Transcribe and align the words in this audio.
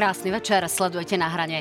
Krásny 0.00 0.30
večer, 0.32 0.64
sledujete 0.68 1.20
na 1.20 1.28
hrane. 1.28 1.60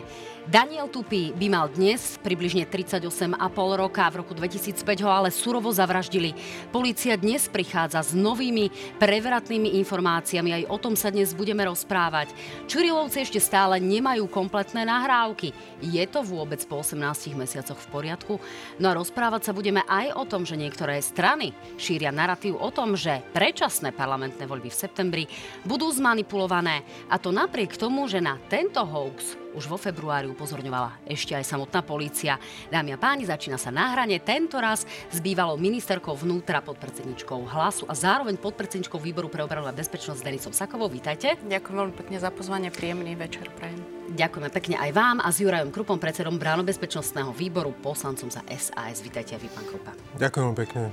Daniel 0.50 0.90
Tupý 0.90 1.30
by 1.38 1.46
mal 1.46 1.70
dnes 1.70 2.18
približne 2.26 2.66
38,5 2.66 3.38
roka. 3.78 4.10
V 4.10 4.26
roku 4.26 4.34
2005 4.34 4.82
ho 5.06 5.10
ale 5.14 5.30
surovo 5.30 5.70
zavraždili. 5.70 6.34
Polícia 6.74 7.14
dnes 7.14 7.46
prichádza 7.46 8.02
s 8.02 8.18
novými 8.18 8.98
prevratnými 8.98 9.78
informáciami. 9.78 10.50
Aj 10.50 10.64
o 10.74 10.82
tom 10.82 10.98
sa 10.98 11.14
dnes 11.14 11.38
budeme 11.38 11.62
rozprávať. 11.70 12.34
Čurilovci 12.66 13.30
ešte 13.30 13.38
stále 13.38 13.78
nemajú 13.78 14.26
kompletné 14.26 14.90
nahrávky. 14.90 15.54
Je 15.86 16.02
to 16.10 16.26
vôbec 16.26 16.66
po 16.66 16.82
18 16.82 16.98
mesiacoch 17.38 17.78
v 17.78 17.92
poriadku? 17.94 18.42
No 18.82 18.90
a 18.90 18.98
rozprávať 18.98 19.46
sa 19.46 19.54
budeme 19.54 19.86
aj 19.86 20.18
o 20.18 20.26
tom, 20.26 20.50
že 20.50 20.58
niektoré 20.58 20.98
strany 21.06 21.54
šíria 21.78 22.10
narratív 22.10 22.58
o 22.58 22.74
tom, 22.74 22.98
že 22.98 23.22
predčasné 23.38 23.94
parlamentné 23.94 24.50
voľby 24.50 24.74
v 24.74 24.82
septembri 24.82 25.24
budú 25.62 25.94
zmanipulované. 25.94 26.82
A 27.06 27.22
to 27.22 27.30
napriek 27.30 27.78
tomu, 27.78 28.10
že 28.10 28.18
na 28.18 28.42
tento 28.50 28.82
hoax 28.82 29.38
už 29.54 29.66
vo 29.70 29.78
februári 29.78 30.30
upozorňovala 30.30 31.06
ešte 31.10 31.34
aj 31.34 31.46
samotná 31.46 31.82
polícia. 31.82 32.38
Dámy 32.70 32.96
a 32.96 32.98
páni, 33.02 33.26
začína 33.26 33.58
sa 33.58 33.74
na 33.74 33.94
hrane, 33.94 34.22
tento 34.22 34.62
raz 34.62 34.86
s 34.86 35.18
bývalou 35.20 35.58
ministerkou 35.58 36.14
vnútra, 36.14 36.62
podpredsedničkou 36.62 37.50
hlasu 37.50 37.90
a 37.90 37.94
zároveň 37.98 38.38
podpredsedničkou 38.38 39.02
výboru 39.02 39.28
pre 39.28 39.42
obranu 39.42 39.66
a 39.66 39.74
bezpečnosť 39.74 40.22
Denisou 40.22 40.54
Sakovou. 40.54 40.90
Vítajte. 40.90 41.38
Ďakujem 41.42 41.76
veľmi 41.76 41.96
pekne 41.96 42.18
za 42.22 42.30
pozvanie, 42.30 42.70
príjemný 42.70 43.18
večer 43.18 43.50
prajem. 43.58 43.82
Ďakujeme 44.10 44.50
pekne 44.50 44.76
aj 44.82 44.90
vám 44.94 45.18
a 45.22 45.30
s 45.30 45.38
Jurajom 45.38 45.70
Krupom, 45.70 46.02
predsedom 46.02 46.42
bezpečnostného 46.42 47.30
výboru, 47.30 47.70
poslancom 47.78 48.34
za 48.34 48.42
SAS. 48.50 49.06
Vítajte 49.06 49.38
aj 49.38 49.42
vy, 49.46 49.50
pán 49.54 49.66
Krupa. 49.70 49.92
Ďakujem 50.18 50.54
pekne. 50.58 50.84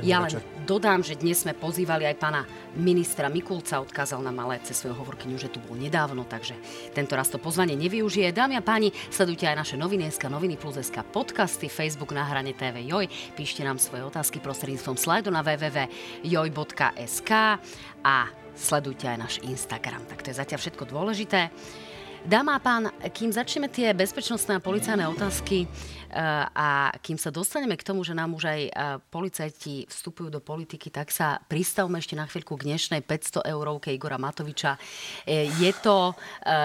Ja 0.00 0.24
len 0.24 0.32
dodám, 0.64 1.04
že 1.04 1.20
dnes 1.20 1.44
sme 1.44 1.52
pozývali 1.52 2.08
aj 2.08 2.16
pána 2.16 2.48
ministra 2.74 3.28
Mikulca, 3.28 3.84
odkázal 3.84 4.24
nám 4.24 4.48
ale 4.48 4.64
cez 4.64 4.80
svoju 4.80 4.96
hovorkyňu, 4.96 5.36
že 5.36 5.52
tu 5.52 5.60
bol 5.60 5.76
nedávno, 5.76 6.24
takže 6.24 6.56
tento 6.96 7.12
raz 7.14 7.28
to 7.28 7.36
pozvanie 7.36 7.76
nevyužije. 7.76 8.32
Dámy 8.32 8.56
a 8.56 8.64
páni, 8.64 8.88
sledujte 9.12 9.44
aj 9.44 9.60
naše 9.60 9.76
noviny 9.76 10.08
SK, 10.08 10.32
noviny 10.32 10.56
plus 10.56 10.80
SK, 10.80 11.04
podcasty, 11.12 11.68
Facebook 11.68 12.16
na 12.16 12.24
hrane 12.24 12.56
TV 12.56 12.80
Joj, 12.88 13.06
píšte 13.36 13.60
nám 13.60 13.76
svoje 13.76 14.08
otázky 14.08 14.40
prostredníctvom 14.40 14.96
slajdu 14.96 15.28
na 15.28 15.44
www.joj.sk 15.44 17.30
a 18.00 18.16
sledujte 18.56 19.04
aj 19.04 19.18
náš 19.20 19.44
Instagram. 19.44 20.08
Tak 20.08 20.24
to 20.24 20.32
je 20.32 20.40
zatiaľ 20.40 20.58
všetko 20.64 20.88
dôležité. 20.88 21.52
Dáma 22.24 22.56
a 22.56 22.60
pán, 22.64 22.88
kým 23.12 23.28
začneme 23.28 23.68
tie 23.68 23.92
bezpečnostné 23.92 24.56
a 24.56 24.64
policajné 24.64 25.04
otázky, 25.12 25.68
a 26.14 26.94
kým 27.02 27.18
sa 27.18 27.34
dostaneme 27.34 27.74
k 27.74 27.82
tomu, 27.82 28.06
že 28.06 28.14
nám 28.14 28.38
už 28.38 28.46
aj 28.46 28.60
policajti 29.10 29.90
vstupujú 29.90 30.30
do 30.30 30.38
politiky, 30.38 30.86
tak 30.86 31.10
sa 31.10 31.42
pristavme 31.50 31.98
ešte 31.98 32.14
na 32.14 32.30
chvíľku 32.30 32.54
k 32.54 32.70
dnešnej 32.70 33.02
500 33.02 33.50
eurovke 33.50 33.90
Igora 33.90 34.14
Matoviča. 34.14 34.78
E, 35.26 35.50
je 35.58 35.72
to, 35.82 36.14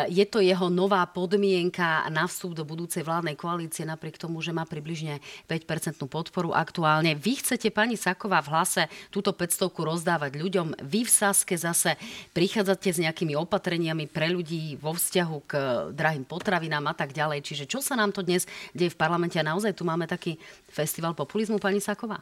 je 0.05 0.25
to 0.30 0.38
jeho 0.45 0.70
nová 0.70 1.02
podmienka 1.09 2.05
na 2.14 2.30
vstup 2.30 2.53
do 2.53 2.61
budúcej 2.61 3.02
vládnej 3.02 3.33
koalície, 3.33 3.89
napriek 3.89 4.22
tomu, 4.22 4.38
že 4.45 4.53
má 4.53 4.70
približne 4.70 5.17
5% 5.50 5.97
podporu 6.05 6.53
aktuálne. 6.53 7.17
Vy 7.17 7.42
chcete, 7.42 7.73
pani 7.73 7.97
Saková, 7.97 8.45
v 8.45 8.53
hlase 8.53 8.86
túto 9.09 9.33
500 9.33 9.73
rozdávať 9.73 10.38
ľuďom. 10.38 10.67
Vy 10.86 11.08
v 11.08 11.11
Saske 11.11 11.55
zase 11.58 11.98
prichádzate 12.38 12.93
s 12.93 12.99
nejakými 13.02 13.33
opatreniami 13.33 14.05
pre 14.05 14.30
ľudí 14.30 14.77
vo 14.77 14.93
vzťahu 14.93 15.38
k 15.49 15.54
drahým 15.95 16.27
potravinám 16.27 16.92
a 16.92 16.93
tak 16.93 17.15
ďalej. 17.15 17.42
Čiže 17.42 17.65
čo 17.65 17.80
sa 17.80 17.98
nám 17.98 18.14
to 18.14 18.21
dnes 18.21 18.45
deje 18.76 18.93
v 18.93 18.99
parlamente 18.99 19.39
a 19.39 19.48
naozaj 19.48 19.73
tu 19.73 19.88
máme 19.88 20.05
taký 20.05 20.36
festival 20.67 21.16
populizmu, 21.16 21.58
pani 21.58 21.80
Saková? 21.80 22.20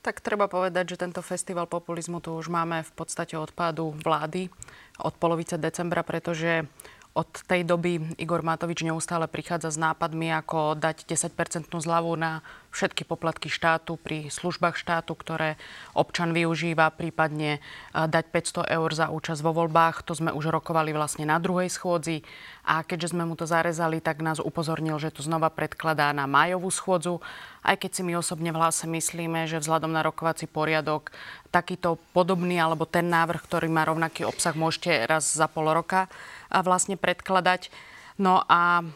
Tak 0.00 0.22
treba 0.22 0.46
povedať, 0.48 0.96
že 0.96 1.00
tento 1.02 1.20
festival 1.20 1.66
populizmu 1.66 2.22
tu 2.22 2.32
už 2.32 2.48
máme 2.48 2.80
v 2.86 2.92
podstate 2.94 3.36
od 3.36 3.52
pádu 3.52 3.92
vlády 3.98 4.48
od 5.00 5.14
polovice 5.16 5.56
decembra, 5.56 6.04
pretože 6.04 6.68
od 7.10 7.26
tej 7.50 7.66
doby 7.66 8.14
Igor 8.22 8.46
Matovič 8.46 8.86
neustále 8.86 9.26
prichádza 9.26 9.74
s 9.74 9.78
nápadmi, 9.82 10.30
ako 10.30 10.78
dať 10.78 11.10
10% 11.10 11.66
zľavu 11.66 12.14
na 12.14 12.46
všetky 12.70 13.02
poplatky 13.02 13.50
štátu 13.50 13.98
pri 13.98 14.30
službách 14.30 14.78
štátu, 14.78 15.18
ktoré 15.18 15.58
občan 15.90 16.30
využíva, 16.30 16.86
prípadne 16.94 17.58
dať 17.90 18.24
500 18.62 18.78
eur 18.78 18.90
za 18.94 19.10
účasť 19.10 19.42
vo 19.42 19.50
voľbách. 19.50 20.06
To 20.06 20.14
sme 20.14 20.30
už 20.30 20.54
rokovali 20.54 20.94
vlastne 20.94 21.26
na 21.26 21.42
druhej 21.42 21.66
schôdzi 21.66 22.22
a 22.62 22.86
keďže 22.86 23.10
sme 23.18 23.26
mu 23.26 23.34
to 23.34 23.42
zarezali, 23.42 23.98
tak 23.98 24.22
nás 24.22 24.38
upozornil, 24.38 25.02
že 25.02 25.10
to 25.10 25.26
znova 25.26 25.50
predkladá 25.50 26.14
na 26.14 26.30
májovú 26.30 26.70
schôdzu. 26.70 27.18
Aj 27.66 27.74
keď 27.74 27.90
si 27.90 28.02
my 28.06 28.14
osobne 28.22 28.54
v 28.54 28.60
hlase 28.62 28.86
myslíme, 28.86 29.50
že 29.50 29.58
vzhľadom 29.58 29.90
na 29.90 30.06
rokovací 30.06 30.46
poriadok 30.46 31.10
takýto 31.50 31.98
podobný 32.14 32.56
alebo 32.62 32.86
ten 32.86 33.10
návrh, 33.10 33.42
ktorý 33.42 33.66
má 33.66 33.82
rovnaký 33.84 34.22
obsah, 34.24 34.54
môžete 34.54 35.06
raz 35.10 35.26
za 35.34 35.50
pol 35.50 35.66
roka 35.70 36.06
vlastne 36.50 36.94
predkladať. 36.94 37.74
No 38.18 38.46
a 38.46 38.86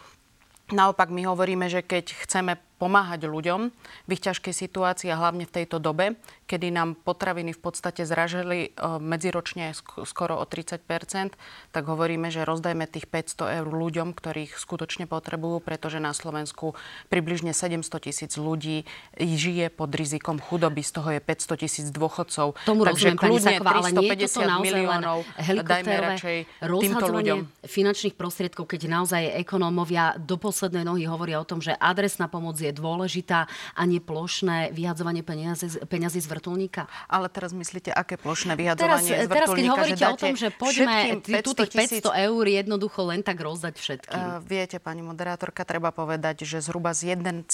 naopak 0.70 1.10
my 1.10 1.26
hovoríme, 1.28 1.66
že 1.66 1.82
keď 1.82 2.14
chceme 2.24 2.56
pomáhať 2.78 3.26
ľuďom 3.26 3.60
v 4.06 4.10
ich 4.10 4.22
ťažkej 4.22 4.54
situácii 4.54 5.08
a 5.10 5.20
hlavne 5.20 5.44
v 5.44 5.54
tejto 5.62 5.82
dobe, 5.82 6.16
kedy 6.46 6.70
nám 6.70 6.94
potraviny 7.00 7.52
v 7.56 7.60
podstate 7.60 8.06
zražili 8.06 8.70
e, 8.70 8.88
medziročne 9.00 9.74
skoro 10.04 10.38
o 10.38 10.44
30% 10.46 11.34
tak 11.72 11.84
hovoríme, 11.90 12.30
že 12.30 12.46
rozdajme 12.46 12.86
tých 12.86 13.10
500 13.10 13.62
eur 13.62 13.68
ľuďom, 13.68 14.14
ktorých 14.14 14.54
skutočne 14.54 15.10
potrebujú, 15.10 15.58
pretože 15.58 15.98
na 15.98 16.14
Slovensku 16.14 16.78
približne 17.10 17.50
700 17.50 17.88
tisíc 17.98 18.32
ľudí 18.38 18.86
žije 19.18 19.74
pod 19.74 19.90
rizikom 19.90 20.38
chudoby, 20.38 20.86
z 20.86 20.92
toho 20.94 21.08
je 21.18 21.20
500 21.20 21.62
tisíc 21.62 21.86
dôchodcov. 21.90 22.54
Tomu 22.62 22.86
Takže 22.86 23.14
rozumiem, 23.14 23.18
kľudne 23.18 23.52
Saková, 23.58 23.70
350 23.82 23.84
ale 23.84 23.90
nie 23.90 24.10
je 24.14 24.28
toto 24.30 24.56
miliónov 24.62 25.18
dajme 25.64 25.94
radšej 25.98 26.36
týmto 26.62 27.06
ľuďom. 27.08 27.38
finančných 27.64 28.14
prostriedkov, 28.14 28.64
keď 28.68 28.80
naozaj 28.86 29.22
ekonómovia 29.42 30.16
do 30.20 30.36
poslednej 30.38 30.84
nohy 30.86 31.08
hovoria 31.08 31.40
o 31.40 31.46
tom, 31.46 31.58
že 31.58 31.74
adresná 31.76 32.30
pomoc 32.30 32.54
je 32.70 32.72
dôležitá 32.72 33.46
a 33.76 33.82
nie 33.84 34.00
plošné 34.00 34.72
vyhadzovanie 34.72 35.20
peniazy, 35.20 35.82
peniazy 35.84 36.24
z 36.24 36.28
vrtulníka? 36.30 36.88
Ale 37.08 37.28
teraz 37.28 37.52
myslíte, 37.52 37.92
aké 37.92 38.16
plošné 38.16 38.56
vyhadzovanie 38.56 39.10
teraz, 39.10 39.26
z 39.26 39.28
vrtulníka? 39.28 39.34
Teraz, 39.34 39.48
keď 39.52 39.64
hovoríte 39.68 40.04
o 40.08 40.16
tom, 40.16 40.34
že 40.34 40.48
poďme 40.54 40.96
tu 41.44 41.50
tých 41.52 41.72
500 42.00 42.26
eur 42.30 42.44
jednoducho 42.48 43.00
len 43.04 43.20
tak 43.20 43.38
rozdať 43.40 43.74
všetkým. 43.76 44.22
Uh, 44.22 44.40
viete, 44.40 44.78
pani 44.80 45.04
moderátorka, 45.04 45.66
treba 45.66 45.90
povedať, 45.90 46.46
že 46.46 46.64
zhruba 46.64 46.96
z 46.96 47.18
1,1 47.18 47.44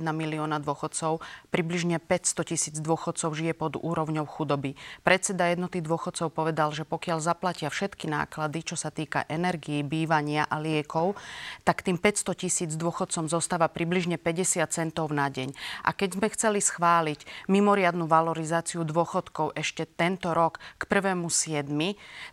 milióna 0.00 0.62
dôchodcov 0.62 1.20
približne 1.50 1.98
500 1.98 2.50
tisíc 2.50 2.76
dôchodcov 2.78 3.34
žije 3.34 3.52
pod 3.52 3.76
úrovňou 3.76 4.24
chudoby. 4.24 4.78
Predseda 5.02 5.50
jednoty 5.50 5.82
dôchodcov 5.82 6.30
povedal, 6.30 6.70
že 6.70 6.86
pokiaľ 6.86 7.18
zaplatia 7.18 7.68
všetky 7.68 8.06
náklady, 8.06 8.62
čo 8.62 8.76
sa 8.78 8.94
týka 8.94 9.26
energii, 9.26 9.82
bývania 9.82 10.46
a 10.46 10.62
liekov, 10.62 11.18
tak 11.66 11.82
tým 11.82 11.98
500 11.98 12.34
tisíc 12.38 12.70
dôchodcom 12.78 13.26
zostáva 13.26 13.66
približne 13.66 14.20
50 14.20 14.53
centov 14.70 15.10
na 15.10 15.26
deň. 15.26 15.50
A 15.82 15.90
keď 15.90 16.22
sme 16.22 16.28
chceli 16.30 16.60
schváliť 16.62 17.50
mimoriadnu 17.50 18.06
valorizáciu 18.06 18.86
dôchodkov 18.86 19.58
ešte 19.58 19.82
tento 19.88 20.30
rok 20.30 20.62
k 20.78 20.82
1.7., 20.86 21.66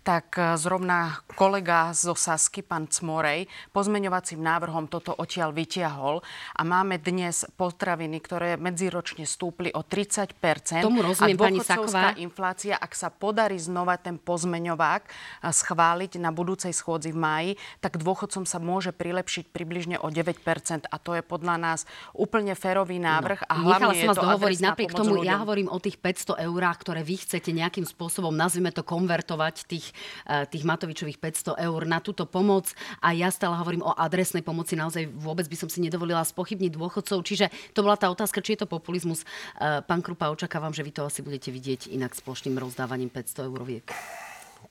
tak 0.06 0.38
e, 0.38 0.56
zrovna 0.62 1.26
kolega 1.34 1.90
zo 1.98 2.14
Sasky, 2.14 2.62
pán 2.62 2.86
Cmorej, 2.86 3.50
pozmeňovacím 3.74 4.38
návrhom 4.38 4.86
toto 4.86 5.16
odtiaľ 5.18 5.56
vytiahol 5.56 6.22
a 6.54 6.62
máme 6.62 7.02
dnes 7.02 7.48
potraviny, 7.58 8.22
ktoré 8.22 8.50
medziročne 8.62 9.26
stúpli 9.26 9.74
o 9.74 9.82
30 9.82 10.38
Tomu 10.86 11.02
rozumiem, 11.02 11.38
a 11.38 11.42
pani 11.42 11.60
Saková. 11.64 12.14
inflácia, 12.20 12.78
ak 12.78 12.94
sa 12.94 13.10
podarí 13.10 13.58
znova 13.58 13.98
ten 13.98 14.22
pozmeňovák 14.22 15.04
e, 15.08 15.10
schváliť 15.50 16.22
na 16.22 16.30
budúcej 16.30 16.76
schôdzi 16.76 17.10
v 17.16 17.20
máji, 17.20 17.52
tak 17.80 17.98
dôchodcom 17.98 18.44
sa 18.44 18.60
môže 18.62 18.92
prilepšiť 18.92 19.54
približne 19.54 19.98
o 20.02 20.08
9% 20.10 20.90
a 20.90 20.96
to 21.00 21.16
je 21.16 21.24
podľa 21.24 21.56
nás 21.58 21.80
úplne 22.16 22.54
férový 22.56 23.00
návrh. 23.00 23.48
No, 23.48 23.50
a 23.50 23.54
hlavne 23.80 23.94
som 23.98 24.12
vás 24.12 24.20
dohovoriť, 24.20 24.60
napriek 24.62 24.92
tomu 24.92 25.20
ľuďom. 25.20 25.32
ja 25.32 25.38
hovorím 25.40 25.68
o 25.72 25.78
tých 25.80 25.98
500 26.00 26.44
eurách, 26.48 26.78
ktoré 26.84 27.02
vy 27.02 27.16
chcete 27.24 27.50
nejakým 27.56 27.88
spôsobom, 27.88 28.32
nazvime 28.36 28.72
to, 28.76 28.84
konvertovať 28.84 29.68
tých, 29.68 29.96
eh, 30.28 30.44
tých 30.48 30.68
Matovičových 30.68 31.18
500 31.20 31.56
eur 31.60 31.82
na 31.88 32.04
túto 32.04 32.28
pomoc. 32.28 32.72
A 33.00 33.16
ja 33.16 33.32
stále 33.32 33.56
hovorím 33.56 33.88
o 33.88 33.96
adresnej 33.96 34.44
pomoci. 34.44 34.76
Naozaj 34.76 35.08
vôbec 35.16 35.48
by 35.48 35.56
som 35.56 35.70
si 35.72 35.80
nedovolila 35.80 36.24
spochybniť 36.24 36.72
dôchodcov. 36.76 37.24
Čiže 37.24 37.50
to 37.72 37.84
bola 37.86 37.96
tá 37.96 38.12
otázka, 38.12 38.44
či 38.44 38.56
je 38.56 38.64
to 38.64 38.68
populizmus. 38.68 39.24
Eh, 39.60 39.80
pán 39.86 40.04
Krupa, 40.04 40.32
očakávam, 40.32 40.76
že 40.76 40.84
vy 40.84 40.92
to 40.92 41.08
asi 41.08 41.24
budete 41.24 41.50
vidieť 41.52 41.92
inak 41.92 42.12
s 42.12 42.22
plošným 42.24 42.60
rozdávaním 42.60 43.10
500 43.10 43.48
euroviek. 43.48 43.88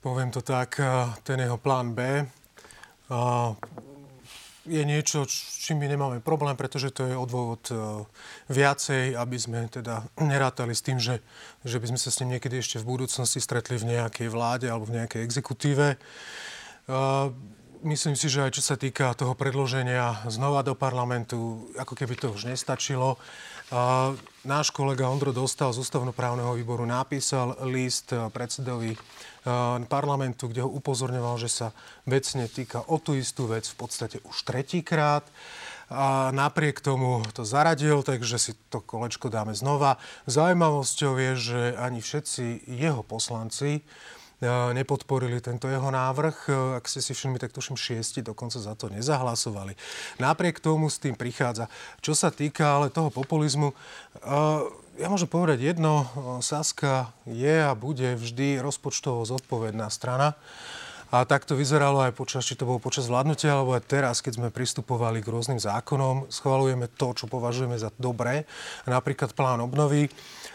Poviem 0.00 0.32
to 0.32 0.40
tak, 0.40 0.80
eh, 0.80 1.12
ten 1.24 1.40
jeho 1.40 1.56
plán 1.56 1.96
B 1.96 2.24
je 4.70 4.82
niečo, 4.86 5.26
čím 5.58 5.82
my 5.82 5.90
nemáme 5.90 6.18
problém, 6.22 6.54
pretože 6.54 6.94
to 6.94 7.02
je 7.10 7.18
odvod 7.18 7.66
e, 7.68 8.06
viacej, 8.46 9.18
aby 9.18 9.36
sme 9.36 9.66
teda 9.66 10.06
nerátali 10.22 10.70
s 10.70 10.86
tým, 10.86 11.02
že, 11.02 11.18
že 11.66 11.82
by 11.82 11.90
sme 11.90 11.98
sa 11.98 12.14
s 12.14 12.22
ním 12.22 12.38
niekedy 12.38 12.62
ešte 12.62 12.78
v 12.78 12.94
budúcnosti 12.94 13.42
stretli 13.42 13.74
v 13.82 13.98
nejakej 13.98 14.30
vláde 14.30 14.70
alebo 14.70 14.86
v 14.86 15.02
nejakej 15.02 15.26
exekutíve. 15.26 15.86
E, 15.94 15.98
myslím 17.82 18.14
si, 18.14 18.30
že 18.30 18.46
aj 18.46 18.54
čo 18.54 18.62
sa 18.62 18.78
týka 18.78 19.10
toho 19.18 19.34
predloženia 19.34 20.22
znova 20.30 20.62
do 20.62 20.78
parlamentu, 20.78 21.66
ako 21.74 21.98
keby 21.98 22.14
to 22.14 22.30
už 22.30 22.46
nestačilo. 22.46 23.18
Uh, 23.70 24.18
náš 24.42 24.74
kolega 24.74 25.06
Ondro 25.06 25.30
Dostal 25.30 25.70
z 25.70 25.78
ústavnoprávneho 25.78 26.58
výboru 26.58 26.82
napísal 26.82 27.54
list 27.70 28.10
predsedovi 28.10 28.98
parlamentu, 29.88 30.48
kde 30.48 30.64
ho 30.64 30.70
upozorňoval, 30.70 31.40
že 31.40 31.48
sa 31.48 31.68
vecne 32.04 32.44
týka 32.50 32.84
o 32.86 33.00
tú 33.00 33.16
istú 33.16 33.48
vec 33.48 33.64
v 33.64 33.76
podstate 33.76 34.16
už 34.24 34.36
tretíkrát. 34.44 35.24
A 35.90 36.30
napriek 36.30 36.78
tomu 36.78 37.18
to 37.34 37.42
zaradil, 37.42 38.06
takže 38.06 38.38
si 38.38 38.52
to 38.70 38.78
kolečko 38.78 39.26
dáme 39.26 39.58
znova. 39.58 39.98
Zaujímavosťou 40.30 41.18
je, 41.18 41.32
že 41.34 41.60
ani 41.74 41.98
všetci 41.98 42.70
jeho 42.70 43.02
poslanci 43.02 43.82
E, 44.40 44.48
nepodporili 44.72 45.36
tento 45.44 45.68
jeho 45.68 45.92
návrh. 45.92 46.36
E, 46.48 46.52
ak 46.80 46.88
ste 46.88 47.04
si 47.04 47.12
všimli, 47.12 47.36
tak 47.36 47.52
tuším 47.52 47.76
šiesti 47.76 48.24
dokonca 48.24 48.56
za 48.56 48.72
to 48.72 48.88
nezahlasovali. 48.88 49.76
Napriek 50.16 50.64
tomu 50.64 50.88
s 50.88 50.96
tým 50.96 51.12
prichádza. 51.12 51.68
Čo 52.00 52.16
sa 52.16 52.32
týka 52.32 52.80
ale 52.80 52.88
toho 52.88 53.12
populizmu, 53.12 53.68
e, 53.68 53.74
ja 55.00 55.08
môžem 55.08 55.32
povedať 55.32 55.72
jedno, 55.72 56.04
Saska 56.44 57.08
je 57.24 57.64
a 57.64 57.72
bude 57.72 58.20
vždy 58.20 58.60
rozpočtovo 58.60 59.24
zodpovedná 59.24 59.88
strana. 59.88 60.36
A 61.10 61.26
tak 61.26 61.42
to 61.42 61.58
vyzeralo 61.58 62.06
aj 62.06 62.14
počas, 62.14 62.46
či 62.46 62.54
to 62.54 62.62
bolo 62.62 62.78
počas 62.78 63.10
vládnutia, 63.10 63.50
alebo 63.50 63.74
aj 63.74 63.82
teraz, 63.82 64.22
keď 64.22 64.38
sme 64.38 64.48
pristupovali 64.54 65.18
k 65.18 65.26
rôznym 65.26 65.58
zákonom, 65.58 66.30
schvalujeme 66.30 66.86
to, 66.86 67.10
čo 67.18 67.26
považujeme 67.26 67.74
za 67.74 67.90
dobré, 67.98 68.46
napríklad 68.86 69.34
plán 69.34 69.58
obnovy. 69.58 70.06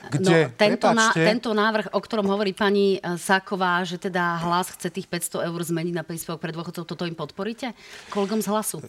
Kde, 0.08 0.48
no, 0.48 0.56
tento, 0.56 0.88
na, 0.96 1.12
tento 1.12 1.52
návrh, 1.52 1.92
o 1.92 2.00
ktorom 2.00 2.32
hovorí 2.32 2.56
pani 2.56 3.04
e, 3.04 3.20
Sáková, 3.20 3.84
že 3.84 4.00
teda 4.00 4.40
hlas 4.48 4.72
chce 4.72 4.96
tých 4.96 5.12
500 5.12 5.50
eur 5.50 5.60
zmeniť 5.60 5.92
na 5.98 6.08
príspevok 6.08 6.40
pre 6.40 6.56
dôchodcov, 6.56 6.88
toto 6.88 7.04
im 7.04 7.18
podporíte? 7.18 7.76
Kolegom 8.14 8.40
z 8.40 8.48
hlasu? 8.48 8.80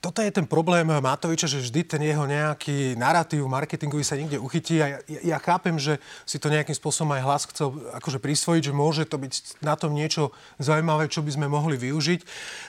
Toto 0.00 0.22
je 0.22 0.30
ten 0.30 0.46
problém 0.46 0.86
Matoviča, 0.86 1.50
že 1.50 1.64
vždy 1.64 1.80
ten 1.82 2.02
jeho 2.04 2.28
nejaký 2.28 2.94
narratív 2.94 3.48
marketingový 3.50 4.06
sa 4.06 4.14
niekde 4.14 4.38
uchytí 4.38 4.78
a 4.78 4.86
ja, 5.08 5.20
ja 5.34 5.38
chápem, 5.42 5.80
že 5.80 5.98
si 6.22 6.38
to 6.38 6.52
nejakým 6.52 6.76
spôsobom 6.76 7.16
aj 7.16 7.24
hlas 7.26 7.42
chcel 7.50 7.74
akože 7.98 8.22
prisvojiť, 8.22 8.62
že 8.70 8.76
môže 8.76 9.02
to 9.08 9.18
byť 9.18 9.62
na 9.66 9.74
tom 9.74 9.96
niečo 9.96 10.30
zaujímavé, 10.62 11.10
čo 11.10 11.26
by 11.26 11.34
sme 11.34 11.46
mohli 11.50 11.74
využiť, 11.80 12.20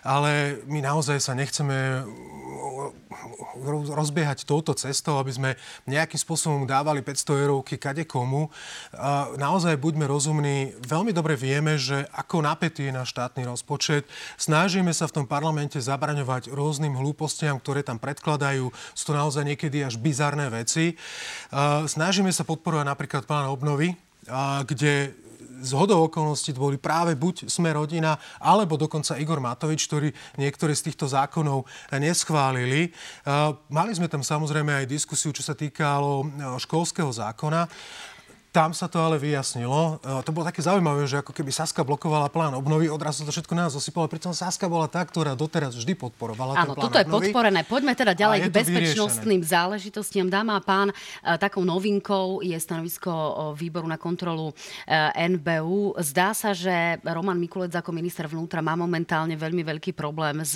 ale 0.01 0.63
my 0.65 0.81
naozaj 0.81 1.21
sa 1.21 1.37
nechceme 1.37 2.07
rozbiehať 3.97 4.45
touto 4.45 4.77
cestou, 4.77 5.17
aby 5.17 5.33
sme 5.33 5.49
nejakým 5.89 6.21
spôsobom 6.21 6.69
dávali 6.69 7.01
500 7.01 7.43
eurovky 7.43 7.81
kade 7.81 8.05
komu. 8.05 8.53
Naozaj 9.41 9.81
buďme 9.81 10.05
rozumní. 10.05 10.77
Veľmi 10.85 11.09
dobre 11.09 11.33
vieme, 11.33 11.81
že 11.81 12.05
ako 12.13 12.45
napätý 12.45 12.87
je 12.87 12.93
náš 12.93 13.17
štátny 13.17 13.49
rozpočet. 13.49 14.05
Snažíme 14.37 14.93
sa 14.93 15.09
v 15.09 15.21
tom 15.21 15.25
parlamente 15.25 15.81
zabraňovať 15.81 16.53
rôznym 16.53 16.93
hlúpostiam, 17.17 17.57
ktoré 17.57 17.81
tam 17.81 17.97
predkladajú. 17.97 18.69
Sú 18.93 19.09
to 19.09 19.17
naozaj 19.17 19.41
niekedy 19.41 19.81
až 19.81 19.97
bizarné 19.97 20.53
veci. 20.53 20.93
Snažíme 21.89 22.29
sa 22.29 22.45
podporovať 22.45 22.85
napríklad 22.85 23.25
plán 23.25 23.49
obnovy, 23.49 23.97
kde 24.69 25.17
z 25.57 25.71
hodou 25.73 26.05
okolností 26.05 26.53
boli 26.53 26.77
práve 26.77 27.17
buď 27.17 27.49
Sme 27.49 27.73
rodina, 27.73 28.21
alebo 28.37 28.77
dokonca 28.77 29.17
Igor 29.17 29.41
Matovič, 29.41 29.89
ktorí 29.89 30.13
niektoré 30.37 30.77
z 30.77 30.93
týchto 30.93 31.09
zákonov 31.09 31.65
neschválili. 31.97 32.93
Mali 33.73 33.91
sme 33.97 34.05
tam 34.05 34.21
samozrejme 34.21 34.85
aj 34.85 34.85
diskusiu, 34.85 35.33
čo 35.33 35.41
sa 35.41 35.57
týkalo 35.57 36.29
školského 36.61 37.09
zákona. 37.09 37.65
Tam 38.51 38.71
sa 38.71 38.87
to 38.87 38.97
ale 38.97 39.19
vyjasnilo. 39.21 39.99
E, 40.01 40.23
to 40.23 40.31
bolo 40.33 40.47
také 40.47 40.63
zaujímavé, 40.63 41.03
že 41.05 41.19
ako 41.19 41.35
keby 41.35 41.51
Saska 41.51 41.83
blokovala 41.83 42.31
plán 42.31 42.55
obnovy, 42.55 42.87
odrazu 42.87 43.27
to 43.27 43.31
všetko 43.31 43.53
nás 43.53 43.75
zosypalo. 43.75 44.07
Pritom 44.07 44.31
Saska 44.33 44.71
bola 44.71 44.87
tá, 44.87 45.03
ktorá 45.03 45.35
doteraz 45.37 45.75
vždy 45.75 45.93
podporovala 45.93 46.55
Áno, 46.55 46.73
toto 46.73 46.95
je 46.95 47.05
obnovy. 47.05 47.29
podporené. 47.29 47.61
Poďme 47.67 47.93
teda 47.93 48.15
ďalej 48.15 48.47
k 48.47 48.55
bezpečnostným 48.55 49.43
vyriešené. 49.43 49.53
záležitostiam. 49.53 50.27
Dáma 50.31 50.57
a 50.57 50.61
pán, 50.63 50.89
e, 50.89 50.95
takou 51.37 51.67
novinkou 51.67 52.41
je 52.41 52.55
stanovisko 52.55 53.11
výboru 53.53 53.85
na 53.85 53.99
kontrolu 53.99 54.55
e, 54.87 55.27
NBU. 55.37 55.99
Zdá 55.99 56.31
sa, 56.31 56.55
že 56.55 57.03
Roman 57.03 57.37
Mikulec 57.37 57.75
ako 57.75 57.91
minister 57.93 58.25
vnútra 58.25 58.63
má 58.63 58.73
momentálne 58.79 59.35
veľmi 59.35 59.61
veľký 59.61 59.91
problém 59.91 60.41
s 60.41 60.55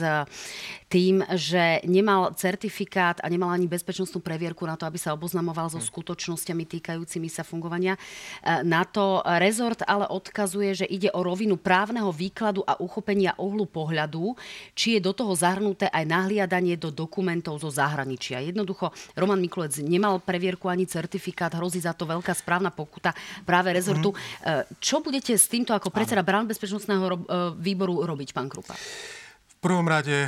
tým, 0.92 1.24
že 1.40 1.80
nemal 1.88 2.36
certifikát 2.36 3.24
a 3.24 3.32
nemal 3.32 3.56
ani 3.56 3.72
bezpečnostnú 3.72 4.20
previerku 4.20 4.68
na 4.68 4.76
to, 4.76 4.84
aby 4.84 5.00
sa 5.00 5.16
oboznamoval 5.16 5.72
so 5.72 5.80
hm. 5.80 5.88
skutočnosťami 5.88 6.68
týkajúcimi 6.68 7.32
sa 7.32 7.48
fungovania 7.48 7.96
E, 8.42 8.64
na 8.64 8.84
to 8.84 9.22
rezort 9.38 9.86
ale 9.86 10.10
odkazuje, 10.10 10.84
že 10.84 10.86
ide 10.90 11.14
o 11.14 11.22
rovinu 11.22 11.56
právneho 11.58 12.10
výkladu 12.10 12.66
a 12.66 12.78
uchopenia 12.82 13.38
ohlu 13.38 13.70
pohľadu, 13.70 14.34
či 14.74 14.98
je 14.98 15.00
do 15.02 15.14
toho 15.14 15.34
zahrnuté 15.38 15.88
aj 15.94 16.06
nahliadanie 16.10 16.76
do 16.76 16.90
dokumentov 16.90 17.62
zo 17.62 17.70
zahraničia. 17.70 18.42
Jednoducho, 18.42 18.90
Roman 19.14 19.40
Mikulec 19.40 19.78
nemal 19.86 20.18
previerku 20.22 20.68
ani 20.68 20.90
certifikát, 20.90 21.54
hrozí 21.54 21.82
za 21.82 21.94
to 21.94 22.10
veľká 22.10 22.34
správna 22.34 22.74
pokuta 22.74 23.14
práve 23.46 23.70
rezortu. 23.72 24.12
Mm. 24.12 24.66
Čo 24.82 25.06
budete 25.06 25.38
s 25.38 25.46
týmto 25.46 25.76
ako 25.76 25.94
predseda 25.94 26.26
Brán 26.26 26.50
bezpečnostného 26.50 27.06
e, 27.06 27.18
výboru 27.58 28.04
robiť, 28.04 28.34
pán 28.34 28.50
Krupa? 28.50 28.74
Prvom 29.62 29.86
rade 29.86 30.26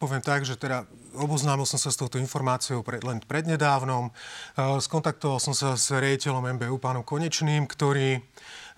poviem 0.00 0.24
tak, 0.24 0.48
že 0.48 0.56
teda 0.56 0.88
oboznámil 1.12 1.68
som 1.68 1.76
sa 1.76 1.92
s 1.92 2.00
touto 2.00 2.16
informáciou 2.16 2.80
pred, 2.80 3.04
len 3.04 3.20
prednedávnom. 3.20 4.08
Skontaktoval 4.56 5.44
som 5.44 5.52
sa 5.52 5.76
s 5.76 5.92
riaditeľom 5.92 6.56
MBU, 6.56 6.80
pánom 6.80 7.04
Konečným, 7.04 7.68
ktorý 7.68 8.16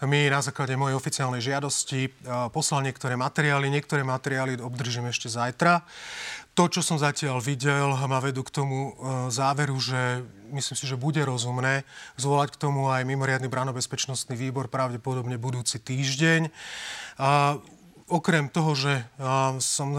mi 0.03 0.21
na 0.27 0.43
základe 0.43 0.75
mojej 0.75 0.99
oficiálnej 0.99 1.43
žiadosti 1.43 2.11
poslal 2.51 2.87
niektoré 2.87 3.15
materiály. 3.15 3.71
Niektoré 3.71 4.03
materiály 4.03 4.59
obdržím 4.59 5.15
ešte 5.15 5.31
zajtra. 5.31 5.87
To, 6.59 6.67
čo 6.67 6.83
som 6.83 6.99
zatiaľ 6.99 7.39
videl, 7.39 7.95
ma 8.11 8.19
vedú 8.19 8.43
k 8.43 8.51
tomu 8.51 8.99
záveru, 9.31 9.79
že 9.79 10.27
myslím 10.51 10.75
si, 10.75 10.91
že 10.91 10.99
bude 10.99 11.23
rozumné 11.23 11.87
zvolať 12.19 12.59
k 12.59 12.61
tomu 12.67 12.91
aj 12.91 13.07
mimoriadný 13.07 13.47
bránobezpečnostný 13.47 14.35
výbor 14.35 14.67
pravdepodobne 14.67 15.39
budúci 15.39 15.79
týždeň 15.79 16.51
okrem 18.09 18.49
toho, 18.49 18.73
že 18.75 19.05
som 19.61 19.95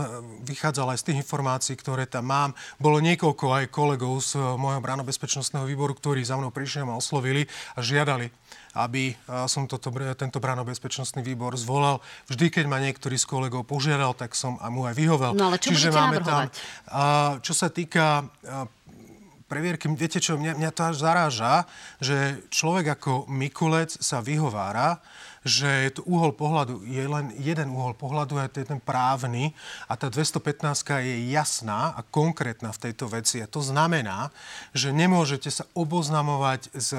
vychádzal 0.46 0.94
aj 0.94 1.00
z 1.00 1.06
tých 1.10 1.20
informácií, 1.24 1.76
ktoré 1.78 2.10
tam 2.10 2.30
mám, 2.30 2.52
bolo 2.82 2.98
niekoľko 3.00 3.46
aj 3.54 3.66
kolegov 3.70 4.20
z 4.22 4.38
e, 4.38 4.44
môjho 4.58 4.82
bránobezpečnostného 4.82 5.66
výboru, 5.66 5.94
ktorí 5.94 6.26
za 6.26 6.36
mnou 6.38 6.50
prišli 6.50 6.86
a 6.86 6.98
oslovili 6.98 7.46
a 7.78 7.80
žiadali 7.82 8.30
aby 8.70 9.18
som 9.50 9.66
toto, 9.66 9.90
tento 10.14 10.38
bránobezpečnostný 10.38 11.26
výbor 11.26 11.58
zvolal. 11.58 12.06
Vždy, 12.30 12.54
keď 12.54 12.66
ma 12.70 12.78
niektorý 12.78 13.18
z 13.18 13.26
kolegov 13.26 13.66
požiadal, 13.66 14.14
tak 14.14 14.38
som 14.38 14.62
a 14.62 14.70
mu 14.70 14.86
aj 14.86 14.94
vyhovel. 14.94 15.34
No 15.34 15.50
ale 15.50 15.58
čo 15.58 15.74
Čiže 15.74 15.90
máme 15.90 16.22
navrhovať? 16.22 16.30
tam, 16.30 16.46
a, 16.94 17.04
čo 17.42 17.54
sa 17.58 17.74
týka 17.74 18.30
previerky, 19.50 19.90
viete 19.98 20.22
čo, 20.22 20.38
mňa, 20.38 20.54
mňa 20.62 20.72
to 20.72 20.82
až 20.86 20.96
zaráža, 21.02 21.54
že 21.98 22.46
človek 22.54 23.02
ako 23.02 23.26
Mikulec 23.26 23.90
sa 23.90 24.22
vyhovára, 24.22 25.02
že 25.44 25.90
je 25.90 25.92
to 26.00 26.02
uhol 26.06 26.36
pohľadu, 26.36 26.84
je 26.84 27.06
len 27.06 27.32
jeden 27.40 27.72
uhol 27.72 27.96
pohľadu 27.96 28.40
a 28.40 28.52
to 28.52 28.60
je 28.60 28.68
ten 28.68 28.82
právny 28.84 29.56
a 29.88 29.96
tá 29.96 30.12
215 30.12 30.60
je 31.00 31.16
jasná 31.32 31.96
a 31.96 32.02
konkrétna 32.04 32.76
v 32.76 32.82
tejto 32.90 33.08
veci. 33.08 33.40
A 33.40 33.48
to 33.48 33.64
znamená, 33.64 34.32
že 34.76 34.92
nemôžete 34.92 35.48
sa 35.52 35.64
oboznamovať 35.76 36.72
s 36.76 36.92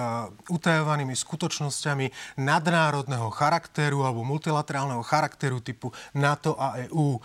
utajovanými 0.49 1.13
skutočnosťami 1.13 2.39
nadnárodného 2.41 3.29
charakteru 3.33 4.05
alebo 4.05 4.25
multilaterálneho 4.25 5.05
charakteru 5.05 5.61
typu 5.61 5.93
NATO 6.17 6.57
a 6.57 6.81
EÚ 6.89 7.21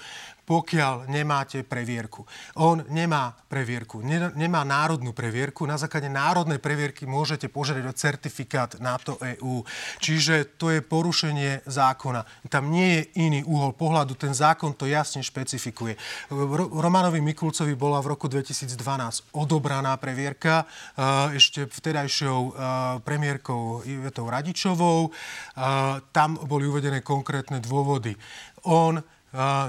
pokiaľ 0.46 1.10
nemáte 1.10 1.66
previerku. 1.66 2.22
On 2.62 2.78
nemá 2.94 3.34
previerku, 3.50 4.06
ne, 4.06 4.30
nemá 4.38 4.62
národnú 4.62 5.10
previerku. 5.10 5.66
Na 5.66 5.75
základe 5.82 6.06
národnej 6.06 6.62
previerky 6.62 7.10
môžete 7.10 7.50
požiadať 7.50 7.84
o 7.90 7.98
certifikát 7.98 8.78
NATO 8.78 9.18
EU. 9.38 9.66
Čiže 9.98 10.56
to 10.62 10.70
je 10.70 10.86
porušenie 10.86 11.66
zákona. 11.66 12.22
Tam 12.54 12.70
nie 12.70 13.02
je 13.02 13.25
iný 13.25 13.42
úhol 13.42 13.74
pohľadu, 13.74 14.14
ten 14.14 14.38
zákon 14.38 14.78
to 14.78 14.86
jasne 14.86 15.25
špecifikuje. 15.25 15.98
Romanovi 16.78 17.25
Mikulcovi 17.25 17.74
bola 17.74 17.98
v 18.06 18.14
roku 18.14 18.30
2012 18.30 19.34
odobraná 19.34 19.98
previerka 19.98 20.70
ešte 21.34 21.66
vtedajšou 21.66 22.54
premiérkou 23.02 23.82
Ivetou 23.82 24.30
Radičovou. 24.30 25.10
Tam 26.14 26.30
boli 26.46 26.70
uvedené 26.70 27.02
konkrétne 27.02 27.58
dôvody. 27.58 28.14
On 28.70 29.02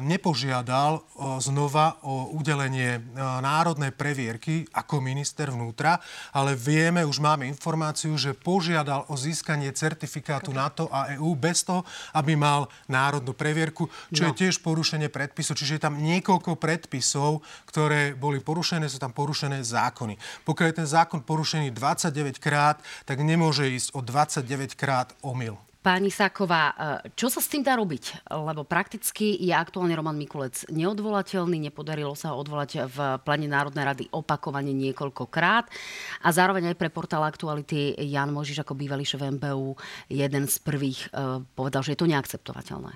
nepožiadal 0.00 1.02
znova 1.42 1.98
o 2.06 2.30
udelenie 2.38 3.02
národnej 3.42 3.90
previerky 3.90 4.62
ako 4.70 5.02
minister 5.02 5.50
vnútra, 5.50 5.98
ale 6.30 6.54
vieme, 6.54 7.02
už 7.02 7.18
máme 7.18 7.50
informáciu, 7.50 8.14
že 8.14 8.36
požiadal 8.36 9.10
o 9.10 9.14
získanie 9.18 9.74
certifikátu 9.74 10.54
NATO 10.54 10.86
a 10.86 11.18
EÚ 11.18 11.34
bez 11.34 11.66
toho, 11.66 11.82
aby 12.14 12.38
mal 12.38 12.70
národnú 12.86 13.34
previerku, 13.34 13.90
čo 14.14 14.22
no. 14.22 14.26
je 14.30 14.46
tiež 14.46 14.62
porušenie 14.62 15.10
predpisov. 15.10 15.58
Čiže 15.58 15.82
je 15.82 15.84
tam 15.90 15.98
niekoľko 15.98 16.54
predpisov, 16.54 17.42
ktoré 17.66 18.14
boli 18.14 18.38
porušené, 18.38 18.86
sú 18.86 19.02
tam 19.02 19.10
porušené 19.10 19.66
zákony. 19.66 20.14
Pokiaľ 20.46 20.66
je 20.70 20.78
ten 20.78 20.88
zákon 20.88 21.26
porušený 21.26 21.74
29 21.74 22.38
krát, 22.38 22.78
tak 23.02 23.18
nemôže 23.18 23.66
ísť 23.66 23.98
o 23.98 24.00
29 24.04 24.78
krát 24.78 25.10
omyl. 25.26 25.58
Pani 25.86 26.10
Sáková, 26.10 26.74
e, 26.74 27.14
čo 27.14 27.30
sa 27.30 27.38
s 27.38 27.46
tým 27.46 27.62
dá 27.62 27.78
robiť? 27.78 28.26
Lebo 28.26 28.66
prakticky 28.66 29.38
je 29.38 29.54
aktuálne 29.54 29.94
Roman 29.94 30.18
Mikulec 30.18 30.66
neodvolateľný, 30.66 31.62
nepodarilo 31.62 32.10
sa 32.18 32.34
ho 32.34 32.42
odvolať 32.42 32.90
v 32.90 32.98
plane 33.22 33.46
Národnej 33.46 33.86
rady 33.86 34.04
opakovane 34.10 34.74
niekoľkokrát. 34.74 35.70
A 36.26 36.28
zároveň 36.34 36.74
aj 36.74 36.76
pre 36.82 36.90
portál 36.90 37.22
Aktuality 37.22 37.94
Jan 38.02 38.34
Možiš 38.34 38.66
ako 38.66 38.74
bývalý 38.74 39.06
šéf 39.06 39.22
MBU 39.38 39.78
jeden 40.10 40.50
z 40.50 40.58
prvých 40.58 41.06
e, 41.14 41.46
povedal, 41.54 41.86
že 41.86 41.94
je 41.94 42.02
to 42.02 42.10
neakceptovateľné. 42.10 42.90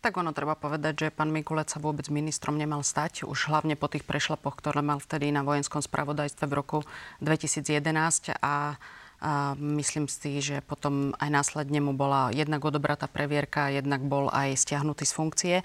Tak 0.00 0.16
ono 0.16 0.32
treba 0.32 0.56
povedať, 0.56 0.94
že 1.04 1.08
pán 1.12 1.28
Mikulec 1.28 1.68
sa 1.68 1.84
vôbec 1.84 2.08
ministrom 2.08 2.56
nemal 2.56 2.80
stať, 2.80 3.28
už 3.28 3.52
hlavne 3.52 3.76
po 3.76 3.92
tých 3.92 4.08
prešlapoch, 4.08 4.56
ktoré 4.56 4.80
mal 4.80 5.04
vtedy 5.04 5.28
na 5.28 5.44
vojenskom 5.44 5.84
spravodajstve 5.84 6.48
v 6.48 6.56
roku 6.56 6.78
2011 7.20 8.40
a 8.40 8.80
a 9.22 9.54
myslím 9.54 10.10
si, 10.10 10.42
že 10.42 10.58
potom 10.66 11.14
aj 11.14 11.30
následne 11.30 11.78
mu 11.78 11.94
bola 11.94 12.34
jednak 12.34 12.58
odobratá 12.58 13.06
previerka, 13.06 13.70
jednak 13.70 14.02
bol 14.02 14.26
aj 14.26 14.58
stiahnutý 14.58 15.06
z 15.06 15.14
funkcie. 15.14 15.56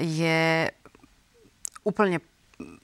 Je 0.00 0.72
úplne 1.84 2.24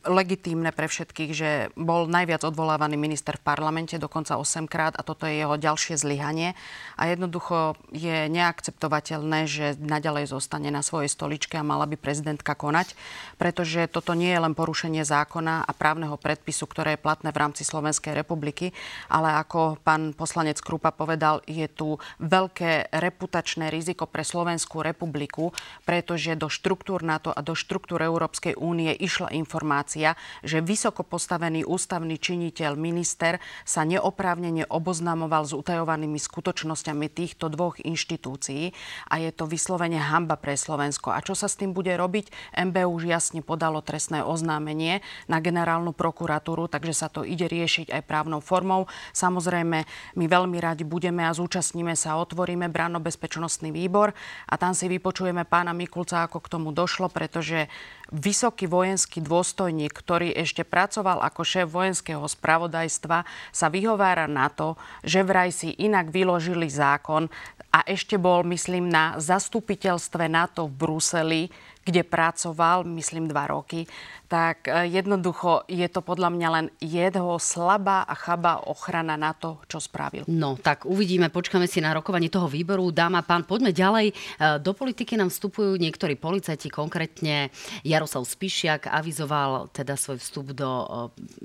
legitímne 0.08 0.72
pre 0.72 0.88
všetkých, 0.88 1.30
že 1.36 1.50
bol 1.76 2.08
najviac 2.08 2.42
odvolávaný 2.42 2.96
minister 2.96 3.36
v 3.36 3.44
parlamente, 3.44 4.00
dokonca 4.00 4.40
8 4.40 4.64
krát 4.66 4.96
a 4.96 5.04
toto 5.04 5.28
je 5.28 5.44
jeho 5.44 5.60
ďalšie 5.60 6.00
zlyhanie. 6.00 6.56
A 6.96 7.12
jednoducho 7.12 7.76
je 7.92 8.26
neakceptovateľné, 8.32 9.44
že 9.44 9.76
naďalej 9.78 10.32
zostane 10.32 10.72
na 10.72 10.80
svojej 10.80 11.12
stoličke 11.12 11.60
a 11.60 11.66
mala 11.66 11.84
by 11.84 12.00
prezidentka 12.00 12.56
konať, 12.56 12.96
pretože 13.36 13.84
toto 13.92 14.16
nie 14.16 14.32
je 14.32 14.40
len 14.40 14.56
porušenie 14.56 15.04
zákona 15.04 15.68
a 15.68 15.72
právneho 15.76 16.16
predpisu, 16.16 16.64
ktoré 16.66 16.96
je 16.96 17.04
platné 17.04 17.30
v 17.30 17.40
rámci 17.44 17.62
Slovenskej 17.62 18.16
republiky, 18.16 18.72
ale 19.12 19.36
ako 19.36 19.78
pán 19.84 20.16
poslanec 20.16 20.58
Krupa 20.64 20.90
povedal, 20.90 21.44
je 21.44 21.68
tu 21.68 22.00
veľké 22.18 22.90
reputačné 22.96 23.68
riziko 23.68 24.08
pre 24.08 24.24
Slovenskú 24.24 24.80
republiku, 24.80 25.52
pretože 25.84 26.34
do 26.34 26.48
štruktúr 26.48 27.04
NATO 27.04 27.30
a 27.30 27.44
do 27.44 27.52
štruktúr 27.52 28.00
Európskej 28.00 28.56
únie 28.56 28.90
išla 28.96 29.30
informácia 29.36 29.57
informácia, 29.58 30.14
že 30.46 30.62
vysoko 30.62 31.02
postavený 31.02 31.66
ústavný 31.66 32.14
činiteľ, 32.14 32.78
minister, 32.78 33.42
sa 33.66 33.82
neoprávnene 33.82 34.70
oboznamoval 34.70 35.42
s 35.42 35.50
utajovanými 35.50 36.14
skutočnosťami 36.14 37.10
týchto 37.10 37.50
dvoch 37.50 37.82
inštitúcií 37.82 38.70
a 39.10 39.18
je 39.18 39.34
to 39.34 39.50
vyslovene 39.50 39.98
hamba 39.98 40.38
pre 40.38 40.54
Slovensko. 40.54 41.10
A 41.10 41.18
čo 41.26 41.34
sa 41.34 41.50
s 41.50 41.58
tým 41.58 41.74
bude 41.74 41.90
robiť? 41.90 42.54
MB 42.54 42.86
už 42.86 43.10
jasne 43.10 43.42
podalo 43.42 43.82
trestné 43.82 44.22
oznámenie 44.22 45.02
na 45.26 45.42
generálnu 45.42 45.90
prokuratúru, 45.90 46.70
takže 46.70 46.94
sa 46.94 47.10
to 47.10 47.26
ide 47.26 47.50
riešiť 47.50 47.90
aj 47.90 48.02
právnou 48.06 48.38
formou. 48.38 48.86
Samozrejme, 49.10 49.78
my 50.14 50.24
veľmi 50.30 50.62
radi 50.62 50.86
budeme 50.86 51.26
a 51.26 51.34
zúčastníme 51.34 51.98
sa, 51.98 52.14
otvoríme 52.22 52.70
bránobezpečnostný 52.70 53.74
výbor 53.74 54.14
a 54.46 54.54
tam 54.54 54.70
si 54.70 54.86
vypočujeme 54.86 55.42
pána 55.50 55.74
Mikulca, 55.74 56.22
ako 56.30 56.38
k 56.46 56.52
tomu 56.54 56.70
došlo, 56.70 57.10
pretože 57.10 57.66
vysoký 58.08 58.64
vojenský 58.68 59.20
dôstojník, 59.20 59.92
ktorý 59.92 60.32
ešte 60.32 60.64
pracoval 60.64 61.20
ako 61.24 61.42
šéf 61.44 61.68
vojenského 61.68 62.24
spravodajstva, 62.24 63.24
sa 63.52 63.66
vyhovára 63.68 64.24
na 64.24 64.48
to, 64.48 64.80
že 65.04 65.24
vraj 65.24 65.52
si 65.52 65.76
inak 65.76 66.08
vyložili 66.08 66.72
zákon 66.72 67.28
a 67.68 67.84
ešte 67.84 68.16
bol, 68.16 68.44
myslím, 68.48 68.88
na 68.88 69.20
zastupiteľstve 69.20 70.24
NATO 70.26 70.66
v 70.66 70.76
Bruseli, 70.76 71.42
kde 71.84 72.04
pracoval, 72.04 72.84
myslím, 72.84 73.32
dva 73.32 73.48
roky, 73.48 73.88
tak 74.28 74.68
e, 74.68 74.92
jednoducho 74.92 75.64
je 75.66 75.88
to 75.88 76.04
podľa 76.04 76.28
mňa 76.28 76.48
len 76.52 76.66
jeho 76.84 77.40
slabá 77.40 78.04
a 78.04 78.12
chabá 78.12 78.60
ochrana 78.68 79.16
na 79.16 79.32
to, 79.32 79.56
čo 79.64 79.80
spravil. 79.80 80.28
No, 80.28 80.60
tak 80.60 80.84
uvidíme, 80.84 81.32
počkáme 81.32 81.64
si 81.64 81.80
na 81.80 81.96
rokovanie 81.96 82.28
toho 82.28 82.44
výboru. 82.44 82.92
Dáma, 82.92 83.24
pán, 83.24 83.48
poďme 83.48 83.72
ďalej. 83.72 84.12
E, 84.12 84.14
do 84.60 84.76
politiky 84.76 85.16
nám 85.16 85.32
vstupujú 85.32 85.80
niektorí 85.80 86.20
policajti, 86.20 86.68
konkrétne 86.68 87.48
Jaroslav 87.82 88.28
Spišiak 88.28 88.92
avizoval 88.92 89.72
teda 89.72 89.96
svoj 89.96 90.20
vstup 90.20 90.52
do 90.52 90.68
e, 90.68 90.86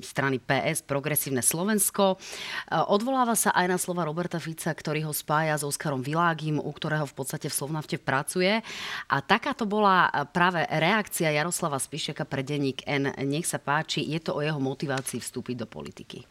strany 0.04 0.44
PS, 0.44 0.84
Progresívne 0.84 1.40
Slovensko. 1.40 2.20
Odvoláva 2.68 3.40
sa 3.40 3.56
aj 3.56 3.66
na 3.72 3.78
slova 3.80 4.04
Roberta 4.04 4.36
Fica, 4.44 4.76
ktorý 4.76 5.08
ho 5.08 5.14
spája 5.16 5.56
s 5.56 5.64
Oskarom 5.64 6.04
Világim, 6.04 6.60
u 6.60 6.72
ktorého 6.76 7.08
v 7.08 7.16
podstate 7.16 7.48
v 7.48 7.56
Slovnavte 7.56 7.96
pracuje. 7.96 8.60
A 9.08 9.18
takáto 9.24 9.64
bola 9.64 10.12
práve 10.36 10.68
reakcia 10.68 11.32
Jaroslava 11.32 11.80
Spišiaka 11.80 12.28
pre 12.28 12.44
denník 12.44 12.73
N. 12.90 13.14
Nech 13.30 13.46
sa 13.46 13.62
páči, 13.62 14.02
je 14.02 14.18
to 14.18 14.34
o 14.34 14.42
jeho 14.42 14.58
motivácii 14.58 15.22
vstúpiť 15.22 15.56
do 15.62 15.68
politiky. 15.70 16.26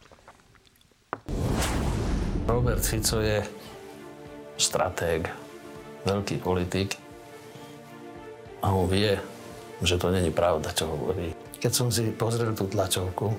Robert 2.43 2.83
Fico 2.83 3.23
je 3.23 3.39
stratég, 4.59 5.31
veľký 6.03 6.43
politik 6.43 6.99
a 8.59 8.75
on 8.75 8.91
vie, 8.91 9.15
že 9.79 9.95
to 9.95 10.11
není 10.11 10.29
pravda, 10.35 10.75
čo 10.75 10.91
hovorí. 10.91 11.31
Keď 11.63 11.71
som 11.71 11.87
si 11.87 12.11
pozrel 12.11 12.51
tú 12.51 12.67
tlačovku, 12.67 13.31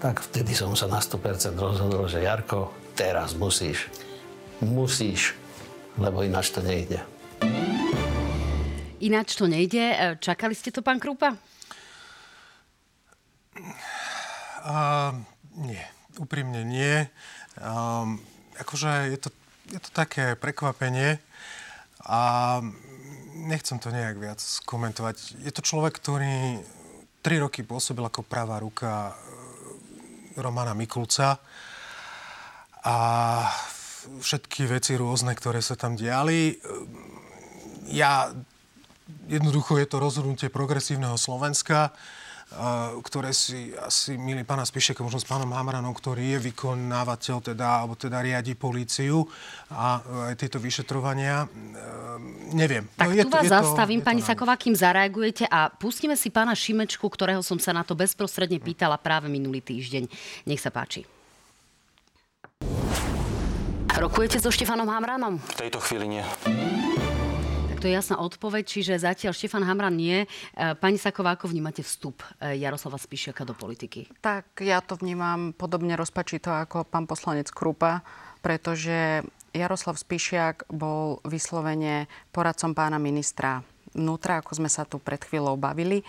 tak 0.00 0.24
vtedy 0.24 0.56
som 0.56 0.72
sa 0.72 0.88
na 0.88 1.00
100% 1.00 1.56
rozhodol, 1.56 2.08
že 2.08 2.24
Jarko, 2.24 2.72
teraz 2.96 3.36
musíš. 3.36 3.92
Musíš, 4.64 5.36
lebo 6.00 6.24
ináč 6.24 6.52
to 6.52 6.64
nejde. 6.64 7.04
Ináč 9.04 9.36
to 9.36 9.44
nejde. 9.44 10.16
Čakali 10.20 10.56
ste 10.56 10.72
to, 10.72 10.80
pán 10.80 10.96
Krupa? 10.96 11.36
Uh, 14.64 15.12
nie, 15.60 15.82
úprimne 16.18 16.64
nie. 16.64 17.06
Um, 17.60 18.18
akože 18.58 19.12
je 19.14 19.18
to, 19.18 19.28
je 19.70 19.80
to 19.80 19.90
také 19.94 20.34
prekvapenie 20.34 21.22
a 22.04 22.60
nechcem 23.34 23.78
to 23.78 23.90
nejak 23.90 24.16
viac 24.18 24.40
komentovať. 24.64 25.42
Je 25.42 25.52
to 25.52 25.62
človek, 25.62 25.98
ktorý 25.98 26.60
tri 27.24 27.40
roky 27.40 27.64
pôsobil 27.64 28.04
ako 28.04 28.20
pravá 28.20 28.60
ruka 28.60 29.10
e, 29.10 29.12
Romana 30.36 30.76
Mikulca 30.76 31.40
a 32.84 32.96
všetky 34.20 34.68
veci 34.68 34.92
rôzne, 35.00 35.32
ktoré 35.32 35.64
sa 35.64 35.72
tam 35.72 35.96
diali. 35.96 36.60
Ja 37.88 38.28
jednoducho 39.28 39.80
je 39.80 39.88
to 39.88 40.00
rozhodnutie 40.00 40.52
progresívneho 40.52 41.16
Slovenska, 41.16 41.96
ktoré 43.02 43.34
si 43.34 43.74
asi 43.74 44.14
milí 44.14 44.46
pána 44.46 44.62
Spišeka, 44.62 45.02
možno 45.02 45.18
s 45.18 45.26
pánom 45.26 45.50
Hamranom, 45.50 45.90
ktorý 45.90 46.38
je 46.38 46.52
vykonávateľ 46.52 47.36
teda, 47.50 47.82
alebo 47.82 47.98
teda 47.98 48.22
riadi 48.22 48.54
políciu 48.54 49.26
a 49.74 49.98
aj 50.30 50.34
tieto 50.38 50.62
vyšetrovania. 50.62 51.48
Ehm, 51.50 52.54
neviem. 52.54 52.86
Tak 52.94 53.10
no, 53.10 53.26
tu 53.26 53.30
to, 53.30 53.34
vás 53.34 53.50
zastavím, 53.50 54.00
to, 54.04 54.06
pani 54.06 54.22
Saková, 54.22 54.54
kým 54.54 54.76
zareagujete 54.76 55.50
a 55.50 55.72
pustíme 55.72 56.14
si 56.14 56.30
pána 56.30 56.54
Šimečku, 56.54 57.02
ktorého 57.10 57.42
som 57.42 57.58
sa 57.58 57.74
na 57.74 57.82
to 57.82 57.98
bezprostredne 57.98 58.62
pýtala 58.62 59.00
práve 59.00 59.26
minulý 59.26 59.58
týždeň. 59.58 60.06
Nech 60.46 60.62
sa 60.62 60.70
páči. 60.70 61.02
Rokujete 63.94 64.42
so 64.42 64.50
Štefanom 64.50 64.90
Hamranom? 64.90 65.38
V 65.38 65.58
tejto 65.58 65.78
chvíli 65.82 66.18
nie 66.18 66.24
to 67.84 67.92
je 67.92 68.00
jasná 68.00 68.16
odpoveď, 68.16 68.64
čiže 68.64 68.96
zatiaľ 68.96 69.36
Štefan 69.36 69.60
Hamran 69.68 69.92
nie. 69.92 70.24
E, 70.24 70.26
pani 70.72 70.96
Saková, 70.96 71.36
ako 71.36 71.52
vnímate 71.52 71.84
vstup 71.84 72.24
e, 72.40 72.56
Jaroslava 72.56 72.96
Spišiaka 72.96 73.44
do 73.44 73.52
politiky? 73.52 74.08
Tak 74.24 74.64
ja 74.64 74.80
to 74.80 74.96
vnímam 74.96 75.52
podobne 75.52 75.92
rozpačito 75.92 76.48
ako 76.48 76.88
pán 76.88 77.04
poslanec 77.04 77.52
Krupa, 77.52 78.00
pretože 78.40 79.20
Jaroslav 79.52 80.00
Spišiak 80.00 80.72
bol 80.72 81.20
vyslovene 81.28 82.08
poradcom 82.32 82.72
pána 82.72 82.96
ministra 82.96 83.60
vnútra, 83.92 84.40
ako 84.40 84.64
sme 84.64 84.72
sa 84.72 84.88
tu 84.88 84.96
pred 84.96 85.20
chvíľou 85.20 85.60
bavili. 85.60 86.08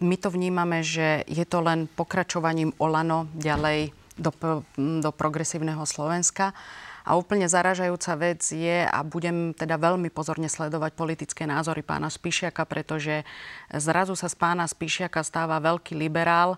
My 0.00 0.16
to 0.16 0.32
vnímame, 0.32 0.80
že 0.80 1.20
je 1.28 1.44
to 1.44 1.60
len 1.60 1.84
pokračovaním 1.84 2.72
Olano 2.80 3.28
ďalej 3.36 3.92
do, 4.16 4.32
do 4.80 5.10
progresívneho 5.12 5.84
Slovenska. 5.84 6.56
A 7.04 7.20
úplne 7.20 7.44
zaražajúca 7.44 8.12
vec 8.16 8.40
je, 8.48 8.88
a 8.88 8.98
budem 9.04 9.52
teda 9.52 9.76
veľmi 9.76 10.08
pozorne 10.08 10.48
sledovať 10.48 10.96
politické 10.96 11.44
názory 11.44 11.84
pána 11.84 12.08
Spišiaka, 12.08 12.64
pretože 12.64 13.28
zrazu 13.68 14.16
sa 14.16 14.32
z 14.32 14.36
pána 14.40 14.64
Spišiaka 14.64 15.20
stáva 15.20 15.60
veľký 15.60 15.92
liberál, 16.00 16.56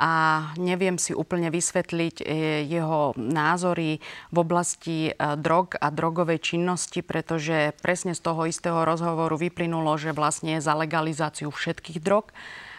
a 0.00 0.42
neviem 0.56 0.96
si 0.96 1.12
úplne 1.12 1.52
vysvetliť 1.52 2.16
e, 2.22 2.24
jeho 2.64 3.12
názory 3.16 4.00
v 4.32 4.36
oblasti 4.40 4.98
e, 5.10 5.12
drog 5.36 5.76
a 5.76 5.92
drogovej 5.92 6.40
činnosti, 6.40 7.04
pretože 7.04 7.76
presne 7.84 8.16
z 8.16 8.20
toho 8.24 8.48
istého 8.48 8.88
rozhovoru 8.88 9.36
vyplynulo, 9.36 9.92
že 10.00 10.16
vlastne 10.16 10.56
je 10.58 10.64
za 10.64 10.72
legalizáciu 10.72 11.52
všetkých 11.52 12.00
drog. 12.00 12.32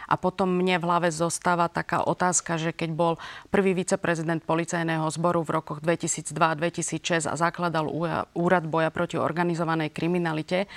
A 0.08 0.20
potom 0.20 0.50
mne 0.52 0.80
v 0.80 0.88
hlave 0.88 1.10
zostáva 1.10 1.72
taká 1.72 2.04
otázka, 2.04 2.60
že 2.60 2.76
keď 2.76 2.90
bol 2.92 3.14
prvý 3.54 3.78
viceprezident 3.78 4.44
policajného 4.44 5.08
zboru 5.12 5.44
v 5.44 5.62
rokoch 5.62 5.80
2002-2006 5.80 7.30
a 7.30 7.36
zakladal 7.36 7.88
úrad 8.36 8.66
boja 8.68 8.90
proti 8.92 9.16
organizovanej 9.16 9.92
kriminalite, 9.92 10.68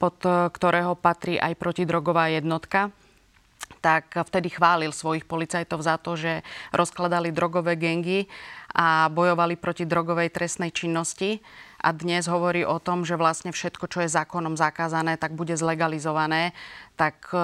pod 0.00 0.16
ktorého 0.24 0.96
patrí 0.96 1.36
aj 1.36 1.60
protidrogová 1.60 2.32
jednotka, 2.32 2.88
tak 3.80 4.12
vtedy 4.12 4.52
chválil 4.52 4.92
svojich 4.92 5.24
policajtov 5.24 5.80
za 5.80 5.96
to, 5.96 6.18
že 6.18 6.44
rozkladali 6.74 7.32
drogové 7.32 7.80
gengy 7.80 8.28
a 8.76 9.08
bojovali 9.08 9.56
proti 9.56 9.88
drogovej 9.88 10.30
trestnej 10.30 10.70
činnosti. 10.70 11.40
A 11.80 11.96
dnes 11.96 12.28
hovorí 12.28 12.60
o 12.60 12.76
tom, 12.76 13.08
že 13.08 13.16
vlastne 13.16 13.56
všetko, 13.56 13.88
čo 13.88 14.04
je 14.04 14.12
zákonom 14.12 14.52
zakázané, 14.60 15.16
tak 15.16 15.32
bude 15.32 15.56
zlegalizované. 15.56 16.52
Tak 17.00 17.32
e, 17.32 17.40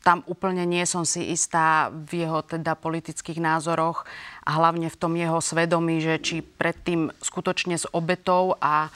tam 0.00 0.24
úplne 0.24 0.64
nie 0.64 0.84
som 0.88 1.04
si 1.04 1.28
istá 1.28 1.92
v 1.92 2.24
jeho 2.24 2.40
teda 2.40 2.72
politických 2.72 3.36
názoroch 3.36 4.08
a 4.48 4.50
hlavne 4.56 4.88
v 4.88 4.96
tom 5.00 5.12
jeho 5.12 5.38
svedomí, 5.44 6.00
že 6.00 6.16
či 6.20 6.36
predtým 6.40 7.12
skutočne 7.20 7.76
s 7.76 7.84
obetou 7.92 8.56
a 8.58 8.88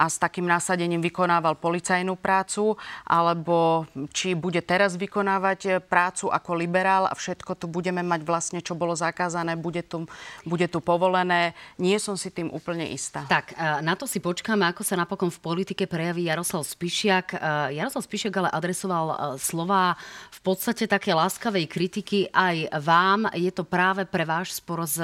a 0.00 0.08
s 0.08 0.16
takým 0.16 0.48
násadením 0.48 1.04
vykonával 1.04 1.60
policajnú 1.60 2.16
prácu, 2.16 2.80
alebo 3.04 3.84
či 4.16 4.32
bude 4.32 4.64
teraz 4.64 4.96
vykonávať 4.96 5.60
eh, 5.68 5.72
prácu 5.76 6.32
ako 6.32 6.50
liberál 6.56 7.04
a 7.04 7.12
všetko 7.12 7.52
tu 7.60 7.68
budeme 7.68 8.00
mať 8.00 8.24
vlastne, 8.24 8.64
čo 8.64 8.72
bolo 8.72 8.96
zakázané, 8.96 9.60
bude 9.60 9.84
tu, 9.84 10.08
bude 10.48 10.64
tu 10.72 10.80
povolené. 10.80 11.52
Nie 11.76 12.00
som 12.00 12.16
si 12.16 12.32
tým 12.32 12.48
úplne 12.48 12.88
istá. 12.88 13.28
Tak, 13.28 13.52
eh, 13.52 13.84
na 13.84 13.92
to 13.92 14.08
si 14.08 14.24
počkáme, 14.24 14.64
ako 14.72 14.80
sa 14.80 14.96
napokon 14.96 15.28
v 15.28 15.40
politike 15.44 15.84
prejaví 15.84 16.24
Jaroslav 16.32 16.64
Spišiak. 16.64 17.36
Eh, 17.36 17.76
Jaroslav 17.76 18.08
Spišiak 18.08 18.32
ale 18.40 18.48
adresoval 18.48 19.36
slova 19.36 20.00
v 20.32 20.40
podstate 20.40 20.88
také 20.88 21.12
láskavej 21.12 21.68
kritiky 21.68 22.32
aj 22.32 22.72
vám. 22.80 23.28
Je 23.36 23.52
to 23.52 23.68
práve 23.68 24.08
pre 24.08 24.24
váš 24.24 24.56
spor 24.56 24.88
s, 24.88 24.96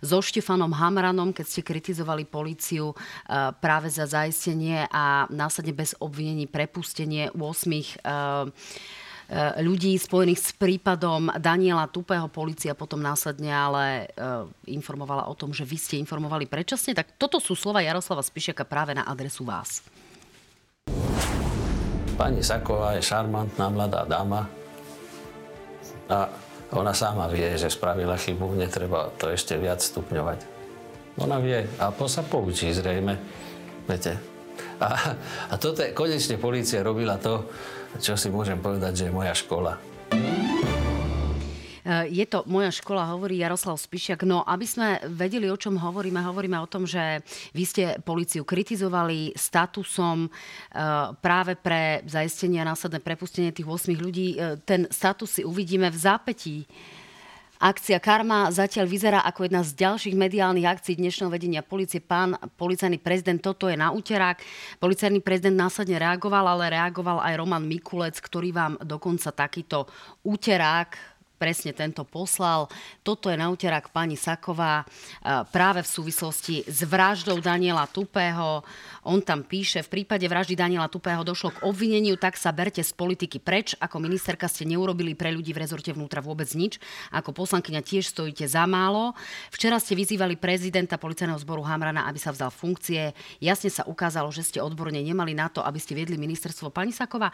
so 0.00 0.18
Štefanom 0.24 0.72
Hamranom, 0.72 1.36
keď 1.36 1.44
ste 1.44 1.60
kritizovali 1.60 2.24
policiu 2.24 2.96
práve 3.60 3.90
za 3.90 4.06
zaj 4.06 4.29
zaistenie 4.30 4.86
a 4.94 5.26
následne 5.26 5.74
bez 5.74 5.98
obvinení 5.98 6.46
prepustenie 6.46 7.34
8 7.34 7.42
eh, 7.42 7.82
eh, 7.82 9.58
ľudí 9.58 9.98
spojených 9.98 10.38
s 10.38 10.50
prípadom 10.54 11.34
Daniela 11.34 11.90
Tupého. 11.90 12.30
Polícia 12.30 12.78
potom 12.78 13.02
následne 13.02 13.50
ale 13.50 14.06
eh, 14.06 14.46
informovala 14.70 15.26
o 15.26 15.34
tom, 15.34 15.50
že 15.50 15.66
vy 15.66 15.76
ste 15.76 15.98
informovali 15.98 16.46
predčasne. 16.46 16.94
Tak 16.94 17.18
toto 17.18 17.42
sú 17.42 17.58
slova 17.58 17.82
Jaroslava 17.82 18.22
Spišiaka 18.22 18.62
práve 18.62 18.94
na 18.94 19.02
adresu 19.02 19.42
vás. 19.42 19.82
Pani 22.14 22.46
Saková 22.46 22.94
je 22.94 23.02
šarmantná 23.02 23.66
mladá 23.66 24.06
dáma 24.06 24.46
a 26.06 26.28
ona 26.70 26.94
sama 26.94 27.26
vie, 27.26 27.58
že 27.58 27.72
spravila 27.72 28.14
chybu, 28.14 28.54
netreba 28.54 29.10
to 29.18 29.32
ešte 29.32 29.58
viac 29.58 29.82
stupňovať. 29.82 30.38
Ona 31.18 31.42
vie 31.42 31.66
a 31.82 31.90
po 31.90 32.06
sa 32.06 32.22
poučí 32.22 32.70
zrejme. 32.70 33.18
Viete. 33.90 34.14
A, 34.78 35.18
a 35.50 35.54
toto 35.58 35.82
je, 35.82 35.90
konečne 35.90 36.38
policia 36.38 36.78
robila 36.78 37.18
to, 37.18 37.50
čo 37.98 38.14
si 38.14 38.30
môžem 38.30 38.62
povedať, 38.62 39.02
že 39.02 39.04
je 39.10 39.16
moja 39.18 39.34
škola. 39.34 39.74
E, 41.82 42.06
je 42.06 42.22
to 42.30 42.46
moja 42.46 42.70
škola, 42.70 43.10
hovorí 43.10 43.42
Jaroslav 43.42 43.74
Spišiak. 43.82 44.22
No, 44.22 44.46
aby 44.46 44.62
sme 44.62 45.02
vedeli, 45.10 45.50
o 45.50 45.58
čom 45.58 45.74
hovoríme, 45.74 46.22
hovoríme 46.22 46.54
o 46.62 46.70
tom, 46.70 46.86
že 46.86 47.18
vy 47.50 47.64
ste 47.66 47.84
policiu 48.06 48.46
kritizovali 48.46 49.34
statusom 49.34 50.26
e, 50.26 50.30
práve 51.18 51.58
pre 51.58 52.06
zaistenie 52.06 52.62
a 52.62 52.70
následné 52.70 53.02
prepustenie 53.02 53.50
tých 53.50 53.66
8 53.66 53.90
ľudí. 53.98 54.38
E, 54.38 54.62
ten 54.62 54.86
status 54.86 55.34
si 55.34 55.42
uvidíme 55.42 55.90
v 55.90 55.98
zápetí 55.98 56.62
Akcia 57.60 58.00
Karma 58.00 58.48
zatiaľ 58.48 58.88
vyzerá 58.88 59.20
ako 59.20 59.44
jedna 59.44 59.60
z 59.60 59.76
ďalších 59.76 60.16
mediálnych 60.16 60.64
akcií 60.64 60.96
dnešného 60.96 61.28
vedenia 61.28 61.60
policie. 61.60 62.00
Pán 62.00 62.32
policajný 62.56 62.96
prezident, 62.96 63.36
toto 63.36 63.68
je 63.68 63.76
na 63.76 63.92
úterák. 63.92 64.40
Policajný 64.80 65.20
prezident 65.20 65.60
následne 65.60 66.00
reagoval, 66.00 66.56
ale 66.56 66.72
reagoval 66.72 67.20
aj 67.20 67.36
Roman 67.36 67.60
Mikulec, 67.60 68.16
ktorý 68.16 68.56
vám 68.56 68.80
dokonca 68.80 69.28
takýto 69.36 69.84
úterák 70.24 71.19
presne 71.40 71.72
tento 71.72 72.04
poslal. 72.04 72.68
Toto 73.00 73.32
je 73.32 73.40
na 73.40 73.48
úterák 73.48 73.88
pani 73.88 74.20
Saková 74.20 74.84
e, 74.84 74.86
práve 75.48 75.80
v 75.80 75.88
súvislosti 75.88 76.68
s 76.68 76.84
vraždou 76.84 77.40
Daniela 77.40 77.88
Tupého. 77.88 78.60
On 79.08 79.24
tam 79.24 79.40
píše, 79.48 79.80
v 79.80 80.04
prípade 80.04 80.28
vraždy 80.28 80.52
Daniela 80.52 80.92
Tupého 80.92 81.24
došlo 81.24 81.56
k 81.56 81.64
obvineniu, 81.64 82.20
tak 82.20 82.36
sa 82.36 82.52
berte 82.52 82.84
z 82.84 82.92
politiky 82.92 83.40
preč. 83.40 83.72
Ako 83.80 83.96
ministerka 83.96 84.44
ste 84.52 84.68
neurobili 84.68 85.16
pre 85.16 85.32
ľudí 85.32 85.56
v 85.56 85.64
rezorte 85.64 85.96
vnútra 85.96 86.20
vôbec 86.20 86.52
nič. 86.52 86.76
Ako 87.08 87.32
poslankyňa 87.32 87.80
tiež 87.80 88.12
stojíte 88.12 88.44
za 88.44 88.68
málo. 88.68 89.16
Včera 89.48 89.80
ste 89.80 89.96
vyzývali 89.96 90.36
prezidenta 90.36 91.00
policajného 91.00 91.40
zboru 91.40 91.64
Hamrana, 91.64 92.04
aby 92.04 92.20
sa 92.20 92.36
vzdal 92.36 92.52
funkcie. 92.52 93.16
Jasne 93.40 93.72
sa 93.72 93.88
ukázalo, 93.88 94.28
že 94.28 94.44
ste 94.44 94.60
odborne 94.60 95.00
nemali 95.00 95.32
na 95.32 95.48
to, 95.48 95.64
aby 95.64 95.80
ste 95.80 95.96
viedli 95.96 96.20
ministerstvo. 96.20 96.68
Pani 96.68 96.92
Saková, 96.92 97.32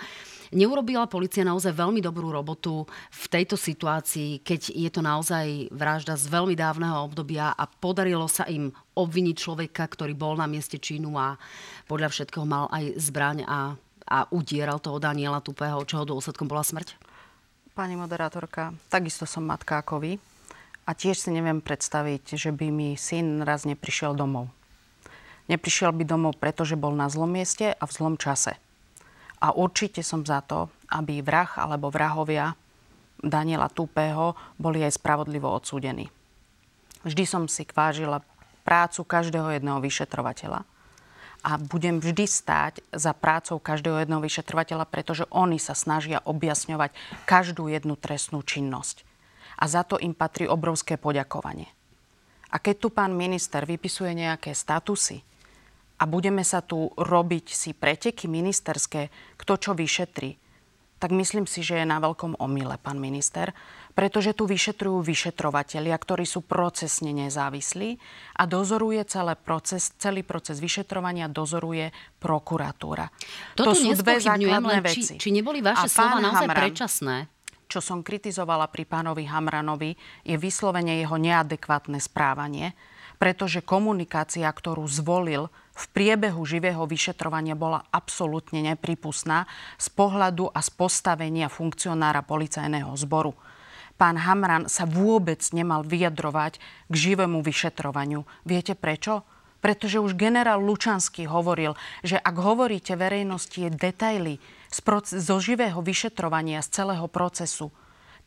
neurobila 0.55 1.11
policia 1.11 1.42
naozaj 1.42 1.75
veľmi 1.75 1.99
dobrú 1.99 2.31
robotu 2.31 2.87
v 3.11 3.25
tejto 3.27 3.59
situácii 3.59 3.95
situácii, 3.96 4.44
keď 4.44 4.61
je 4.76 4.90
to 4.92 5.00
naozaj 5.00 5.72
vražda 5.72 6.20
z 6.20 6.28
veľmi 6.28 6.52
dávneho 6.52 7.00
obdobia 7.00 7.56
a 7.56 7.64
podarilo 7.64 8.28
sa 8.28 8.44
im 8.44 8.68
obviniť 8.92 9.37
človeka, 9.40 9.88
ktorý 9.88 10.12
bol 10.12 10.37
na 10.37 10.44
mieste 10.44 10.76
činu 10.76 11.16
a 11.16 11.40
podľa 11.88 12.12
všetkého 12.12 12.44
mal 12.44 12.68
aj 12.68 12.92
zbraň 13.00 13.48
a, 13.48 13.72
a 14.04 14.18
udieral 14.28 14.85
toho 14.85 15.00
Daniela 15.00 15.40
Tupého, 15.40 15.80
čoho 15.88 16.04
dôsledkom 16.04 16.44
bola 16.44 16.61
smrť? 16.61 16.92
Pani 17.72 17.96
moderátorka, 17.96 18.76
takisto 18.92 19.24
som 19.24 19.48
matka 19.48 19.80
ako 19.80 20.04
vy 20.04 20.12
a 20.85 20.90
tiež 20.92 21.16
si 21.16 21.32
neviem 21.32 21.64
predstaviť, 21.64 22.37
že 22.37 22.52
by 22.52 22.68
mi 22.68 23.00
syn 23.00 23.48
raz 23.48 23.64
neprišiel 23.64 24.12
domov. 24.12 24.52
Neprišiel 25.48 25.96
by 25.96 26.04
domov, 26.04 26.37
pretože 26.37 26.76
bol 26.76 26.92
na 26.92 27.09
zlom 27.09 27.32
mieste 27.32 27.72
a 27.72 27.85
v 27.88 27.94
zlom 27.96 28.20
čase. 28.20 28.61
A 29.40 29.56
určite 29.56 30.04
som 30.04 30.20
za 30.20 30.44
to, 30.44 30.68
aby 30.92 31.24
vrah 31.24 31.48
alebo 31.56 31.88
vrahovia 31.88 32.56
Daniela 33.22 33.72
Tupého 33.72 34.37
boli 34.61 34.85
aj 34.85 35.00
spravodlivo 35.00 35.48
odsúdení. 35.48 36.12
Vždy 37.07 37.24
som 37.24 37.44
si 37.46 37.62
kvážila 37.62 38.20
prácu 38.66 39.07
každého 39.07 39.55
jedného 39.55 39.79
vyšetrovateľa 39.79 40.66
a 41.46 41.50
budem 41.62 42.02
vždy 42.02 42.26
stáť 42.26 42.83
za 42.90 43.14
prácou 43.14 43.62
každého 43.62 44.02
jedného 44.02 44.18
vyšetrovateľa, 44.18 44.90
pretože 44.90 45.24
oni 45.31 45.62
sa 45.62 45.79
snažia 45.79 46.18
objasňovať 46.26 46.90
každú 47.22 47.70
jednu 47.70 47.94
trestnú 47.94 48.42
činnosť. 48.42 49.07
A 49.62 49.70
za 49.70 49.87
to 49.87 49.96
im 50.02 50.12
patrí 50.12 50.50
obrovské 50.50 50.98
poďakovanie. 50.98 51.70
A 52.50 52.59
keď 52.59 52.76
tu 52.83 52.88
pán 52.90 53.14
minister 53.14 53.62
vypisuje 53.62 54.11
nejaké 54.18 54.59
statusy 54.59 55.22
a 55.96 56.05
budeme 56.05 56.42
sa 56.42 56.61
tu 56.61 56.90
robiť 56.98 57.46
si 57.55 57.70
preteky 57.72 58.26
ministerské, 58.26 59.09
kto 59.38 59.52
čo 59.57 59.72
vyšetrí, 59.72 60.35
tak 60.96 61.12
myslím 61.12 61.44
si, 61.44 61.61
že 61.61 61.82
je 61.82 61.87
na 61.87 62.00
veľkom 62.00 62.40
omyle, 62.40 62.80
pán 62.80 62.96
minister, 62.96 63.52
pretože 63.96 64.37
tu 64.37 64.44
vyšetrujú 64.44 65.00
vyšetrovatelia, 65.00 65.96
ktorí 65.96 66.28
sú 66.28 66.44
procesne 66.44 67.16
nezávislí 67.16 67.96
a 68.37 68.44
dozoruje 68.44 69.00
celý 69.09 69.37
proces, 69.40 69.92
celý 69.96 70.20
proces 70.20 70.61
vyšetrovania 70.61 71.32
dozoruje 71.32 71.92
prokuratúra. 72.20 73.09
Toto 73.56 73.72
to 73.72 73.88
sú 73.88 73.88
dve 73.96 74.20
základné 74.20 74.85
veci. 74.85 75.16
Či, 75.16 75.20
či 75.20 75.28
neboli 75.32 75.64
vaše 75.64 75.88
slova 75.88 76.20
naozaj 76.20 76.48
Hamran, 76.48 76.61
predčasné? 76.61 77.16
Čo 77.66 77.80
som 77.80 78.04
kritizovala 78.04 78.68
pri 78.68 78.85
pánovi 78.85 79.26
Hamranovi, 79.26 79.96
je 80.22 80.37
vyslovene 80.37 81.00
jeho 81.00 81.16
neadekvátne 81.16 81.98
správanie, 81.98 82.76
pretože 83.16 83.64
komunikácia, 83.64 84.44
ktorú 84.46 84.85
zvolil 84.87 85.48
v 85.77 85.85
priebehu 85.93 86.41
živého 86.49 86.89
vyšetrovania 86.89 87.53
bola 87.53 87.85
absolútne 87.93 88.65
nepripustná 88.65 89.45
z 89.77 89.93
pohľadu 89.93 90.49
a 90.49 90.65
z 90.65 90.71
postavenia 90.73 91.53
funkcionára 91.53 92.25
policajného 92.25 92.97
zboru. 92.97 93.37
Pán 93.97 94.17
Hamran 94.21 94.69
sa 94.69 94.85
vôbec 94.89 95.41
nemal 95.53 95.85
vyjadrovať 95.85 96.61
k 96.89 96.95
živému 96.95 97.41
vyšetrovaniu. 97.41 98.25
Viete 98.45 98.77
prečo? 98.77 99.25
Pretože 99.65 100.01
už 100.01 100.21
generál 100.21 100.61
Lučanský 100.61 101.25
hovoril, 101.29 101.77
že 102.05 102.21
ak 102.21 102.37
hovoríte 102.37 102.93
verejnosti 102.93 103.73
detaily 103.73 104.37
z 104.69 104.79
proces, 104.85 105.25
zo 105.25 105.41
živého 105.41 105.81
vyšetrovania 105.81 106.61
z 106.61 106.83
celého 106.83 107.09
procesu, 107.09 107.73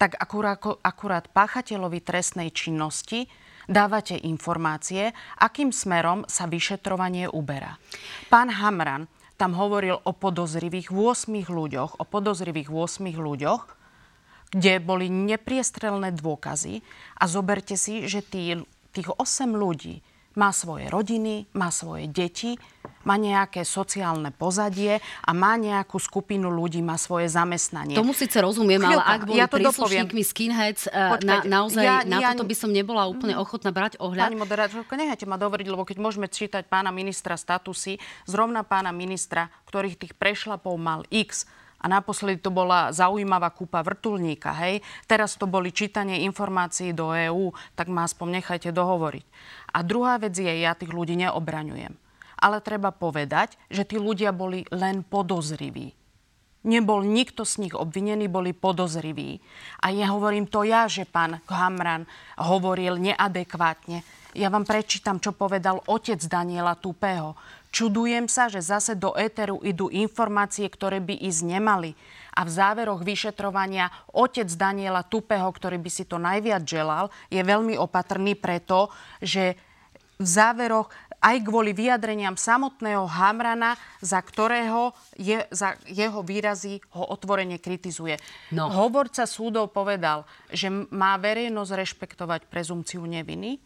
tak 0.02 0.18
akurát, 0.18 0.58
akurát 0.82 1.30
páchateľovi 1.30 2.02
trestnej 2.02 2.50
činnosti 2.50 3.30
dávate 3.70 4.18
informácie, 4.18 5.14
akým 5.38 5.70
smerom 5.70 6.26
sa 6.26 6.50
vyšetrovanie 6.50 7.30
uberá. 7.30 7.78
Pán 8.34 8.50
Hamran 8.50 9.06
tam 9.38 9.56
hovoril 9.56 10.02
o 10.04 10.12
podozrivých 10.12 10.92
8 10.92 11.30
ľuďoch, 11.48 12.02
o 12.02 12.04
podozrivých 12.04 12.74
8 12.74 13.08
ľuďoch, 13.14 13.62
kde 14.50 14.82
boli 14.82 15.08
nepriestrelné 15.08 16.18
dôkazy 16.18 16.82
a 17.22 17.24
zoberte 17.30 17.78
si, 17.78 18.10
že 18.10 18.26
tí, 18.26 18.58
tých 18.92 19.10
8 19.14 19.54
ľudí 19.54 20.02
má 20.40 20.56
svoje 20.56 20.88
rodiny, 20.88 21.52
má 21.52 21.68
svoje 21.68 22.08
deti, 22.08 22.56
má 23.04 23.20
nejaké 23.20 23.68
sociálne 23.68 24.32
pozadie 24.32 25.04
a 25.28 25.32
má 25.36 25.60
nejakú 25.60 26.00
skupinu 26.00 26.48
ľudí, 26.48 26.80
má 26.80 26.96
svoje 26.96 27.28
zamestnanie. 27.28 27.96
Tomu 27.96 28.16
síce 28.16 28.40
rozumiem, 28.40 28.80
Chvíľka, 28.80 29.04
ale 29.04 29.16
ak 29.20 29.22
boli 29.28 29.40
ja 29.40 29.48
to 29.52 29.60
príslušníkmi 29.60 30.24
skinheads, 30.24 30.84
Počkajte, 30.88 31.28
na, 31.28 31.36
naozaj 31.44 31.84
ja, 31.84 31.98
na 32.08 32.24
ja, 32.24 32.32
toto 32.32 32.48
by 32.48 32.56
som 32.56 32.72
nebola 32.72 33.04
úplne 33.12 33.36
mm. 33.36 33.44
ochotná 33.44 33.76
brať 33.76 34.00
ohľad. 34.00 34.32
Pani 34.32 34.40
moderátorka, 34.40 34.96
nechajte 34.96 35.28
ma 35.28 35.36
dovoriť, 35.36 35.68
lebo 35.68 35.84
keď 35.84 35.98
môžeme 36.00 36.32
čítať 36.32 36.68
pána 36.72 36.96
ministra 36.96 37.36
statusy, 37.36 38.00
zrovna 38.24 38.64
pána 38.64 38.96
ministra, 38.96 39.52
ktorých 39.68 40.00
tých 40.00 40.14
prešlapov 40.16 40.76
mal 40.80 41.04
X, 41.12 41.44
A 41.80 41.86
naposledy 41.88 42.44
to 42.44 42.52
bola 42.52 42.92
zaujímavá 42.92 43.56
kúpa 43.56 43.80
vrtulníka, 43.80 44.52
hej. 44.60 44.84
Teraz 45.08 45.40
to 45.40 45.48
boli 45.48 45.72
čítanie 45.72 46.28
informácií 46.28 46.92
do 46.92 47.16
EÚ, 47.16 47.56
tak 47.76 47.88
ma 47.88 48.04
aspoň 48.04 48.44
nechajte 48.44 48.70
dohovoriť. 48.76 49.26
A 49.72 49.80
druhá 49.82 50.20
vec 50.20 50.36
je, 50.36 50.52
ja 50.52 50.76
tých 50.76 50.92
ľudí 50.92 51.16
neobraňujem. 51.16 51.96
Ale 52.40 52.64
treba 52.64 52.92
povedať, 52.92 53.56
že 53.72 53.88
tí 53.88 53.96
ľudia 53.96 54.36
boli 54.36 54.68
len 54.72 55.04
podozriví. 55.08 55.96
Nebol 56.60 57.08
nikto 57.08 57.48
z 57.48 57.64
nich 57.64 57.76
obvinený, 57.76 58.28
boli 58.28 58.52
podozriví. 58.52 59.40
A 59.80 59.96
ja 59.96 60.12
hovorím 60.12 60.44
to 60.44 60.68
ja, 60.68 60.92
že 60.92 61.08
pán 61.08 61.40
Hamran 61.48 62.04
hovoril 62.36 63.00
neadekvátne. 63.00 64.04
Ja 64.40 64.48
vám 64.48 64.64
prečítam, 64.64 65.20
čo 65.20 65.36
povedal 65.36 65.84
otec 65.84 66.16
Daniela 66.24 66.72
Tupého. 66.80 67.36
Čudujem 67.76 68.32
sa, 68.32 68.48
že 68.48 68.64
zase 68.64 68.96
do 68.96 69.12
éteru 69.20 69.60
idú 69.68 69.92
informácie, 69.92 70.64
ktoré 70.72 71.04
by 71.04 71.12
ísť 71.12 71.60
nemali. 71.60 71.92
A 72.40 72.48
v 72.48 72.56
záveroch 72.56 73.04
vyšetrovania 73.04 73.92
otec 74.16 74.48
Daniela 74.56 75.04
Tupého, 75.04 75.52
ktorý 75.52 75.76
by 75.84 75.92
si 75.92 76.08
to 76.08 76.16
najviac 76.16 76.64
želal, 76.64 77.12
je 77.28 77.44
veľmi 77.44 77.76
opatrný 77.76 78.40
preto, 78.40 78.88
že 79.20 79.60
v 80.16 80.24
záveroch 80.24 80.88
aj 81.20 81.36
kvôli 81.44 81.76
vyjadreniam 81.76 82.40
samotného 82.40 83.12
Hamrana, 83.12 83.76
za 84.00 84.24
ktorého 84.24 84.96
je, 85.20 85.44
za 85.52 85.76
jeho 85.84 86.24
výrazy 86.24 86.80
ho 86.96 87.12
otvorene 87.12 87.60
kritizuje. 87.60 88.16
No. 88.56 88.72
Hovorca 88.72 89.28
súdov 89.28 89.76
povedal, 89.76 90.24
že 90.48 90.72
má 90.72 91.20
verejnosť 91.20 91.72
rešpektovať 91.76 92.48
prezumciu 92.48 93.04
neviny, 93.04 93.60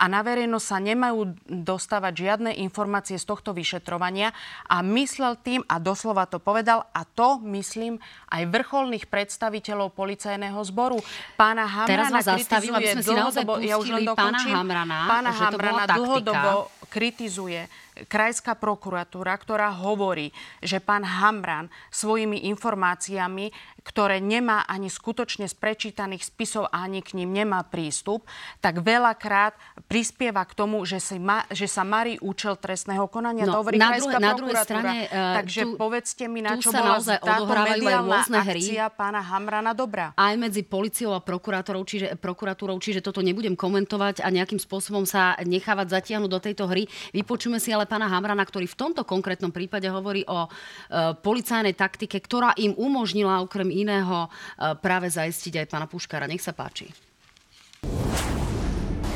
a 0.00 0.04
na 0.08 0.24
verejnosť 0.24 0.64
sa 0.64 0.78
nemajú 0.80 1.36
dostávať 1.44 2.12
žiadne 2.24 2.50
informácie 2.64 3.20
z 3.20 3.28
tohto 3.28 3.52
vyšetrovania. 3.52 4.32
A 4.64 4.80
myslel 4.80 5.36
tým, 5.36 5.60
a 5.68 5.76
doslova 5.76 6.24
to 6.24 6.40
povedal, 6.40 6.88
a 6.96 7.04
to 7.04 7.36
myslím 7.44 8.00
aj 8.32 8.48
vrcholných 8.48 9.12
predstaviteľov 9.12 9.92
policajného 9.92 10.56
zboru. 10.64 10.96
Pána 11.36 11.68
Hamrana 11.68 11.92
Teraz 11.92 12.08
vás 12.08 12.24
zastavím, 12.24 12.80
aby 12.80 12.88
sme 12.96 13.04
si 13.04 13.12
naozaj 13.12 13.44
ja 13.60 13.76
už 13.76 13.92
len 13.92 14.08
pána 14.16 14.40
Hamrana, 14.40 14.98
pána 15.04 15.30
Hamrana 15.36 15.84
dlhodobo 15.84 16.72
kritizuje 16.88 17.68
krajská 18.06 18.56
prokuratúra, 18.56 19.34
ktorá 19.36 19.74
hovorí, 19.74 20.32
že 20.62 20.78
pán 20.78 21.04
Hamran 21.04 21.68
svojimi 21.90 22.48
informáciami, 22.54 23.50
ktoré 23.80 24.20
nemá 24.20 24.68
ani 24.68 24.92
skutočne 24.92 25.48
z 25.48 25.54
prečítaných 25.56 26.28
spisov 26.28 26.68
ani 26.68 27.00
k 27.00 27.16
ním 27.16 27.32
nemá 27.32 27.64
prístup, 27.64 28.28
tak 28.60 28.84
veľakrát 28.84 29.56
prispieva 29.88 30.44
k 30.44 30.52
tomu, 30.52 30.84
že, 30.84 31.00
si 31.00 31.16
ma, 31.16 31.48
že 31.48 31.64
sa 31.64 31.82
marí 31.82 32.20
účel 32.20 32.60
trestného 32.60 33.08
konania. 33.08 33.48
No, 33.48 33.56
to 33.56 33.60
hovorí 33.64 33.80
na, 33.80 33.96
druhé, 33.96 34.14
na 34.20 34.32
druhej 34.36 34.56
strane... 34.62 34.94
Uh, 35.08 35.38
Takže 35.40 35.60
tu, 35.64 35.68
povedzte 35.80 36.24
mi, 36.28 36.44
na 36.44 36.60
čo 36.60 36.70
bola 36.70 37.00
táto 37.00 37.44
mediálna 37.48 38.20
akcia 38.22 38.86
hry. 38.86 38.94
pána 38.94 39.24
Hamrana 39.24 39.72
dobrá. 39.72 40.12
Aj 40.14 40.36
medzi 40.36 40.60
policiou 40.62 41.16
a 41.16 41.20
prokurátorou, 41.24 41.82
čiže, 41.88 42.20
prokuratúrou, 42.20 42.76
čiže 42.76 43.00
toto 43.00 43.24
nebudem 43.24 43.56
komentovať 43.56 44.20
a 44.20 44.28
nejakým 44.28 44.60
spôsobom 44.60 45.08
sa 45.08 45.34
nechávať 45.40 45.96
zatiahnuť 45.96 46.30
do 46.30 46.40
tejto 46.40 46.64
hry. 46.68 46.84
Vypočujeme 47.16 47.56
si 47.56 47.72
ale 47.72 47.88
pána 47.90 48.06
Hamrana, 48.06 48.46
ktorý 48.46 48.70
v 48.70 48.78
tomto 48.78 49.02
konkrétnom 49.02 49.50
prípade 49.50 49.90
hovorí 49.90 50.22
o 50.30 50.46
e, 50.46 50.48
policajnej 51.18 51.74
taktike, 51.74 52.22
ktorá 52.22 52.54
im 52.54 52.78
umožnila 52.78 53.42
okrem 53.42 53.74
iného 53.74 54.30
e, 54.30 54.78
práve 54.78 55.10
zaistiť 55.10 55.66
aj 55.66 55.66
pána 55.66 55.90
Puškára. 55.90 56.30
Nech 56.30 56.46
sa 56.46 56.54
páči. 56.54 56.86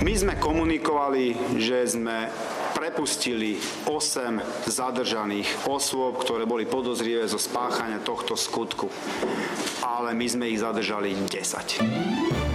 My 0.03 0.13
sme 0.13 0.35
komunikovali, 0.37 1.57
že 1.57 1.87
sme 1.87 2.29
prepustili 2.75 3.57
8 3.89 4.69
zadržaných 4.69 5.71
osôb, 5.71 6.21
ktoré 6.21 6.45
boli 6.45 6.67
podozrivé 6.69 7.25
zo 7.31 7.39
spáchania 7.39 8.03
tohto 8.03 8.35
skutku. 8.37 8.91
Ale 9.81 10.13
my 10.13 10.27
sme 10.27 10.51
ich 10.51 10.61
zadržali 10.61 11.15
10. 11.15 12.54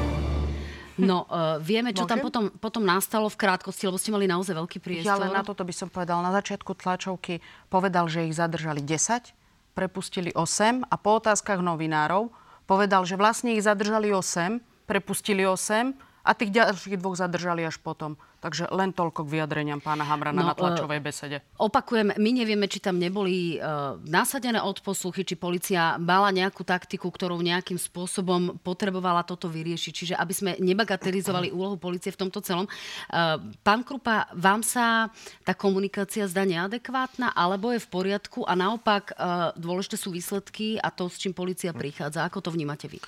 No, 0.99 1.25
uh, 1.25 1.57
vieme, 1.63 1.95
čo 1.95 2.03
Môžem? 2.03 2.11
tam 2.11 2.19
potom, 2.19 2.43
potom 2.59 2.83
nastalo 2.83 3.31
v 3.31 3.39
krátkosti, 3.39 3.87
lebo 3.87 3.95
ste 3.95 4.11
mali 4.11 4.27
naozaj 4.27 4.55
veľký 4.55 4.77
priestor. 4.83 5.15
Ja 5.15 5.15
len 5.15 5.31
na 5.31 5.43
toto 5.47 5.63
by 5.63 5.71
som 5.71 5.87
povedal. 5.87 6.19
Na 6.19 6.35
začiatku 6.35 6.75
tlačovky 6.75 7.39
povedal, 7.71 8.11
že 8.11 8.27
ich 8.27 8.35
zadržali 8.35 8.83
10, 8.83 9.31
prepustili 9.73 10.35
8 10.35 10.83
a 10.83 10.95
po 10.99 11.23
otázkach 11.23 11.63
novinárov 11.63 12.29
povedal, 12.67 13.07
že 13.07 13.15
vlastne 13.15 13.55
ich 13.55 13.63
zadržali 13.63 14.11
8, 14.11 14.59
prepustili 14.85 15.47
8 15.47 15.95
a 16.27 16.31
tých 16.35 16.51
ďalších 16.53 16.99
dvoch 16.99 17.17
zadržali 17.17 17.63
až 17.63 17.79
potom. 17.81 18.19
Takže 18.39 18.71
len 18.71 18.95
toľko 18.95 19.27
k 19.27 19.31
vyjadreniam 19.35 19.83
pána 19.83 20.07
Hamrana 20.07 20.39
no, 20.39 20.47
na 20.47 20.55
tlačovej 20.55 21.03
besede. 21.03 21.43
Opakujem, 21.59 22.15
my 22.15 22.29
nevieme, 22.31 22.71
či 22.71 22.79
tam 22.79 22.95
neboli 22.95 23.59
uh, 23.59 23.99
nasadené 24.07 24.63
odposluchy, 24.63 25.27
či 25.27 25.35
policia 25.35 25.99
mala 25.99 26.31
nejakú 26.31 26.63
taktiku, 26.63 27.11
ktorou 27.11 27.43
nejakým 27.43 27.75
spôsobom 27.75 28.63
potrebovala 28.63 29.27
toto 29.27 29.51
vyriešiť. 29.51 29.91
Čiže 29.91 30.15
aby 30.15 30.33
sme 30.33 30.51
nebagatelizovali 30.55 31.51
úlohu 31.57 31.75
policie 31.75 32.15
v 32.15 32.19
tomto 32.23 32.39
celom. 32.39 32.63
Uh, 33.11 33.35
pán 33.59 33.83
Krupa, 33.83 34.31
vám 34.31 34.63
sa 34.63 35.11
tá 35.43 35.51
komunikácia 35.51 36.23
zdá 36.23 36.47
neadekvátna, 36.47 37.35
alebo 37.35 37.75
je 37.75 37.83
v 37.83 37.91
poriadku 37.91 38.47
a 38.47 38.55
naopak 38.55 39.11
uh, 39.19 39.51
dôležité 39.59 39.99
sú 39.99 40.15
výsledky 40.15 40.79
a 40.79 40.87
to, 40.95 41.11
s 41.11 41.19
čím 41.19 41.35
policia 41.35 41.75
prichádza. 41.75 42.23
Ako 42.23 42.39
to 42.39 42.55
vnímate 42.55 42.87
vy? 42.87 43.03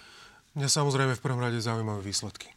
Mňa 0.59 0.67
samozrejme 0.67 1.15
v 1.15 1.23
prvom 1.23 1.39
rade 1.39 1.55
zaujímavé 1.63 2.03
výsledky 2.03 2.51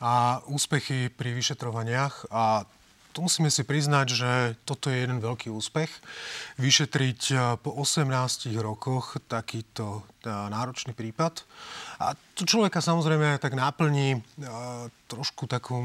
a 0.00 0.40
úspechy 0.48 1.12
pri 1.12 1.36
vyšetrovaniach 1.36 2.32
a 2.32 2.64
tu 3.10 3.26
musíme 3.26 3.50
si 3.50 3.66
priznať, 3.66 4.06
že 4.14 4.30
toto 4.62 4.86
je 4.86 5.02
jeden 5.02 5.18
veľký 5.18 5.50
úspech. 5.50 5.90
Vyšetriť 6.62 7.20
e, 7.30 7.36
po 7.58 7.74
18 7.74 8.06
rokoch 8.62 9.18
takýto 9.26 10.06
e, 10.22 10.30
náročný 10.30 10.94
prípad. 10.94 11.42
A 11.98 12.14
to 12.38 12.46
človeka 12.46 12.78
samozrejme 12.78 13.42
tak 13.42 13.58
náplní 13.58 14.14
e, 14.14 14.20
trošku 15.10 15.50
takou 15.50 15.82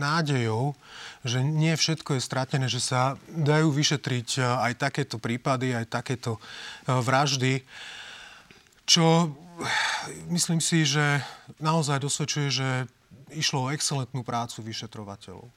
nádejou, 0.00 0.72
že 1.20 1.44
nie 1.44 1.76
všetko 1.76 2.16
je 2.16 2.24
stratené, 2.24 2.66
že 2.72 2.80
sa 2.80 3.20
dajú 3.28 3.68
vyšetriť 3.68 4.40
aj 4.40 4.72
takéto 4.80 5.20
prípady, 5.20 5.76
aj 5.76 6.00
takéto 6.00 6.40
vraždy, 6.88 7.60
čo 8.88 9.36
myslím 10.32 10.60
si, 10.60 10.84
že 10.88 11.20
naozaj 11.60 12.00
dosvedčuje, 12.00 12.48
že 12.50 12.68
išlo 13.34 13.68
o 13.68 13.72
excelentnú 13.72 14.26
prácu 14.26 14.62
vyšetrovateľov. 14.64 15.48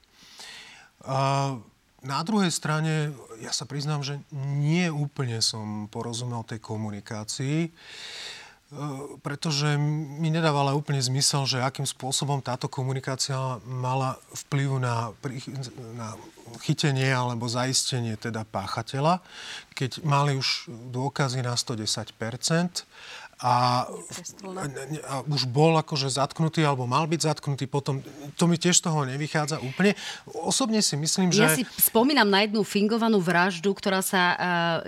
Na 2.04 2.20
druhej 2.20 2.52
strane, 2.52 3.16
ja 3.40 3.48
sa 3.48 3.64
priznám, 3.64 4.04
že 4.04 4.20
nie 4.34 4.92
úplne 4.92 5.40
som 5.40 5.88
porozumel 5.88 6.44
tej 6.44 6.60
komunikácii, 6.60 7.72
pretože 9.22 9.78
mi 10.18 10.28
nedávala 10.28 10.74
úplne 10.74 10.98
zmysel, 10.98 11.46
že 11.46 11.62
akým 11.62 11.86
spôsobom 11.86 12.42
táto 12.42 12.66
komunikácia 12.66 13.36
mala 13.64 14.18
vplyv 14.34 14.82
na, 14.82 15.14
na 15.94 16.08
chytenie 16.60 17.08
alebo 17.08 17.46
zaistenie 17.46 18.18
teda 18.18 18.42
páchateľa, 18.48 19.22
keď 19.78 20.02
mali 20.02 20.34
už 20.34 20.68
dôkazy 20.90 21.44
na 21.44 21.54
110 21.54 22.12
a, 23.44 23.84
a 25.04 25.14
už 25.28 25.44
bol 25.50 25.76
akože 25.76 26.08
zatknutý 26.16 26.64
alebo 26.64 26.88
mal 26.88 27.04
byť 27.04 27.20
zatknutý 27.34 27.68
potom. 27.68 28.00
To 28.38 28.44
mi 28.48 28.56
tiež 28.56 28.80
toho 28.80 29.04
nevychádza 29.04 29.60
úplne. 29.60 29.98
Osobne 30.24 30.80
si 30.80 30.96
myslím, 30.96 31.34
že... 31.34 31.42
Ja 31.44 31.52
si 31.52 31.66
spomínam 31.76 32.30
na 32.30 32.46
jednu 32.48 32.64
fingovanú 32.64 33.20
vraždu, 33.20 33.74
ktorá 33.74 34.00
sa 34.00 34.22
uh, 34.32 34.38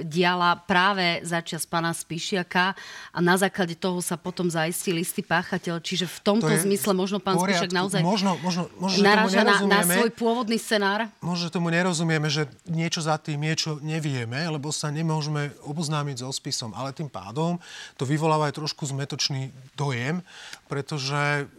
diala 0.07 0.57
práve 0.64 1.21
za 1.27 1.42
čas 1.42 1.66
pána 1.66 1.90
Spišiaka 1.90 2.73
a 3.12 3.19
na 3.19 3.37
základe 3.37 3.77
toho 3.77 3.99
sa 4.01 4.16
potom 4.16 4.47
zaistil 4.49 4.97
istý 5.03 5.21
páchateľ. 5.27 5.83
Čiže 5.83 6.07
v 6.07 6.19
tomto 6.23 6.49
to 6.49 6.62
zmysle 6.62 6.97
možno 6.97 7.19
pán 7.21 7.37
Spišiak 7.37 7.75
naozaj 7.75 8.01
možno, 8.01 8.38
možno, 8.40 8.71
možno, 8.79 9.03
naráža 9.03 9.42
na, 9.42 9.57
na 9.66 9.81
svoj 9.83 10.14
pôvodný 10.14 10.57
scenár. 10.57 11.11
Možno 11.19 11.51
tomu 11.51 11.69
nerozumieme, 11.69 12.31
že 12.31 12.47
niečo 12.64 13.03
za 13.03 13.19
tým 13.21 13.42
niečo 13.42 13.83
nevieme, 13.83 14.38
lebo 14.49 14.73
sa 14.73 14.88
nemôžeme 14.88 15.53
oboznámiť 15.66 16.23
so 16.23 16.31
spisom. 16.33 16.73
Ale 16.73 16.97
tým 16.97 17.12
pádom 17.12 17.61
to 18.01 18.09
vyvolá 18.09 18.37
vyvoláva 18.37 18.46
aj 18.47 18.57
trošku 18.57 18.87
zmetočný 18.87 19.51
dojem, 19.75 20.23
pretože 20.71 21.51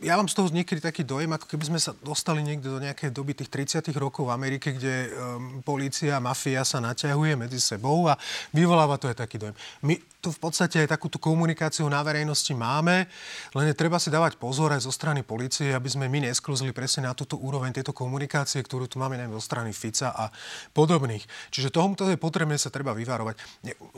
ja 0.00 0.18
mám 0.18 0.26
z 0.26 0.34
toho 0.34 0.50
niekedy 0.50 0.80
taký 0.80 1.06
dojem, 1.06 1.30
ako 1.36 1.46
keby 1.46 1.64
sme 1.70 1.80
sa 1.82 1.94
dostali 2.02 2.42
niekde 2.42 2.72
do 2.72 2.80
nejakej 2.82 3.14
doby 3.14 3.36
tých 3.36 3.50
30 3.50 3.90
rokov 3.94 4.26
v 4.26 4.34
Amerike, 4.34 4.74
kde 4.74 5.12
um, 5.14 5.62
a 6.10 6.18
mafia 6.18 6.64
sa 6.64 6.80
naťahuje 6.80 7.38
medzi 7.38 7.60
sebou 7.60 8.10
a 8.10 8.18
vyvoláva 8.50 8.98
to 8.98 9.06
aj 9.06 9.20
taký 9.20 9.38
dojem. 9.38 9.54
My 9.84 9.94
tu 10.24 10.32
v 10.32 10.40
podstate 10.40 10.80
aj 10.80 10.96
takúto 10.96 11.20
komunikáciu 11.20 11.84
na 11.84 12.00
verejnosti 12.00 12.48
máme, 12.56 13.04
len 13.52 13.66
je 13.68 13.76
treba 13.76 14.00
si 14.00 14.08
dávať 14.08 14.40
pozor 14.40 14.72
aj 14.72 14.88
zo 14.88 14.92
strany 14.94 15.20
policie, 15.20 15.76
aby 15.76 15.88
sme 15.92 16.08
my 16.08 16.24
neskluzli 16.32 16.72
presne 16.72 17.04
na 17.04 17.12
túto 17.12 17.36
úroveň 17.36 17.76
tejto 17.76 17.92
komunikácie, 17.92 18.64
ktorú 18.64 18.88
tu 18.88 18.96
máme 18.96 19.20
najmä 19.20 19.36
zo 19.36 19.44
strany 19.44 19.76
Fica 19.76 20.16
a 20.16 20.32
podobných. 20.72 21.28
Čiže 21.52 21.68
tomuto 21.68 22.08
je 22.08 22.16
potrebné 22.16 22.56
sa 22.56 22.72
treba 22.72 22.96
vyvarovať. 22.96 23.36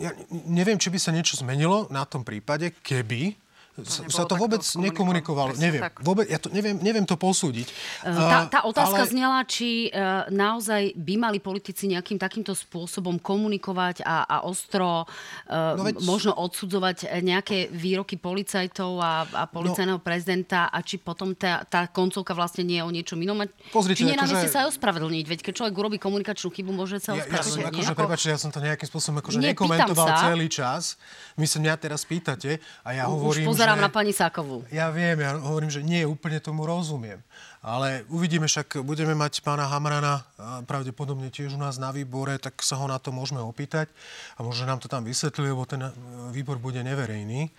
Ja 0.02 0.10
neviem, 0.50 0.82
či 0.82 0.90
by 0.90 0.98
sa 0.98 1.14
niečo 1.14 1.38
zmenilo 1.38 1.86
na 1.94 2.02
tom 2.02 2.26
prípade, 2.26 2.74
keby 2.82 3.45
sa 3.84 4.24
to 4.24 4.40
vôbec 4.40 4.64
nekomunikovalo. 4.64 5.52
Neviem, 5.60 5.84
tak. 5.84 6.00
vôbec, 6.00 6.24
ja 6.32 6.40
to 6.40 6.48
neviem, 6.48 6.80
neviem 6.80 7.04
to 7.04 7.20
posúdiť. 7.20 7.68
Tá, 8.00 8.48
tá 8.48 8.60
otázka 8.64 9.04
ale... 9.04 9.12
znela, 9.12 9.40
či 9.44 9.92
uh, 9.92 10.24
naozaj 10.32 10.96
by 10.96 11.14
mali 11.20 11.38
politici 11.42 11.84
nejakým 11.92 12.16
takýmto 12.16 12.56
spôsobom 12.56 13.20
komunikovať 13.20 14.00
a, 14.00 14.24
a 14.24 14.36
ostro 14.48 15.04
uh, 15.04 15.76
no 15.76 15.84
veď... 15.84 16.00
možno 16.00 16.32
odsudzovať 16.32 17.20
nejaké 17.20 17.68
výroky 17.68 18.16
policajtov 18.16 18.96
a, 18.96 19.28
a 19.28 19.44
policajného 19.44 20.00
no... 20.00 20.04
prezidenta 20.04 20.72
a 20.72 20.78
či 20.80 20.96
potom 20.96 21.36
tá, 21.36 21.66
tá 21.68 21.84
koncovka 21.92 22.32
vlastne 22.32 22.64
nie 22.64 22.80
je 22.80 22.84
o 22.84 22.90
niečom 22.92 23.18
inom. 23.20 23.44
Pozrite, 23.74 24.00
či 24.00 24.08
nie 24.08 24.16
akože... 24.16 24.48
sa 24.48 24.64
aj 24.64 24.72
ospravedlniť, 24.72 25.24
veď 25.28 25.38
keď 25.44 25.52
človek 25.52 25.74
urobí 25.76 25.98
komunikačnú 26.00 26.48
chybu, 26.48 26.72
môže 26.72 26.96
sa 27.02 27.12
ja, 27.12 27.28
ospravedlniť. 27.28 27.60
Ja, 27.60 27.68
som, 27.68 27.92
akože, 27.92 27.92
prepáčte, 27.92 28.28
ja 28.32 28.38
som 28.40 28.50
to 28.54 28.60
nejakým 28.64 28.88
spôsobom 28.88 29.20
akože 29.20 29.38
nie, 29.42 29.52
nekomentoval 29.52 30.08
celý 30.32 30.48
čas. 30.48 30.96
Vy 31.36 31.44
sa 31.44 31.58
mňa 31.60 31.74
teraz 31.76 32.08
pýtate 32.08 32.62
a 32.80 32.96
ja 32.96 33.04
Už 33.08 33.20
hovorím, 33.20 33.46
pozerám 33.66 33.82
na 33.82 33.90
pani 33.90 34.14
Sákovú. 34.14 34.62
Ja 34.70 34.94
viem, 34.94 35.18
ja 35.18 35.34
hovorím, 35.42 35.74
že 35.74 35.82
nie 35.82 36.06
úplne 36.06 36.38
tomu 36.38 36.62
rozumiem. 36.62 37.18
Ale 37.66 38.06
uvidíme, 38.06 38.46
však 38.46 38.78
budeme 38.86 39.10
mať 39.18 39.42
pána 39.42 39.66
Hamrana 39.66 40.22
pravdepodobne 40.70 41.34
tiež 41.34 41.58
u 41.58 41.60
nás 41.60 41.74
na 41.82 41.90
výbore, 41.90 42.38
tak 42.38 42.62
sa 42.62 42.78
ho 42.78 42.86
na 42.86 43.02
to 43.02 43.10
môžeme 43.10 43.42
opýtať 43.42 43.90
a 44.38 44.46
možno 44.46 44.70
nám 44.70 44.78
to 44.78 44.86
tam 44.86 45.02
vysvetlí, 45.02 45.50
lebo 45.50 45.66
ten 45.66 45.82
výbor 46.30 46.62
bude 46.62 46.78
neverejný. 46.86 47.50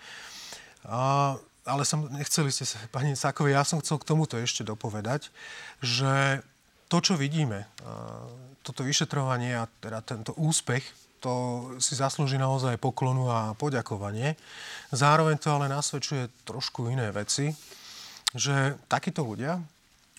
A, 0.88 1.36
ale 1.68 1.84
som, 1.84 2.08
nechceli 2.08 2.48
ste 2.48 2.64
sa, 2.64 2.80
pani 2.88 3.12
Sákovej, 3.12 3.52
ja 3.52 3.68
som 3.68 3.76
chcel 3.84 4.00
k 4.00 4.08
tomuto 4.08 4.40
ešte 4.40 4.64
dopovedať, 4.64 5.28
že 5.84 6.40
to, 6.88 7.04
čo 7.04 7.20
vidíme, 7.20 7.68
toto 8.64 8.80
vyšetrovanie 8.80 9.60
a 9.60 9.68
teda 9.84 10.00
tento 10.00 10.32
úspech 10.40 10.88
to 11.18 11.34
si 11.82 11.98
zaslúži 11.98 12.38
naozaj 12.38 12.78
poklonu 12.78 13.28
a 13.30 13.52
poďakovanie. 13.58 14.38
Zároveň 14.94 15.36
to 15.38 15.52
ale 15.52 15.66
nasvedčuje 15.68 16.30
trošku 16.46 16.88
iné 16.88 17.10
veci, 17.10 17.52
že 18.32 18.78
takíto 18.86 19.24
ľudia 19.24 19.60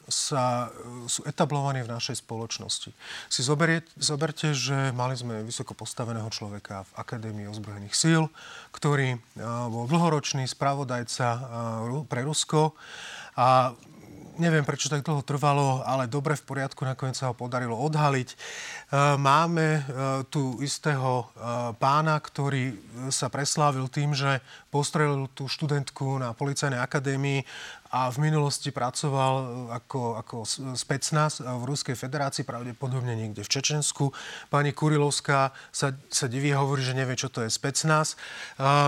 sa, 0.09 0.73
sú 1.05 1.21
etablovaní 1.29 1.85
v 1.85 1.93
našej 1.93 2.25
spoločnosti. 2.25 2.89
Si 3.29 3.41
zoberie, 3.45 3.85
zoberte, 3.93 4.57
že 4.57 4.89
mali 4.89 5.13
sme 5.13 5.45
vysoko 5.45 5.77
postaveného 5.77 6.25
človeka 6.33 6.81
v 6.89 6.91
Akadémii 6.97 7.45
ozbrojených 7.45 7.93
síl, 7.93 8.25
ktorý 8.73 9.21
bol 9.69 9.85
dlhoročný 9.85 10.49
spravodajca 10.49 11.27
pre 12.09 12.21
Rusko 12.25 12.73
a 13.37 13.77
neviem, 14.39 14.63
prečo 14.63 14.87
tak 14.87 15.03
dlho 15.03 15.21
trvalo, 15.21 15.83
ale 15.83 16.07
dobre 16.07 16.33
v 16.33 16.47
poriadku, 16.47 16.87
nakoniec 16.87 17.19
sa 17.19 17.29
ho 17.29 17.35
podarilo 17.35 17.75
odhaliť. 17.75 18.29
E, 18.31 18.35
máme 19.19 19.67
e, 19.77 19.81
tu 20.31 20.57
istého 20.63 21.23
e, 21.23 21.25
pána, 21.77 22.15
ktorý 22.17 22.73
sa 23.11 23.27
preslávil 23.27 23.91
tým, 23.91 24.15
že 24.15 24.39
postrelil 24.71 25.27
tú 25.35 25.51
študentku 25.51 26.17
na 26.17 26.31
policajnej 26.31 26.79
akadémii 26.79 27.43
a 27.89 28.13
v 28.13 28.29
minulosti 28.29 28.69
pracoval 28.69 29.33
e, 29.33 29.45
ako, 29.73 30.01
ako 30.21 30.35
specnaz 30.77 31.41
v 31.41 31.63
Ruskej 31.65 31.97
federácii, 31.97 32.45
pravdepodobne 32.45 33.17
niekde 33.17 33.41
v 33.41 33.49
Čečensku. 33.49 34.13
Pani 34.53 34.77
Kurilovská 34.77 35.49
sa, 35.73 35.87
sa 36.13 36.25
diví 36.29 36.53
a 36.53 36.61
hovorí, 36.61 36.85
že 36.85 36.93
nevie, 36.93 37.17
čo 37.17 37.33
to 37.33 37.41
je 37.41 37.49
specnaz. 37.49 38.13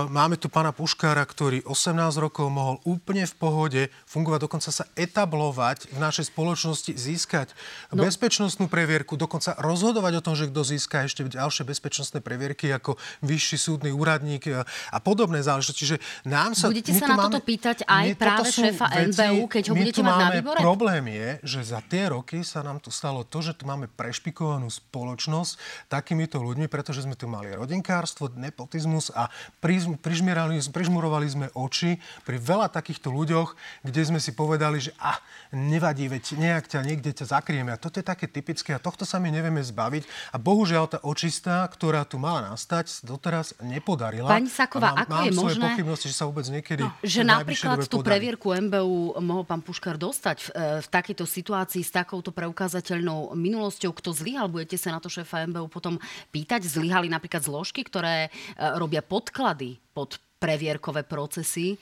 Máme 0.06 0.38
tu 0.38 0.46
pána 0.46 0.70
Puškára, 0.70 1.26
ktorý 1.26 1.66
18 1.66 1.98
rokov 2.22 2.46
mohol 2.46 2.78
úplne 2.86 3.26
v 3.26 3.34
pohode 3.34 3.82
fungovať, 4.06 4.40
dokonca 4.46 4.70
sa 4.70 4.84
etablovať 4.94 5.90
v 5.90 5.98
našej 5.98 6.30
spoločnosti, 6.30 6.94
získať 6.94 7.50
no. 7.90 8.06
bezpečnostnú 8.06 8.70
previerku, 8.70 9.18
dokonca 9.18 9.58
rozhodovať 9.58 10.22
o 10.22 10.24
tom, 10.24 10.34
že 10.38 10.46
kto 10.46 10.62
získa 10.62 11.10
ešte 11.10 11.26
ďalšie 11.26 11.66
bezpečnostné 11.66 12.22
previerky 12.22 12.70
ako 12.70 12.94
vyšší 13.26 13.56
súdny 13.58 13.90
úradník 13.90 14.46
a 14.66 14.98
podobné 15.02 15.42
záležitosti. 15.42 15.80
Čiže 15.82 15.96
nám 16.28 16.54
sa, 16.54 16.70
Budete 16.70 16.94
sa 16.94 17.10
na 17.10 17.16
máme, 17.18 17.26
toto 17.34 17.40
pýtať 17.42 17.82
aj 17.88 18.06
práve 18.14 18.48
šéfa 18.52 18.91
NBU, 18.92 19.42
keď 19.48 19.64
ho 19.70 19.74
budete 19.74 20.02
mať 20.04 20.16
na 20.18 20.28
výbore? 20.34 20.58
Problém 20.60 21.04
je, 21.08 21.28
že 21.44 21.60
za 21.72 21.80
tie 21.80 22.12
roky 22.12 22.44
sa 22.44 22.60
nám 22.60 22.78
tu 22.82 22.92
stalo 22.92 23.24
to, 23.24 23.40
že 23.40 23.56
tu 23.56 23.64
máme 23.64 23.88
prešpikovanú 23.88 24.68
spoločnosť 24.68 25.86
takýmito 25.88 26.42
ľuďmi, 26.42 26.66
pretože 26.66 27.04
sme 27.06 27.16
tu 27.16 27.30
mali 27.30 27.54
rodinkárstvo, 27.54 28.32
nepotizmus 28.34 29.14
a 29.14 29.30
prižmurovali 29.62 31.26
sme 31.28 31.46
oči 31.54 32.00
pri 32.26 32.36
veľa 32.42 32.72
takýchto 32.72 33.14
ľuďoch, 33.14 33.54
kde 33.86 34.02
sme 34.02 34.18
si 34.18 34.34
povedali, 34.34 34.82
že 34.82 34.90
ah, 34.98 35.18
nevadí, 35.54 36.08
veď 36.08 36.24
nejak 36.40 36.64
ťa 36.66 36.80
niekde 36.82 37.12
ťa 37.14 37.38
zakrieme. 37.38 37.70
A 37.72 37.78
toto 37.78 38.02
je 38.02 38.06
také 38.06 38.26
typické 38.26 38.74
a 38.74 38.82
tohto 38.82 39.06
sa 39.06 39.22
my 39.22 39.28
nevieme 39.30 39.62
zbaviť. 39.62 40.34
A 40.34 40.36
bohužiaľ 40.42 40.84
tá 40.90 40.98
očistá, 41.06 41.62
ktorá 41.70 42.02
tu 42.02 42.18
mala 42.18 42.50
nastať, 42.50 43.06
doteraz 43.06 43.54
nepodarila. 43.62 44.26
Pani 44.26 44.50
Saková, 44.50 44.96
mám, 44.96 45.06
ako 45.06 45.12
mám 45.14 45.24
je 45.24 45.32
možné... 45.36 45.64
pochybnosti, 45.70 46.06
že 46.10 46.16
sa 46.16 46.24
vôbec 46.26 46.46
niekedy... 46.50 46.82
No, 46.82 46.90
že 47.04 47.22
napríklad 47.22 47.86
tú 47.86 48.02
previerku 48.02 48.50
MBU 48.50 48.81
mohol 49.18 49.44
pán 49.44 49.60
Puškar 49.60 50.00
dostať 50.00 50.38
v, 50.38 50.48
e, 50.50 50.62
v 50.82 50.88
takejto 50.88 51.24
situácii 51.26 51.82
s 51.82 51.92
takouto 51.92 52.30
preukázateľnou 52.30 53.34
minulosťou. 53.36 53.92
Kto 53.92 54.14
zlyhal? 54.14 54.48
Budete 54.48 54.78
sa 54.78 54.94
na 54.94 55.00
to 55.02 55.12
šéfa 55.12 55.48
MBU 55.50 55.68
potom 55.68 55.98
pýtať? 56.30 56.64
Zlyhali 56.64 57.10
napríklad 57.10 57.42
zložky, 57.44 57.84
ktoré 57.84 58.28
e, 58.28 58.30
robia 58.78 59.02
podklady 59.02 59.78
pod 59.92 60.18
previerkové 60.42 61.06
procesy? 61.06 61.78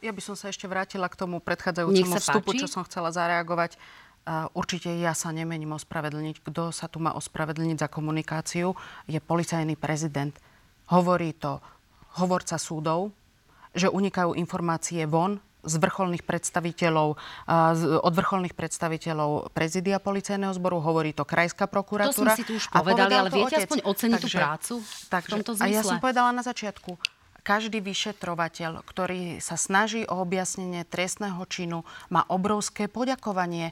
Ja 0.00 0.12
by 0.12 0.20
som 0.20 0.36
sa 0.36 0.52
ešte 0.52 0.68
vrátila 0.68 1.08
k 1.08 1.18
tomu 1.18 1.40
predchádzajúcemu 1.40 2.20
vstupu, 2.20 2.52
páči. 2.52 2.62
čo 2.64 2.68
som 2.68 2.84
chcela 2.84 3.10
zareagovať. 3.10 3.80
Určite 4.58 4.90
ja 4.90 5.14
sa 5.14 5.30
nemením 5.30 5.78
ospravedlniť. 5.78 6.42
Kto 6.42 6.74
sa 6.74 6.90
tu 6.90 6.98
má 6.98 7.14
ospravedlniť 7.14 7.78
za 7.78 7.88
komunikáciu, 7.88 8.74
je 9.06 9.22
policajný 9.22 9.78
prezident. 9.78 10.34
Hovorí 10.90 11.30
to 11.30 11.62
hovorca 12.18 12.58
súdov, 12.58 13.14
že 13.76 13.86
unikajú 13.86 14.34
informácie 14.34 15.06
von 15.06 15.38
z 15.66 15.74
vrcholných 15.82 16.22
predstaviteľov, 16.22 17.18
od 18.00 18.12
vrcholných 18.14 18.54
predstaviteľov 18.54 19.50
prezidia 19.50 19.98
policajného 19.98 20.54
zboru, 20.54 20.78
hovorí 20.78 21.10
to 21.10 21.26
krajská 21.26 21.66
prokuratúra. 21.66 22.14
To 22.14 22.22
sme 22.22 22.38
si 22.38 22.46
tu 22.46 22.54
už 22.54 22.70
povedali, 22.70 23.12
ale 23.12 23.28
viete 23.34 23.58
otec. 23.58 23.66
aspoň 23.66 23.78
oceniť 23.82 24.22
takže, 24.22 24.30
tú 24.30 24.38
prácu 24.38 24.74
takže, 25.10 25.26
v 25.26 25.32
tomto 25.34 25.50
zmysle? 25.58 25.66
A 25.66 25.74
ja 25.74 25.82
som 25.82 25.98
povedala 25.98 26.30
na 26.30 26.46
začiatku, 26.46 26.94
každý 27.42 27.78
vyšetrovateľ, 27.78 28.82
ktorý 28.82 29.38
sa 29.38 29.54
snaží 29.54 30.02
o 30.06 30.18
objasnenie 30.18 30.82
trestného 30.82 31.38
činu, 31.46 31.86
má 32.10 32.26
obrovské 32.26 32.90
poďakovanie. 32.90 33.70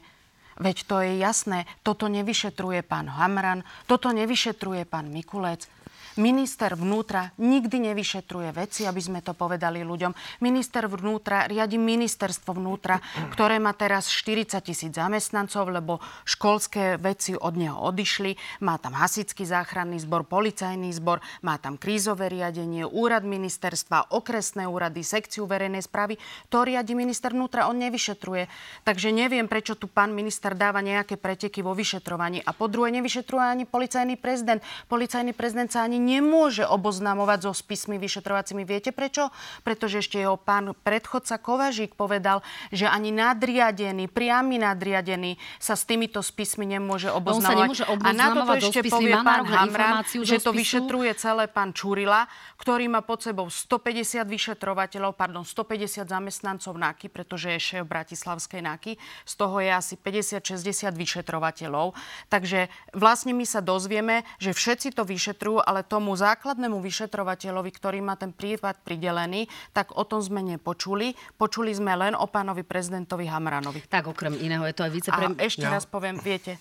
Veď 0.55 0.87
to 0.87 1.03
je 1.03 1.19
jasné, 1.19 1.67
toto 1.83 2.07
nevyšetruje 2.07 2.79
pán 2.87 3.11
Hamran, 3.11 3.67
toto 3.91 4.15
nevyšetruje 4.15 4.87
pán 4.87 5.11
Mikulec, 5.11 5.67
Minister 6.15 6.79
vnútra 6.79 7.35
nikdy 7.43 7.91
nevyšetruje 7.91 8.55
veci, 8.55 8.87
aby 8.87 9.03
sme 9.03 9.19
to 9.19 9.35
povedali 9.35 9.83
ľuďom. 9.83 10.39
Minister 10.39 10.87
vnútra 10.87 11.43
riadi 11.43 11.75
ministerstvo 11.75 12.55
vnútra, 12.55 13.03
ktoré 13.35 13.59
má 13.59 13.75
teraz 13.75 14.07
40 14.07 14.63
tisíc 14.63 14.95
zamestnancov, 14.95 15.67
lebo 15.67 15.99
školské 16.23 16.95
veci 16.95 17.35
od 17.35 17.59
neho 17.59 17.75
odišli. 17.75 18.63
Má 18.63 18.79
tam 18.79 18.95
hasický 18.95 19.43
záchranný 19.43 20.07
zbor, 20.07 20.23
policajný 20.23 20.95
zbor, 20.95 21.19
má 21.43 21.59
tam 21.59 21.75
krízové 21.75 22.31
riadenie, 22.31 22.87
úrad 22.87 23.27
ministerstva, 23.27 24.15
okresné 24.15 24.71
úrady, 24.71 25.03
sekciu 25.03 25.43
verejnej 25.43 25.83
správy. 25.83 26.15
To 26.47 26.63
riadi 26.63 26.95
minister 26.95 27.35
vnútra, 27.35 27.67
on 27.67 27.75
nevyšetruje. 27.75 28.47
Takže 28.87 29.11
neviem, 29.11 29.51
prečo 29.51 29.75
tu 29.75 29.91
pán 29.91 30.15
minister 30.15 30.55
dáva 30.55 30.79
nejaké 30.79 31.19
preteky 31.19 31.59
vo 31.59 31.75
vyšetrovaní. 31.75 32.39
A 32.39 32.55
po 32.55 32.71
druhé, 32.71 32.87
nevyšetruje 32.95 33.43
ani 33.43 33.65
policajný 33.67 34.15
prezident. 34.15 34.63
Policajný 34.87 35.35
prezident 35.35 35.67
sa 35.67 35.83
ani 35.83 36.04
nemôže 36.05 36.61
oboznamovať 36.61 37.49
so 37.49 37.53
spismi 37.57 37.97
vyšetrovacími. 37.97 38.61
Viete 38.61 38.93
prečo? 38.93 39.33
Pretože 39.65 40.05
ešte 40.05 40.21
jeho 40.21 40.37
pán 40.37 40.77
predchodca 40.85 41.41
Kovažík 41.41 41.97
povedal, 41.97 42.45
že 42.69 42.85
ani 42.85 43.09
nadriadený, 43.09 44.05
priamy 44.13 44.61
nadriadený 44.61 45.41
sa 45.57 45.73
s 45.73 45.89
týmito 45.89 46.21
spismi 46.21 46.69
nemôže 46.69 47.09
oboznamovať. 47.09 47.89
No, 47.89 47.97
a 48.05 48.09
na 48.13 48.27
toto 48.37 48.53
ešte 48.53 48.85
povie 48.85 49.17
pán 49.17 49.49
Hamran, 49.49 50.05
že 50.05 50.37
to 50.37 50.53
vyšetruje 50.53 51.11
celé 51.17 51.49
pán 51.49 51.73
Čurila, 51.73 52.29
ktorý 52.61 52.85
má 52.85 53.01
pod 53.01 53.25
sebou 53.25 53.49
150 53.49 54.21
vyšetrovateľov, 54.27 55.17
pardon, 55.17 55.41
150 55.41 56.05
zamestnancov 56.05 56.77
NAKY, 56.77 57.07
pretože 57.09 57.55
je 57.55 57.59
šéf 57.59 57.83
Bratislavskej 57.87 58.61
NAKY. 58.61 58.91
Z 59.25 59.33
toho 59.39 59.57
je 59.63 59.71
asi 59.71 59.95
50-60 59.97 60.91
vyšetrovateľov. 60.93 61.95
Takže 62.27 62.67
vlastne 62.91 63.31
my 63.31 63.45
sa 63.47 63.63
dozvieme, 63.63 64.27
že 64.37 64.51
všetci 64.51 64.93
to 64.93 65.07
vyšetrujú, 65.07 65.63
ale 65.63 65.81
to 65.87 65.94
tomu 65.95 66.11
základnému 66.11 66.83
vyšetrovateľovi, 66.83 67.71
ktorý 67.71 68.03
má 68.03 68.19
ten 68.19 68.35
prípad 68.35 68.83
pridelený, 68.83 69.47
tak 69.71 69.95
o 69.95 70.03
tom 70.03 70.19
sme 70.19 70.43
nepočuli. 70.43 71.15
Počuli 71.39 71.71
sme 71.71 71.95
len 71.95 72.19
o 72.19 72.27
pánovi 72.27 72.67
prezidentovi 72.67 73.31
Hamranovi. 73.31 73.87
Tak 73.87 74.11
okrem 74.11 74.35
iného 74.43 74.67
je 74.67 74.75
to 74.75 74.83
aj 74.83 74.91
vicepremiér. 74.91 75.39
A 75.39 75.47
ešte 75.47 75.63
ja. 75.63 75.71
raz 75.71 75.87
poviem, 75.87 76.19
viete, 76.19 76.59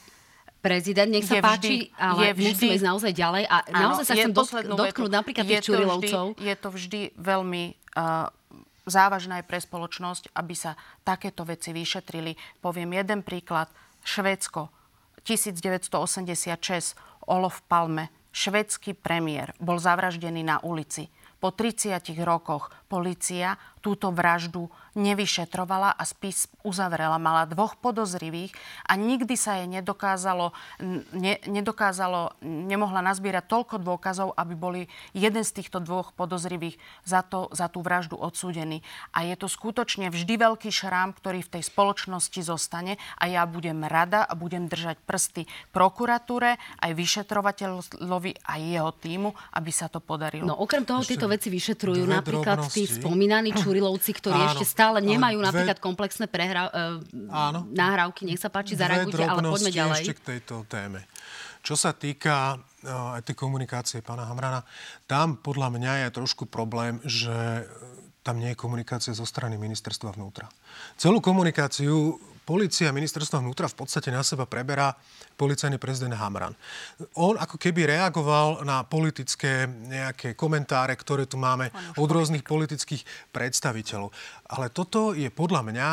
prezident, 0.63 1.11
nech 1.11 1.27
sa 1.27 1.37
je 1.37 1.43
páči, 1.43 1.59
vždy, 1.59 1.77
ale 1.99 2.21
je 2.23 2.33
vždy, 2.39 2.47
musíme 2.55 2.75
ísť 2.79 2.87
naozaj 2.87 3.13
ďalej. 3.13 3.45
A 3.51 3.57
áno, 3.67 3.83
naozaj 3.91 4.05
sa 4.07 4.15
chcem 4.15 4.33
dotknúť 4.71 5.11
napríklad 5.11 5.45
tých 5.51 5.67
Čurilovcov. 5.67 6.25
Je 6.39 6.55
to 6.55 6.69
vždy 6.71 7.01
veľmi 7.19 7.63
uh, 7.99 8.31
závažné 8.87 9.43
aj 9.43 9.45
pre 9.51 9.59
spoločnosť, 9.59 10.31
aby 10.39 10.55
sa 10.55 10.79
takéto 11.03 11.43
veci 11.43 11.75
vyšetrili. 11.75 12.39
Poviem 12.63 12.95
jeden 12.95 13.27
príklad. 13.27 13.67
Švédsko, 14.05 14.69
1986, 15.25 15.91
Olof 17.25 17.65
Palme, 17.65 18.13
švedský 18.35 18.99
premiér 18.99 19.55
bol 19.63 19.79
zavraždený 19.79 20.43
na 20.43 20.59
ulici. 20.67 21.07
Po 21.39 21.55
30 21.55 22.03
rokoch 22.27 22.75
policia 22.91 23.55
túto 23.85 24.09
vraždu 24.09 24.73
nevyšetrovala 24.97 25.93
a 25.93 26.03
spis 26.07 26.49
uzavrela. 26.63 27.21
Mala 27.21 27.45
dvoch 27.45 27.77
podozrivých 27.77 28.55
a 28.89 28.97
nikdy 28.97 29.35
sa 29.37 29.61
jej 29.61 29.69
nedokázalo, 29.69 30.57
ne, 31.13 31.37
nedokázalo, 31.45 32.39
nemohla 32.41 33.03
nazbierať 33.03 33.45
toľko 33.45 33.77
dôkazov, 33.83 34.33
aby 34.39 34.55
boli 34.57 34.81
jeden 35.13 35.45
z 35.45 35.61
týchto 35.61 35.83
dvoch 35.83 36.15
podozrivých 36.15 36.79
za, 37.03 37.27
to, 37.27 37.51
za 37.53 37.69
tú 37.69 37.83
vraždu 37.83 38.17
odsúdený. 38.17 38.81
A 39.13 39.27
je 39.27 39.35
to 39.35 39.51
skutočne 39.51 40.09
vždy 40.09 40.41
veľký 40.41 40.71
šrám, 40.71 41.13
ktorý 41.19 41.43
v 41.45 41.53
tej 41.59 41.63
spoločnosti 41.69 42.41
zostane 42.41 42.97
a 43.19 43.29
ja 43.29 43.45
budem 43.45 43.83
rada 43.85 44.23
a 44.25 44.33
budem 44.39 44.71
držať 44.71 44.97
prsty 45.03 45.43
prokuratúre, 45.75 46.57
aj 46.81 46.91
vyšetrovateľovi 46.95 48.47
a 48.47 48.53
jeho 48.63 48.95
týmu, 48.95 49.35
aby 49.59 49.71
sa 49.75 49.91
to 49.91 49.99
podarilo. 49.99 50.47
No 50.47 50.55
okrem 50.63 50.87
toho 50.87 51.03
Ešte 51.03 51.19
tieto 51.19 51.27
veci 51.27 51.51
vyšetrujú 51.51 52.07
napríklad 52.07 52.71
tí 52.71 52.87
spomínaní 52.87 53.51
Čurilovci, 53.75 54.15
ktorí 54.15 54.39
Áno, 54.39 54.55
ešte 54.55 54.67
stále 54.71 55.03
nemajú 55.03 55.43
dve... 55.43 55.47
napríklad 55.51 55.79
komplexné 55.83 56.31
prehra... 56.31 56.71
uh, 56.71 57.03
nahrávky. 57.75 58.23
Nech 58.23 58.39
sa 58.39 58.47
páči, 58.47 58.79
zareagujte, 58.79 59.27
ale 59.27 59.43
poďme 59.43 59.75
ďalej. 59.75 60.03
ešte 60.07 60.15
k 60.15 60.23
tejto 60.23 60.63
téme. 60.71 61.03
Čo 61.67 61.75
sa 61.75 61.91
týka 61.91 62.55
uh, 62.55 63.19
aj 63.19 63.27
tej 63.27 63.35
komunikácie 63.35 63.99
pána 63.99 64.31
Hamrana, 64.31 64.63
tam 65.11 65.43
podľa 65.43 65.75
mňa 65.75 65.93
je 66.07 66.09
trošku 66.15 66.47
problém, 66.47 67.03
že 67.03 67.67
tam 68.23 68.39
nie 68.39 68.55
je 68.55 68.57
komunikácia 68.57 69.11
zo 69.11 69.27
strany 69.27 69.59
ministerstva 69.59 70.15
vnútra. 70.15 70.47
Celú 70.95 71.19
komunikáciu 71.19 72.15
policia 72.45 72.93
a 72.93 72.97
ministerstvo 72.97 73.41
vnútra 73.41 73.67
v 73.67 73.77
podstate 73.83 74.13
na 74.13 74.21
seba 74.21 74.45
preberá 74.45 74.93
policajný 75.35 75.81
prezident 75.81 76.15
Hamran. 76.21 76.53
On 77.17 77.35
ako 77.35 77.57
keby 77.57 77.89
reagoval 77.89 78.63
na 78.63 78.85
politické 78.85 79.67
nejaké 79.67 80.37
komentáre, 80.37 80.95
ktoré 80.95 81.25
tu 81.25 81.41
máme 81.41 81.73
od 81.97 82.09
rôznych 82.09 82.45
politických 82.45 83.33
predstaviteľov. 83.33 84.13
Ale 84.53 84.71
toto 84.71 85.17
je 85.17 85.33
podľa 85.33 85.63
mňa 85.65 85.89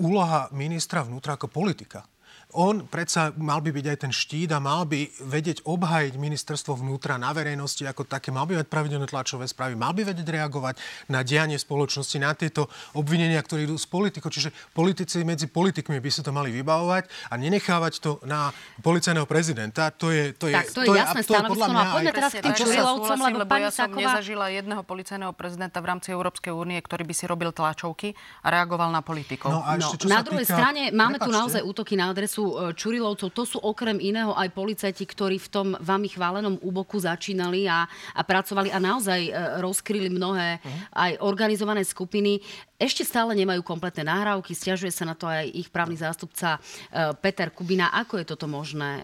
úloha 0.00 0.48
ministra 0.56 1.04
vnútra 1.04 1.36
ako 1.36 1.52
politika 1.52 2.08
on 2.54 2.86
predsa 2.86 3.34
mal 3.34 3.58
by 3.58 3.74
byť 3.74 3.86
aj 3.90 3.98
ten 4.06 4.12
štít 4.14 4.54
a 4.54 4.62
mal 4.62 4.86
by 4.86 5.10
vedieť 5.28 5.66
obhajiť 5.66 6.14
ministerstvo 6.14 6.78
vnútra 6.78 7.18
na 7.18 7.34
verejnosti 7.34 7.82
ako 7.82 8.06
také, 8.06 8.30
mal 8.30 8.46
by 8.46 8.62
mať 8.62 8.68
pravidelné 8.70 9.06
tlačové 9.10 9.50
správy, 9.50 9.74
mal 9.74 9.90
by 9.90 10.06
vedieť 10.06 10.24
reagovať 10.24 10.78
na 11.10 11.26
dianie 11.26 11.58
spoločnosti, 11.60 12.16
na 12.22 12.32
tieto 12.32 12.70
obvinenia, 12.96 13.42
ktoré 13.42 13.68
idú 13.68 13.76
z 13.76 13.84
politikov. 13.90 14.30
Čiže 14.32 14.54
politici 14.72 15.26
medzi 15.26 15.50
politikmi 15.50 15.98
by 15.98 16.10
si 16.10 16.22
to 16.22 16.30
mali 16.30 16.54
vybavovať 16.54 17.10
a 17.28 17.34
nenechávať 17.34 17.92
to 18.00 18.10
na 18.24 18.54
policajného 18.80 19.26
prezidenta. 19.26 19.90
To 19.98 20.14
je, 20.14 20.32
to 20.32 20.48
je, 20.48 20.54
tak, 20.54 20.70
to 20.70 20.80
je, 20.82 20.88
to 20.88 20.94
je 20.94 21.00
jasné 21.02 21.22
stanovisko. 21.26 21.72
No 21.74 21.80
a 21.82 21.86
poďme 21.92 22.12
teraz 22.14 22.32
k 22.32 22.40
tým 22.40 22.54
Čurilovcom, 22.56 23.18
lebo, 23.20 23.36
lebo 23.42 23.54
ja 23.58 23.70
som 23.74 23.90
Sáková... 23.90 24.00
nezažila 24.00 24.46
jedného 24.54 24.82
policajného 24.86 25.34
prezidenta 25.36 25.82
v 25.82 25.86
rámci 25.92 26.08
Európskej 26.14 26.54
únie, 26.54 26.78
ktorý 26.80 27.04
by 27.04 27.14
si 27.14 27.24
robil 27.28 27.50
tlačovky 27.50 28.14
a 28.40 28.48
reagoval 28.54 28.88
na 28.94 29.02
politikov. 29.02 29.50
No, 29.50 29.60
a 29.66 29.76
ešte, 29.76 30.06
no, 30.06 30.14
na 30.14 30.22
druhej 30.22 30.46
týka... 30.46 30.56
strane 30.56 30.82
máme 30.94 31.18
Prepačte. 31.18 31.26
tu 31.26 31.36
naozaj 31.36 31.60
útoky 31.66 31.94
na 31.98 32.08
adresu 32.14 32.45
E, 32.46 32.76
Čurilovcov, 32.78 33.34
to 33.34 33.42
sú 33.42 33.58
okrem 33.58 33.98
iného 33.98 34.30
aj 34.36 34.54
policajti, 34.54 35.02
ktorí 35.02 35.42
v 35.42 35.48
tom 35.50 35.68
vami 35.82 36.06
chválenom 36.06 36.62
úboku 36.62 37.02
začínali 37.02 37.66
a, 37.66 37.84
a 38.14 38.22
pracovali 38.22 38.70
a 38.70 38.78
naozaj 38.78 39.20
e, 39.26 39.32
rozkryli 39.58 40.06
mnohé 40.12 40.62
uh-huh. 40.62 40.80
aj 40.94 41.12
organizované 41.26 41.82
skupiny. 41.82 42.38
Ešte 42.76 43.02
stále 43.02 43.34
nemajú 43.34 43.64
kompletné 43.64 44.06
nahrávky, 44.06 44.52
stiažuje 44.54 44.92
sa 44.92 45.08
na 45.08 45.18
to 45.18 45.26
aj 45.26 45.48
ich 45.50 45.68
právny 45.72 45.98
zástupca 45.98 46.56
e, 46.56 47.14
Peter 47.18 47.50
Kubina. 47.50 47.90
Ako 47.90 48.22
je 48.22 48.26
toto 48.28 48.46
možné? 48.46 49.02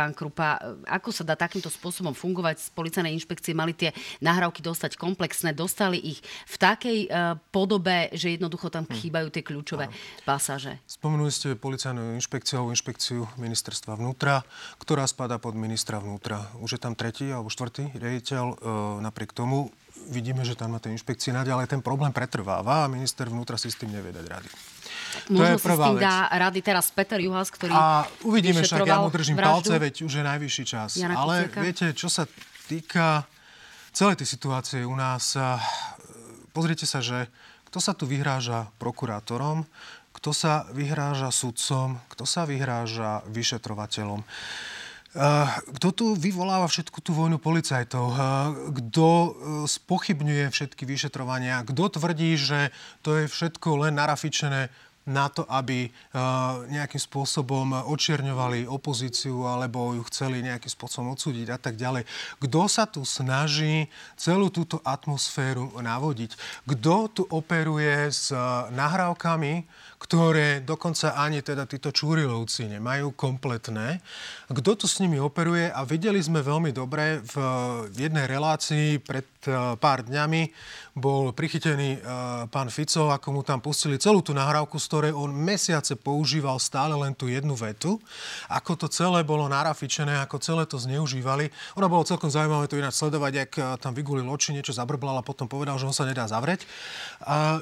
Pán 0.00 0.16
Krupa, 0.16 0.56
ako 0.88 1.12
sa 1.12 1.28
dá 1.28 1.36
takýmto 1.36 1.68
spôsobom 1.68 2.16
fungovať 2.16 2.56
z 2.56 2.68
policajnej 2.72 3.12
inšpekcie? 3.20 3.52
Mali 3.52 3.76
tie 3.76 3.92
nahrávky 4.24 4.64
dostať 4.64 4.96
komplexné, 4.96 5.52
dostali 5.52 6.00
ich 6.00 6.24
v 6.48 6.56
takej 6.56 6.98
uh, 7.12 7.36
podobe, 7.52 8.08
že 8.16 8.32
jednoducho 8.32 8.72
tam 8.72 8.88
hm. 8.88 8.96
chýbajú 8.96 9.28
tie 9.28 9.44
kľúčové 9.44 9.92
Áno. 9.92 10.24
pasáže. 10.24 10.80
Spomenuli 10.88 11.28
ste 11.28 11.52
policajnú 11.52 12.16
inšpekciu, 12.16 12.72
inšpekciu 12.72 13.28
ministerstva 13.36 14.00
vnútra, 14.00 14.40
ktorá 14.80 15.04
spadá 15.04 15.36
pod 15.36 15.52
ministra 15.52 16.00
vnútra. 16.00 16.48
Už 16.64 16.78
je 16.78 16.80
tam 16.80 16.96
tretí 16.96 17.28
alebo 17.28 17.52
štvrtý 17.52 17.92
riaditeľ. 17.92 18.44
Uh, 18.56 18.56
napriek 19.04 19.36
tomu 19.36 19.68
vidíme, 20.08 20.48
že 20.48 20.56
tam 20.56 20.72
na 20.72 20.80
tej 20.80 20.96
inšpekcii 20.96 21.36
naďalej 21.36 21.76
ten 21.76 21.84
problém 21.84 22.14
pretrváva 22.14 22.88
a 22.88 22.90
minister 22.92 23.28
vnútra 23.28 23.60
si 23.60 23.68
s 23.68 23.76
tým 23.76 23.92
nevie 23.92 24.16
dať 24.16 24.24
rady. 24.24 24.50
Možno 25.30 25.56
to 25.56 25.60
je 25.60 25.64
prvá 25.64 25.74
si 25.74 25.80
s 25.80 25.88
tým 25.90 25.96
vec. 25.96 26.04
dá 26.04 26.16
rady 26.30 26.60
teraz 26.62 26.84
Peter 26.90 27.20
Juhas, 27.22 27.48
ktorý 27.50 27.72
A 27.72 28.06
uvidíme 28.26 28.60
však, 28.62 28.86
ja 28.86 28.98
mu 29.00 29.10
držím 29.10 29.36
vraždu. 29.38 29.70
palce, 29.70 29.74
veď 29.78 29.94
už 30.02 30.12
je 30.18 30.24
najvyšší 30.24 30.64
čas. 30.64 30.90
Jana 30.98 31.14
Ale 31.18 31.48
Kuciaka. 31.48 31.60
viete, 31.62 31.86
čo 31.94 32.08
sa 32.10 32.24
týka 32.66 33.24
celej 33.90 34.22
tej 34.22 34.28
situácie 34.30 34.86
u 34.86 34.94
nás, 34.94 35.34
pozrite 36.54 36.86
sa, 36.86 37.02
že 37.02 37.26
kto 37.70 37.78
sa 37.78 37.94
tu 37.94 38.06
vyhráža 38.06 38.66
prokurátorom, 38.82 39.62
kto 40.10 40.34
sa 40.34 40.66
vyhráža 40.74 41.30
sudcom, 41.30 42.02
kto 42.10 42.26
sa 42.26 42.42
vyhráža 42.42 43.22
vyšetrovateľom. 43.30 44.26
Kto 45.74 45.88
tu 45.90 46.14
vyvoláva 46.14 46.70
všetku 46.70 47.02
tú 47.02 47.10
vojnu 47.10 47.42
policajtov? 47.42 48.14
Kto 48.70 49.06
e, 49.10 49.30
spochybňuje 49.66 50.54
všetky 50.54 50.86
vyšetrovania? 50.86 51.66
Kto 51.66 51.98
tvrdí, 51.98 52.38
že 52.38 52.70
to 53.02 53.18
je 53.18 53.26
všetko 53.26 53.74
len 53.86 53.98
narafičené 53.98 54.70
na 55.08 55.32
to, 55.32 55.48
aby 55.48 55.88
nejakým 56.68 57.00
spôsobom 57.00 57.72
očierňovali 57.88 58.68
opozíciu 58.68 59.48
alebo 59.48 59.96
ju 59.96 60.04
chceli 60.12 60.44
nejakým 60.44 60.70
spôsobom 60.70 61.16
odsúdiť 61.16 61.48
a 61.50 61.58
tak 61.58 61.80
ďalej. 61.80 62.04
Kto 62.38 62.60
sa 62.68 62.84
tu 62.84 63.02
snaží 63.08 63.88
celú 64.14 64.52
túto 64.52 64.78
atmosféru 64.84 65.72
navodiť? 65.80 66.36
Kto 66.68 66.94
tu 67.10 67.22
operuje 67.26 68.12
s 68.12 68.28
nahrávkami, 68.70 69.64
ktoré 70.00 70.64
dokonca 70.64 71.12
ani 71.16 71.44
teda 71.44 71.68
títo 71.68 71.92
Čúrilovci 71.92 72.68
nemajú 72.68 73.12
kompletné. 73.12 74.00
Kto 74.48 74.72
tu 74.72 74.88
s 74.88 74.96
nimi 75.00 75.20
operuje 75.20 75.68
a 75.68 75.84
videli 75.84 76.20
sme 76.20 76.40
veľmi 76.40 76.72
dobre 76.72 77.20
v 77.20 77.36
jednej 77.96 78.24
relácii 78.24 78.96
pred 79.00 79.28
pár 79.80 80.04
dňami 80.04 80.52
bol 81.00 81.32
prichytený 81.32 81.96
e, 81.96 81.98
pán 82.52 82.68
Fico, 82.68 83.08
ako 83.08 83.28
mu 83.30 83.40
tam 83.40 83.62
pustili 83.62 83.96
celú 83.96 84.20
tú 84.20 84.36
nahrávku, 84.36 84.76
z 84.76 84.86
ktorej 84.90 85.12
on 85.16 85.32
mesiace 85.32 85.96
používal 85.96 86.60
stále 86.60 86.92
len 86.98 87.16
tú 87.16 87.30
jednu 87.30 87.56
vetu. 87.56 87.96
Ako 88.52 88.76
to 88.76 88.86
celé 88.90 89.24
bolo 89.24 89.48
narafičené, 89.48 90.20
ako 90.20 90.36
celé 90.42 90.68
to 90.68 90.76
zneužívali. 90.76 91.48
Ono 91.78 91.86
bolo 91.88 92.04
celkom 92.04 92.28
zaujímavé 92.28 92.68
to 92.68 92.76
ináč 92.76 93.00
sledovať, 93.00 93.32
ak 93.48 93.50
e, 93.56 93.60
tam 93.80 93.92
vygulil 93.96 94.26
oči, 94.28 94.52
niečo 94.52 94.76
zabrblal 94.76 95.16
a 95.16 95.24
potom 95.24 95.48
povedal, 95.48 95.80
že 95.80 95.88
on 95.88 95.96
sa 95.96 96.04
nedá 96.04 96.28
zavrieť. 96.28 96.66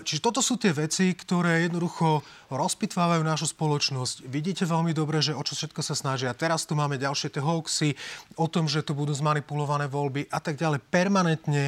Čiže 0.02 0.24
toto 0.24 0.40
sú 0.42 0.58
tie 0.58 0.74
veci, 0.74 1.14
ktoré 1.14 1.68
jednoducho 1.68 2.24
rozpitvávajú 2.48 3.22
našu 3.22 3.46
spoločnosť. 3.52 4.24
Vidíte 4.24 4.64
veľmi 4.64 4.96
dobre, 4.96 5.20
že 5.20 5.36
o 5.36 5.42
čo 5.44 5.52
všetko 5.52 5.84
sa 5.84 5.92
snažia. 5.92 6.32
Teraz 6.32 6.64
tu 6.64 6.72
máme 6.72 6.96
ďalšie 6.96 7.28
tie 7.28 7.44
hoaxy 7.44 7.92
o 8.40 8.48
tom, 8.48 8.64
že 8.64 8.80
tu 8.80 8.96
budú 8.96 9.12
zmanipulované 9.12 9.84
voľby 9.84 10.32
a 10.32 10.40
tak 10.40 10.56
ďalej. 10.56 10.80
Permanentne 10.88 11.67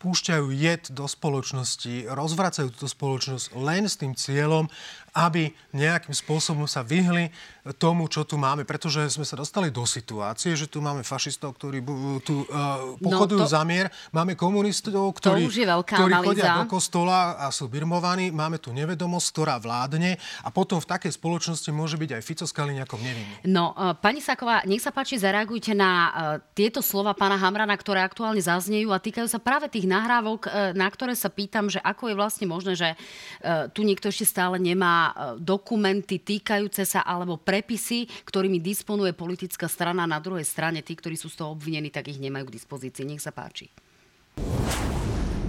púšťajú 0.00 0.48
jed 0.56 0.88
do 0.96 1.04
spoločnosti, 1.04 2.08
rozvracajú 2.08 2.72
túto 2.72 2.88
spoločnosť 2.88 3.52
len 3.60 3.84
s 3.84 4.00
tým 4.00 4.16
cieľom, 4.16 4.72
aby 5.12 5.52
nejakým 5.74 6.14
spôsobom 6.14 6.70
sa 6.70 6.86
vyhli 6.86 7.34
tomu, 7.76 8.06
čo 8.06 8.22
tu 8.22 8.38
máme. 8.38 8.62
Pretože 8.62 9.10
sme 9.10 9.26
sa 9.26 9.36
dostali 9.36 9.68
do 9.68 9.82
situácie, 9.84 10.54
že 10.56 10.70
tu 10.70 10.80
máme 10.80 11.02
fašistov, 11.02 11.58
ktorí 11.58 11.82
tu 12.24 12.46
uh, 12.46 12.96
pochodujú 12.96 13.42
no 13.42 13.46
to, 13.46 13.52
za 13.52 13.62
mier, 13.66 13.90
máme 14.14 14.38
komunistov, 14.38 15.18
ktorí, 15.18 15.50
ktorí 15.50 16.12
chodia 16.22 16.62
do 16.62 16.70
kostola 16.70 17.36
a 17.36 17.50
sú 17.50 17.66
birmovaní, 17.66 18.30
máme 18.30 18.62
tu 18.62 18.70
nevedomosť, 18.70 19.26
ktorá 19.34 19.54
vládne 19.58 20.16
a 20.46 20.48
potom 20.48 20.78
v 20.78 20.88
takej 20.88 21.12
spoločnosti 21.18 21.68
môže 21.74 21.98
byť 21.98 22.10
aj 22.16 22.22
Fico 22.22 22.46
s 22.46 22.54
Kaliňakom 22.54 23.00
nevinný. 23.02 23.34
No, 23.50 23.74
uh, 23.74 23.98
pani 23.98 24.22
Saková, 24.22 24.62
nech 24.64 24.80
sa 24.80 24.94
páči, 24.94 25.18
zareagujte 25.18 25.74
na 25.74 25.90
uh, 25.90 26.10
tieto 26.54 26.80
slova 26.80 27.12
pána 27.18 27.34
Hamrana, 27.34 27.74
ktoré 27.74 28.00
aktuálne 28.06 28.40
zaznejú 28.40 28.94
a 28.94 29.02
týkajú 29.02 29.26
sa 29.26 29.42
práve 29.42 29.66
tých 29.66 29.89
nahrávok, 29.90 30.46
uh, 30.46 30.70
na 30.78 30.86
ktoré 30.86 31.18
sa 31.18 31.26
pýtam, 31.26 31.66
že 31.66 31.82
ako 31.82 32.14
je 32.14 32.18
vlastne 32.18 32.46
možné, 32.46 32.78
že 32.78 32.94
uh, 32.94 33.66
tu 33.74 33.82
niekto 33.82 34.06
ešte 34.06 34.24
stále 34.24 34.62
nemá 34.62 35.10
E, 35.10 35.36
dokumenty 35.40 36.20
týkajúce 36.20 36.86
sa 36.88 37.04
alebo 37.04 37.36
prepisy, 37.36 38.08
ktorými 38.24 38.62
disponuje 38.62 39.12
politická 39.12 39.68
strana. 39.68 40.08
Na 40.08 40.22
druhej 40.22 40.46
strane 40.46 40.80
tí, 40.80 40.96
ktorí 40.96 41.14
sú 41.18 41.28
z 41.28 41.42
toho 41.42 41.52
obvinení, 41.52 41.92
tak 41.92 42.08
ich 42.08 42.22
nemajú 42.22 42.48
k 42.48 42.56
dispozícii. 42.56 43.04
Nech 43.06 43.22
sa 43.22 43.34
páči 43.34 43.68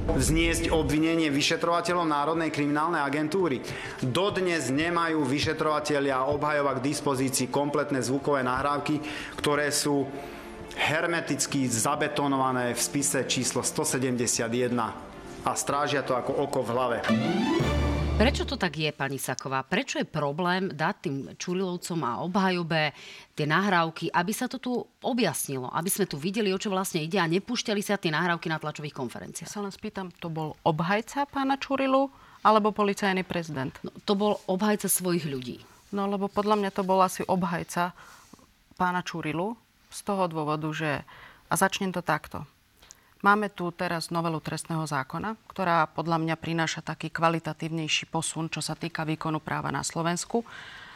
vzniesť 0.02 0.76
obvinenie 0.76 1.32
vyšetrovateľom 1.32 2.10
Národnej 2.10 2.52
kriminálnej 2.52 3.00
agentúry. 3.00 3.64
Dodnes 4.04 4.68
nemajú 4.68 5.24
vyšetrovateľia 5.24 6.28
obhajova 6.28 6.82
k 6.82 6.84
dispozícii 6.92 7.48
kompletné 7.48 8.04
zvukové 8.04 8.44
nahrávky, 8.44 9.00
ktoré 9.39 9.72
sú 9.72 10.04
hermeticky 10.76 11.68
zabetonované 11.68 12.76
v 12.76 12.80
spise 12.80 13.24
číslo 13.28 13.64
171 13.64 14.48
a 15.42 15.52
strážia 15.58 16.06
to 16.06 16.14
ako 16.14 16.32
oko 16.46 16.60
v 16.62 16.70
hlave. 16.70 16.98
Prečo 18.22 18.46
to 18.46 18.54
tak 18.54 18.78
je, 18.78 18.94
pani 18.94 19.18
Saková? 19.18 19.66
Prečo 19.66 19.98
je 19.98 20.06
problém 20.06 20.70
dať 20.70 20.96
tým 21.02 21.18
Čurilovcom 21.42 22.00
a 22.06 22.22
obhajobe 22.22 22.94
tie 23.34 23.50
nahrávky, 23.50 24.14
aby 24.14 24.30
sa 24.30 24.46
to 24.46 24.62
tu 24.62 24.78
objasnilo, 25.02 25.66
aby 25.74 25.90
sme 25.90 26.06
tu 26.06 26.22
videli, 26.22 26.54
o 26.54 26.62
čo 26.62 26.70
vlastne 26.70 27.02
ide 27.02 27.18
a 27.18 27.26
nepúšťali 27.26 27.82
sa 27.82 27.98
tie 27.98 28.14
nahrávky 28.14 28.46
na 28.46 28.62
tlačových 28.62 28.94
konferenciách? 28.94 29.50
Ja 29.50 29.54
sa 29.58 29.66
len 29.66 29.74
spýtam, 29.74 30.14
to 30.22 30.30
bol 30.30 30.54
obhajca 30.62 31.26
pána 31.34 31.58
Čurilu 31.58 32.14
alebo 32.46 32.70
policajný 32.70 33.26
prezident? 33.26 33.74
No, 33.82 33.90
to 34.06 34.14
bol 34.14 34.38
obhajca 34.46 34.86
svojich 34.86 35.26
ľudí. 35.26 35.58
No 35.90 36.06
lebo 36.06 36.30
podľa 36.30 36.62
mňa 36.62 36.72
to 36.78 36.86
bol 36.86 37.02
asi 37.02 37.26
obhajca 37.26 37.98
pána 38.78 39.02
Čurilu 39.02 39.58
z 39.92 40.00
toho 40.02 40.26
dôvodu, 40.32 40.72
že... 40.72 41.04
A 41.52 41.60
začnem 41.60 41.92
to 41.92 42.00
takto. 42.00 42.48
Máme 43.22 43.54
tu 43.54 43.70
teraz 43.70 44.10
novelu 44.10 44.42
trestného 44.42 44.88
zákona, 44.88 45.38
ktorá 45.46 45.86
podľa 45.92 46.18
mňa 46.18 46.36
prináša 46.42 46.82
taký 46.82 47.14
kvalitatívnejší 47.14 48.10
posun, 48.10 48.50
čo 48.50 48.66
sa 48.66 48.74
týka 48.74 49.06
výkonu 49.06 49.38
práva 49.38 49.70
na 49.70 49.86
Slovensku, 49.86 50.42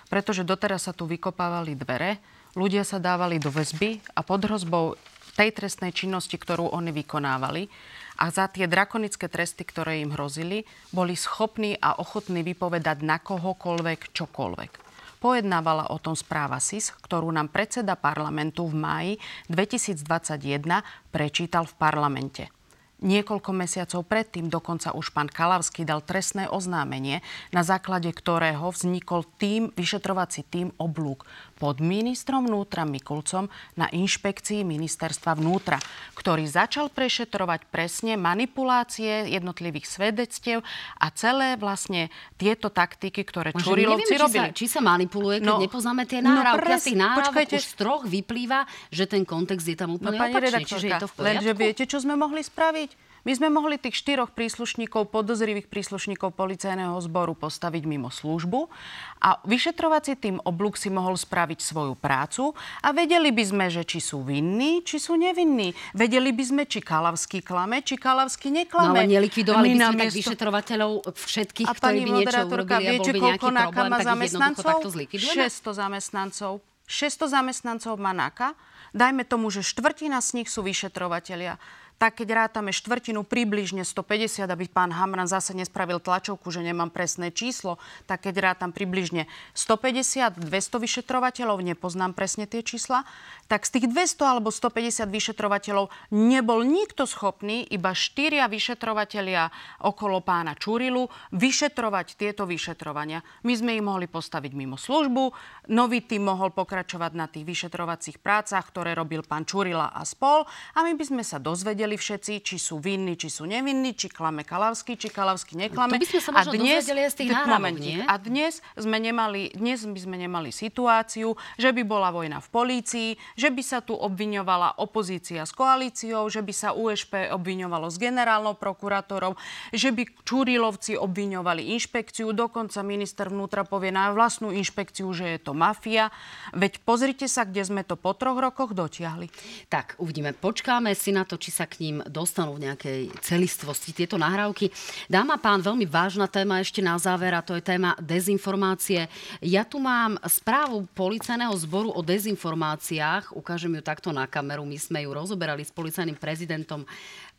pretože 0.09 0.41
doteraz 0.41 0.89
sa 0.89 0.93
tu 0.95 1.05
vykopávali 1.05 1.77
dvere, 1.77 2.17
ľudia 2.57 2.81
sa 2.81 2.97
dávali 2.97 3.37
do 3.37 3.53
väzby 3.53 4.01
a 4.17 4.25
pod 4.25 4.41
hrozbou 4.41 4.97
tej 5.35 5.51
trestnej 5.51 5.91
činnosti, 5.91 6.39
ktorú 6.39 6.71
oni 6.71 6.95
vykonávali 6.95 7.67
a 8.15 8.31
za 8.31 8.47
tie 8.47 8.65
drakonické 8.65 9.27
tresty, 9.27 9.67
ktoré 9.67 9.99
im 9.99 10.15
hrozili, 10.15 10.63
boli 10.95 11.13
schopní 11.19 11.75
a 11.77 11.99
ochotní 11.99 12.41
vypovedať 12.41 13.03
na 13.03 13.19
kohokoľvek 13.19 14.15
čokoľvek. 14.15 14.84
Pojednávala 15.25 15.89
o 15.89 15.97
tom 15.97 16.13
správa 16.13 16.61
SIS, 16.61 16.93
ktorú 17.01 17.33
nám 17.33 17.49
predseda 17.49 17.97
parlamentu 17.97 18.69
v 18.69 18.77
máji 18.77 19.13
2021 19.49 20.85
prečítal 21.09 21.65
v 21.65 21.73
parlamente. 21.81 22.53
Niekoľko 23.01 23.49
mesiacov 23.49 24.05
predtým 24.05 24.53
dokonca 24.53 24.93
už 24.93 25.09
pán 25.09 25.25
Kalavský 25.25 25.81
dal 25.81 26.05
trestné 26.05 26.45
oznámenie, 26.45 27.25
na 27.49 27.65
základe 27.65 28.13
ktorého 28.13 28.69
vznikol 28.69 29.25
tým, 29.41 29.73
vyšetrovací 29.73 30.45
tým 30.45 30.69
oblúk 30.77 31.25
pod 31.55 31.79
ministrom 31.79 32.45
vnútra 32.45 32.83
Mikulcom 32.83 33.47
na 33.79 33.87
inšpekcii 33.87 34.67
ministerstva 34.67 35.39
vnútra, 35.39 35.79
ktorý 36.19 36.43
začal 36.43 36.91
prešetrovať 36.91 37.71
presne 37.71 38.19
manipulácie 38.19 39.31
jednotlivých 39.31 39.87
svedectiev 39.87 40.61
a 40.99 41.07
celé 41.15 41.55
vlastne 41.55 42.11
tieto 42.35 42.67
taktiky, 42.67 43.23
ktoré 43.23 43.55
Možno 43.55 43.71
Čurilovci 43.71 44.13
neviem, 44.13 44.23
robili. 44.27 44.47
Či 44.51 44.51
sa, 44.51 44.57
či 44.59 44.65
sa 44.67 44.81
manipuluje, 44.83 45.37
keď 45.39 45.47
no, 45.47 45.63
nepoznáme 45.63 46.03
tie 46.03 46.19
nahrávky. 46.19 46.59
No 46.59 46.65
pres, 46.65 46.83
tých 46.83 46.99
nahrávok 46.99 47.47
už 47.55 47.63
z 47.63 47.75
troch 47.79 48.03
vyplýva, 48.03 48.59
že 48.91 49.07
ten 49.07 49.23
kontext 49.23 49.65
je 49.65 49.77
tam 49.79 49.95
úplne 49.95 50.19
no, 50.19 50.27
opačný. 50.27 50.67
Čiže 50.67 50.87
je 50.91 50.95
to 50.99 51.07
v 51.07 51.13
poriadku. 51.15 51.39
Lenže 51.39 51.51
viete, 51.55 51.83
čo 51.87 51.97
sme 52.03 52.19
mohli 52.19 52.43
spraviť? 52.43 53.04
My 53.25 53.33
sme 53.33 53.49
mohli 53.49 53.81
tých 53.81 53.97
štyroch 54.05 54.37
príslušníkov, 54.37 55.09
podozrivých 55.09 55.65
príslušníkov 55.65 56.37
policajného 56.37 56.93
zboru 57.01 57.33
postaviť 57.33 57.83
mimo 57.89 58.13
službu 58.13 58.69
a 59.17 59.41
vyšetrovací 59.41 60.13
tým 60.13 60.37
oblúk 60.45 60.77
si 60.77 60.93
mohol 60.93 61.17
spraviť 61.17 61.57
svoju 61.57 61.97
prácu 61.97 62.53
a 62.85 62.93
vedeli 62.93 63.33
by 63.33 63.43
sme, 63.49 63.65
že 63.73 63.81
či 63.81 63.97
sú 63.97 64.21
vinní, 64.21 64.85
či 64.85 65.01
sú 65.01 65.17
nevinní. 65.17 65.73
Vedeli 65.97 66.29
by 66.29 66.43
sme, 66.45 66.63
či 66.69 66.85
Kalavský 66.85 67.41
klame, 67.41 67.81
či 67.81 67.97
Kalavský 67.97 68.53
neklame. 68.53 68.93
No 68.93 69.01
ale 69.01 69.09
nelikvidovali 69.09 69.73
by 69.73 69.89
sme 69.89 70.05
tak 70.05 70.13
vyšetrovateľov 70.13 70.91
všetkých, 71.09 71.65
ktorí 71.65 71.97
by 72.05 72.11
niečo 72.21 72.41
urobili 72.45 72.85
viete, 72.93 73.09
a 73.09 73.17
bol 73.17 73.17
by 73.17 73.19
nejaký 73.25 73.49
problém, 73.49 73.89
tak 73.89 74.05
zamestnancov? 74.05 74.69
takto 74.69 74.89
zlikvidujeme? 74.93 75.49
600 75.49 75.81
zamestnancov. 75.81 76.51
600 76.85 77.25
zamestnancov 77.41 77.93
má 77.97 78.13
NAKA. 78.13 78.53
Dajme 78.93 79.25
tomu, 79.25 79.49
že 79.49 79.65
štvrtina 79.65 80.21
z 80.21 80.39
nich 80.39 80.47
sú 80.47 80.61
vyšetrovatelia 80.61 81.57
tak 81.95 82.19
keď 82.19 82.47
rátame 82.47 82.75
štvrtinu 82.75 83.23
približne 83.23 83.87
150, 83.87 84.43
aby 84.43 84.65
pán 84.67 84.91
Hamran 84.91 85.27
zase 85.27 85.55
nespravil 85.55 86.03
tlačovku, 86.03 86.51
že 86.51 86.59
nemám 86.59 86.91
presné 86.91 87.31
číslo, 87.31 87.79
tak 88.03 88.27
keď 88.27 88.51
rátam 88.51 88.75
približne 88.75 89.31
150, 89.55 90.35
200 90.35 90.83
vyšetrovateľov, 90.83 91.63
nepoznám 91.63 92.11
presne 92.11 92.43
tie 92.45 92.59
čísla, 92.61 93.07
tak 93.47 93.63
z 93.63 93.79
tých 93.79 93.85
200 93.93 94.33
alebo 94.37 94.51
150 94.51 95.07
vyšetrovateľov 95.07 95.87
nebol 96.11 96.65
nikto 96.65 97.07
schopný, 97.07 97.63
iba 97.71 97.95
štyria 97.95 98.49
vyšetrovatelia 98.51 99.47
okolo 99.85 100.19
pána 100.19 100.57
Čurilu, 100.59 101.07
vyšetrovať 101.31 102.19
tieto 102.19 102.43
vyšetrovania. 102.43 103.23
My 103.47 103.53
sme 103.55 103.77
ich 103.77 103.85
mohli 103.85 104.09
postaviť 104.09 104.51
mimo 104.51 104.75
službu, 104.75 105.31
nový 105.71 106.03
tým 106.03 106.27
mohol 106.27 106.51
pokračovať 106.51 107.11
na 107.15 107.31
tých 107.31 107.47
vyšetrovacích 107.47 108.19
prácach, 108.19 108.67
ktoré 108.67 108.97
robil 108.97 109.23
pán 109.23 109.47
Čurila 109.47 109.93
a 109.95 110.01
spol 110.03 110.43
a 110.75 110.79
my 110.83 110.97
by 110.97 111.05
sme 111.07 111.23
sa 111.23 111.39
dozvedeli, 111.39 111.85
vedeli 111.85 112.01
všetci, 112.01 112.33
či 112.39 112.55
sú 112.55 112.81
vinní, 112.81 113.13
či 113.19 113.27
sú 113.27 113.43
nevinní, 113.43 113.93
či 113.93 114.07
klame 114.07 114.41
Kalavský, 114.41 114.95
či 114.95 115.13
Kalavský 115.13 115.53
neklame. 115.59 115.99
To 115.99 116.01
by 116.01 116.09
sme 116.09 116.21
sa 116.23 116.31
možno 116.31 116.51
a 116.51 116.57
dnes, 116.57 116.81
z 116.87 117.15
tých 117.19 117.29
náhrávok, 117.29 117.77
nie? 117.77 117.99
A 118.01 118.15
dnes, 118.17 118.63
sme 118.73 118.97
nemali, 118.97 119.53
dnes 119.53 119.83
by 119.83 119.99
sme 119.99 120.15
nemali 120.17 120.49
situáciu, 120.55 121.37
že 121.59 121.69
by 121.75 121.83
bola 121.83 122.09
vojna 122.09 122.41
v 122.41 122.49
polícii, 122.49 123.09
že 123.35 123.51
by 123.51 123.63
sa 123.63 123.79
tu 123.83 123.93
obviňovala 123.95 124.79
opozícia 124.81 125.43
s 125.43 125.51
koalíciou, 125.51 126.27
že 126.31 126.41
by 126.41 126.53
sa 126.55 126.71
USP 126.71 127.31
obviňovalo 127.31 127.91
s 127.91 127.99
generálnou 127.99 128.55
prokurátorou, 128.55 129.35
že 129.75 129.91
by 129.91 130.07
Čurilovci 130.23 130.95
obviňovali 130.95 131.75
inšpekciu, 131.75 132.31
dokonca 132.31 132.79
minister 132.81 133.27
vnútra 133.27 133.67
povie 133.67 133.91
na 133.91 134.09
vlastnú 134.15 134.49
inšpekciu, 134.55 135.11
že 135.11 135.35
je 135.35 135.39
to 135.43 135.51
mafia. 135.51 136.09
Veď 136.55 136.81
pozrite 136.81 137.27
sa, 137.27 137.43
kde 137.43 137.67
sme 137.67 137.81
to 137.83 137.99
po 137.99 138.15
troch 138.15 138.39
rokoch 138.39 138.71
dotiahli. 138.71 139.27
Tak, 139.67 139.99
uvidíme. 139.99 140.31
Počkáme 140.31 140.95
si 140.95 141.11
na 141.11 141.27
to, 141.27 141.35
či 141.35 141.51
sa 141.51 141.67
k 141.67 141.83
ním 141.83 142.01
dostanú 142.07 142.55
v 142.55 142.71
nejakej 142.71 143.01
celistvosti 143.19 143.91
tieto 143.91 144.15
nahrávky. 144.15 144.71
Dáma 145.11 145.37
pán, 145.37 145.59
veľmi 145.59 145.83
vážna 145.85 146.31
téma 146.31 146.63
ešte 146.63 146.79
na 146.79 146.95
záver 146.95 147.35
a 147.35 147.43
to 147.43 147.57
je 147.57 147.63
téma 147.63 147.93
dezinformácie. 147.99 149.11
Ja 149.43 149.67
tu 149.67 149.83
mám 149.83 150.15
správu 150.25 150.87
policajného 150.95 151.53
zboru 151.59 151.91
o 151.91 152.01
dezinformáciách. 152.01 153.24
Ukážem 153.33 153.73
ju 153.73 153.81
takto 153.81 154.13
na 154.13 154.29
kameru. 154.29 154.61
My 154.67 154.77
sme 154.77 155.05
ju 155.07 155.15
rozoberali 155.15 155.65
s 155.65 155.73
policajným 155.73 156.19
prezidentom 156.19 156.85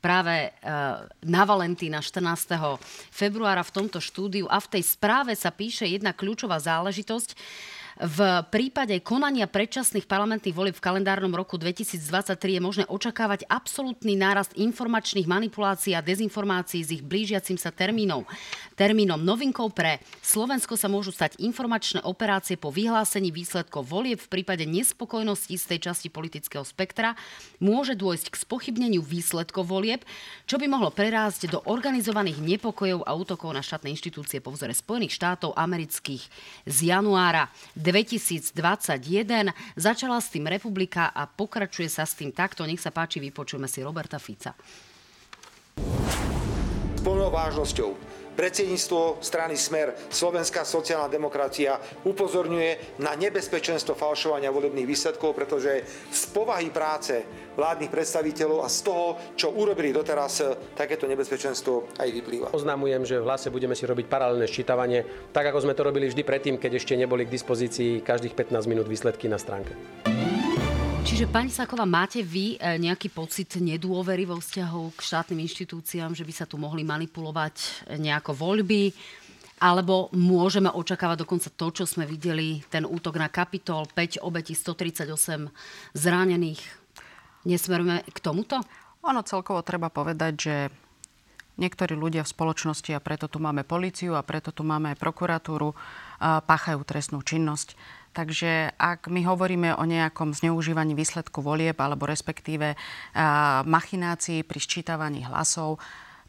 práve 0.02 0.48
e, 0.48 0.50
na 1.22 1.42
Valentína 1.46 2.02
14. 2.02 2.56
februára 3.12 3.62
v 3.62 3.74
tomto 3.74 4.02
štúdiu 4.02 4.50
a 4.50 4.58
v 4.58 4.78
tej 4.78 4.82
správe 4.82 5.36
sa 5.38 5.54
píše 5.54 5.86
jedna 5.86 6.10
kľúčová 6.16 6.58
záležitosť, 6.58 7.38
v 7.96 8.44
prípade 8.52 8.92
konania 9.00 9.48
predčasných 9.48 10.04
parlamentných 10.04 10.52
volieb 10.52 10.76
v 10.76 10.84
kalendárnom 10.84 11.32
roku 11.32 11.56
2023 11.56 12.36
je 12.36 12.60
možné 12.60 12.84
očakávať 12.92 13.48
absolútny 13.48 14.20
nárast 14.20 14.52
informačných 14.52 15.24
manipulácií 15.24 15.96
a 15.96 16.04
dezinformácií 16.04 16.84
s 16.84 16.92
ich 16.92 17.00
blížiacim 17.00 17.56
sa 17.56 17.72
termínom. 17.72 18.28
Termínom 18.76 19.16
novinkou 19.16 19.72
pre 19.72 20.04
Slovensko 20.20 20.76
sa 20.76 20.92
môžu 20.92 21.08
stať 21.08 21.40
informačné 21.40 22.04
operácie 22.04 22.60
po 22.60 22.68
vyhlásení 22.68 23.32
výsledkov 23.32 23.88
volieb 23.88 24.20
v 24.20 24.28
prípade 24.28 24.68
nespokojnosti 24.68 25.56
z 25.56 25.64
tej 25.64 25.88
časti 25.88 26.12
politického 26.12 26.68
spektra. 26.68 27.16
Môže 27.64 27.96
dôjsť 27.96 28.28
k 28.28 28.40
spochybneniu 28.44 29.00
výsledkov 29.00 29.72
volieb, 29.72 30.04
čo 30.44 30.60
by 30.60 30.68
mohlo 30.68 30.92
prerásť 30.92 31.48
do 31.48 31.64
organizovaných 31.64 32.44
nepokojov 32.44 33.08
a 33.08 33.16
útokov 33.16 33.56
na 33.56 33.64
štátne 33.64 33.88
inštitúcie 33.88 34.44
po 34.44 34.52
vzore 34.52 34.76
Spojených 34.76 35.16
štátov 35.16 35.56
amerických 35.56 36.20
z 36.68 36.78
januára 36.92 37.48
2021. 37.86 39.54
Začala 39.78 40.18
s 40.18 40.34
tým 40.34 40.50
republika 40.50 41.14
a 41.14 41.30
pokračuje 41.30 41.86
sa 41.86 42.02
s 42.02 42.18
tým 42.18 42.34
takto. 42.34 42.66
Nech 42.66 42.82
sa 42.82 42.90
páči, 42.90 43.22
vypočujeme 43.22 43.70
si 43.70 43.86
Roberta 43.86 44.18
Fica. 44.18 44.58
S 46.98 47.00
plnou 47.06 47.30
vážnosťou 47.30 48.15
Predsedníctvo 48.36 49.24
strany 49.24 49.56
Smer, 49.56 49.96
Slovenská 50.12 50.68
sociálna 50.68 51.08
demokracia 51.08 51.80
upozorňuje 52.04 53.00
na 53.00 53.16
nebezpečenstvo 53.16 53.96
falšovania 53.96 54.52
volebných 54.52 54.84
výsledkov, 54.84 55.32
pretože 55.32 55.80
z 56.12 56.22
povahy 56.36 56.68
práce 56.68 57.24
vládnych 57.56 57.88
predstaviteľov 57.88 58.60
a 58.60 58.68
z 58.68 58.80
toho, 58.84 59.06
čo 59.40 59.56
urobili 59.56 59.88
doteraz, 59.88 60.44
takéto 60.76 61.08
nebezpečenstvo 61.08 61.96
aj 61.96 62.08
vyplýva. 62.12 62.52
Oznamujem, 62.52 63.08
že 63.08 63.16
v 63.16 63.24
hlase 63.24 63.48
budeme 63.48 63.72
si 63.72 63.88
robiť 63.88 64.04
paralelné 64.04 64.44
ščítavanie, 64.44 65.32
tak 65.32 65.48
ako 65.48 65.64
sme 65.64 65.72
to 65.72 65.88
robili 65.88 66.12
vždy 66.12 66.20
predtým, 66.20 66.60
keď 66.60 66.76
ešte 66.76 66.92
neboli 66.92 67.24
k 67.24 67.32
dispozícii 67.32 68.04
každých 68.04 68.36
15 68.36 68.68
minút 68.68 68.84
výsledky 68.84 69.32
na 69.32 69.40
stránke. 69.40 69.72
Čiže, 71.06 71.30
pani 71.30 71.54
Sáková, 71.54 71.86
máte 71.86 72.18
vy 72.18 72.58
e, 72.58 72.82
nejaký 72.82 73.14
pocit 73.14 73.62
nedôvery 73.62 74.26
vo 74.26 74.42
vzťahu 74.42 74.90
k 74.90 75.00
štátnym 75.06 75.38
inštitúciám, 75.46 76.10
že 76.18 76.26
by 76.26 76.32
sa 76.34 76.50
tu 76.50 76.58
mohli 76.58 76.82
manipulovať 76.82 77.86
nejako 78.02 78.34
voľby? 78.34 78.90
Alebo 79.62 80.10
môžeme 80.10 80.66
očakávať 80.66 81.22
dokonca 81.22 81.54
to, 81.54 81.66
čo 81.70 81.86
sme 81.86 82.10
videli, 82.10 82.58
ten 82.66 82.82
útok 82.82 83.22
na 83.22 83.30
Kapitol, 83.30 83.86
5 83.86 84.18
obetí, 84.26 84.58
138 84.58 85.46
zranených? 85.94 86.58
Nesmerujeme 87.46 88.02
k 88.10 88.18
tomuto? 88.18 88.58
Ono 89.06 89.22
celkovo 89.22 89.62
treba 89.62 89.94
povedať, 89.94 90.34
že 90.34 90.56
niektorí 91.56 91.96
ľudia 91.96 92.26
v 92.26 92.32
spoločnosti, 92.34 92.90
a 92.92 92.98
preto 92.98 93.30
tu 93.30 93.38
máme 93.38 93.62
políciu 93.62 94.18
a 94.18 94.26
preto 94.26 94.52
tu 94.52 94.66
máme 94.66 94.90
aj 94.90 95.00
prokuratúru, 95.00 95.70
páchajú 96.20 96.80
trestnú 96.84 97.22
činnosť. 97.22 97.78
Takže 98.16 98.72
ak 98.80 99.12
my 99.12 99.28
hovoríme 99.28 99.76
o 99.76 99.84
nejakom 99.84 100.32
zneužívaní 100.32 100.96
výsledku 100.96 101.44
volieb 101.44 101.76
alebo 101.76 102.08
respektíve 102.08 102.72
machinácii 103.68 104.40
pri 104.40 104.56
sčítavaní 104.56 105.28
hlasov, 105.28 105.76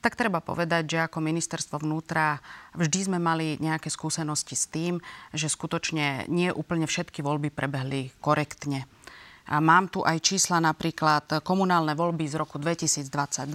tak 0.03 0.19
treba 0.19 0.43
povedať, 0.43 0.83
že 0.83 0.99
ako 1.07 1.23
ministerstvo 1.23 1.79
vnútra 1.79 2.43
vždy 2.75 2.99
sme 3.07 3.19
mali 3.23 3.55
nejaké 3.63 3.87
skúsenosti 3.87 4.59
s 4.59 4.67
tým, 4.67 4.99
že 5.31 5.47
skutočne 5.47 6.27
nie 6.27 6.51
úplne 6.51 6.91
všetky 6.91 7.23
voľby 7.23 7.55
prebehli 7.55 8.11
korektne. 8.19 8.83
A 9.47 9.63
mám 9.63 9.87
tu 9.87 10.03
aj 10.03 10.19
čísla 10.19 10.59
napríklad 10.59 11.39
komunálne 11.41 11.95
voľby 11.95 12.27
z 12.27 12.35
roku 12.35 12.59
2022. 12.59 13.47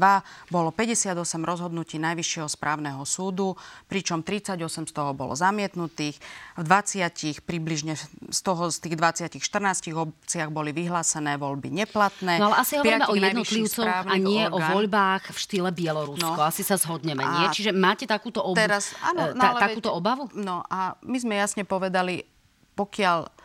Bolo 0.49 0.73
58 0.73 1.13
rozhodnutí 1.45 2.01
Najvyššieho 2.01 2.49
správneho 2.49 3.05
súdu, 3.05 3.55
pričom 3.87 4.25
38 4.25 4.89
z 4.89 4.93
toho 4.93 5.13
bolo 5.13 5.37
zamietnutých. 5.37 6.17
V 6.57 6.63
20 6.65 7.45
približne 7.45 7.95
z 8.33 8.41
toho 8.41 8.73
z 8.73 8.79
tých 8.81 8.97
20 8.97 9.37
14 9.37 9.93
obciach 9.93 10.49
boli 10.49 10.73
vyhlásené 10.73 11.37
voľby 11.37 11.69
neplatné. 11.69 12.41
No 12.41 12.49
ale 12.53 12.65
asi 12.65 12.81
hovoríme 12.81 13.07
o 13.07 13.17
jednotlivcoch 13.17 14.09
a 14.09 14.15
nie 14.17 14.49
orgán. 14.49 14.57
o 14.57 14.59
voľbách 14.73 15.23
v 15.29 15.39
štýle 15.39 15.71
Bielorusko. 15.75 16.41
No. 16.41 16.41
Asi 16.41 16.65
sa 16.65 16.81
zhodneme, 16.81 17.21
nie? 17.21 17.47
Čiže 17.53 17.77
máte 17.77 18.09
takúto, 18.09 18.41
ob... 18.41 18.57
teraz, 18.57 18.97
áno, 19.05 19.33
e, 19.33 19.37
no, 19.37 19.43
ta, 19.43 19.69
takúto 19.69 19.93
obavu? 19.93 20.33
No 20.33 20.65
a 20.73 20.97
my 21.05 21.19
sme 21.21 21.35
jasne 21.37 21.69
povedali, 21.69 22.25
pokiaľ 22.73 23.42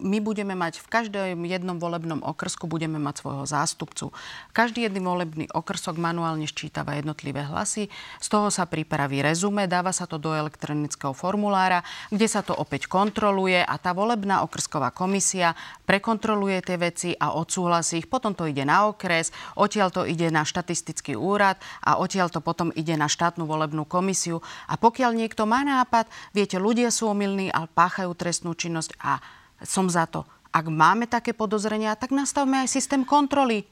my 0.00 0.18
budeme 0.24 0.56
mať 0.56 0.80
v 0.80 0.86
každom 0.88 1.44
jednom 1.44 1.76
volebnom 1.76 2.24
okrsku 2.24 2.64
budeme 2.64 2.96
mať 2.96 3.24
svojho 3.24 3.44
zástupcu. 3.44 4.14
Každý 4.56 4.88
jedný 4.88 5.04
volebný 5.04 5.44
okrsok 5.52 6.00
manuálne 6.00 6.48
ščítava 6.48 6.96
jednotlivé 6.96 7.44
hlasy, 7.44 7.92
z 8.20 8.28
toho 8.32 8.48
sa 8.48 8.64
pripraví 8.64 9.20
rezume, 9.20 9.68
dáva 9.68 9.92
sa 9.92 10.08
to 10.08 10.16
do 10.16 10.32
elektronického 10.32 11.12
formulára, 11.12 11.84
kde 12.08 12.26
sa 12.28 12.40
to 12.40 12.56
opäť 12.56 12.88
kontroluje 12.88 13.60
a 13.60 13.74
tá 13.76 13.92
volebná 13.92 14.40
okrsková 14.46 14.88
komisia 14.94 15.52
prekontroluje 15.84 16.64
tie 16.64 16.76
veci 16.80 17.10
a 17.12 17.36
odsúhlasí 17.36 18.00
ich. 18.00 18.08
Potom 18.08 18.32
to 18.32 18.48
ide 18.48 18.64
na 18.64 18.88
okres, 18.88 19.30
odtiaľ 19.54 19.92
to 19.92 20.08
ide 20.08 20.32
na 20.32 20.48
štatistický 20.48 21.12
úrad 21.12 21.60
a 21.84 22.00
odtiaľ 22.00 22.32
to 22.32 22.40
potom 22.40 22.72
ide 22.72 22.96
na 22.96 23.06
štátnu 23.06 23.44
volebnú 23.44 23.84
komisiu. 23.84 24.40
A 24.66 24.80
pokiaľ 24.80 25.12
niekto 25.12 25.44
má 25.44 25.60
nápad, 25.62 26.08
viete, 26.32 26.56
ľudia 26.56 26.88
sú 26.88 27.12
omylní 27.12 27.52
a 27.52 27.68
páchajú 27.68 28.16
trestnú 28.16 28.56
činnosť 28.56 28.96
a 29.02 29.41
som 29.64 29.86
za 29.88 30.06
to. 30.06 30.26
Ak 30.52 30.68
máme 30.68 31.08
také 31.08 31.32
podozrenia, 31.32 31.96
tak 31.96 32.12
nastavme 32.12 32.60
aj 32.60 32.68
systém 32.68 33.02
kontroly. 33.02 33.64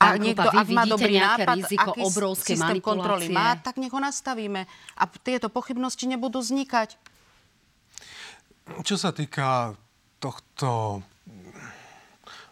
A 0.00 0.18
niekto, 0.18 0.48
ak 0.48 0.68
má 0.72 0.84
dobrý 0.84 1.16
nápad, 1.20 1.54
riziko 1.64 1.92
aký 1.94 2.00
obrovské 2.02 2.52
systém 2.58 2.80
kontroly 2.82 3.30
má, 3.30 3.54
tak 3.60 3.78
nech 3.78 3.92
ho 3.94 4.00
nastavíme. 4.02 4.66
A 4.98 5.02
tieto 5.22 5.48
pochybnosti 5.48 6.04
nebudú 6.10 6.42
vznikať. 6.42 6.98
Čo 8.82 8.96
sa 8.96 9.12
týka 9.12 9.76
tohto 10.18 11.00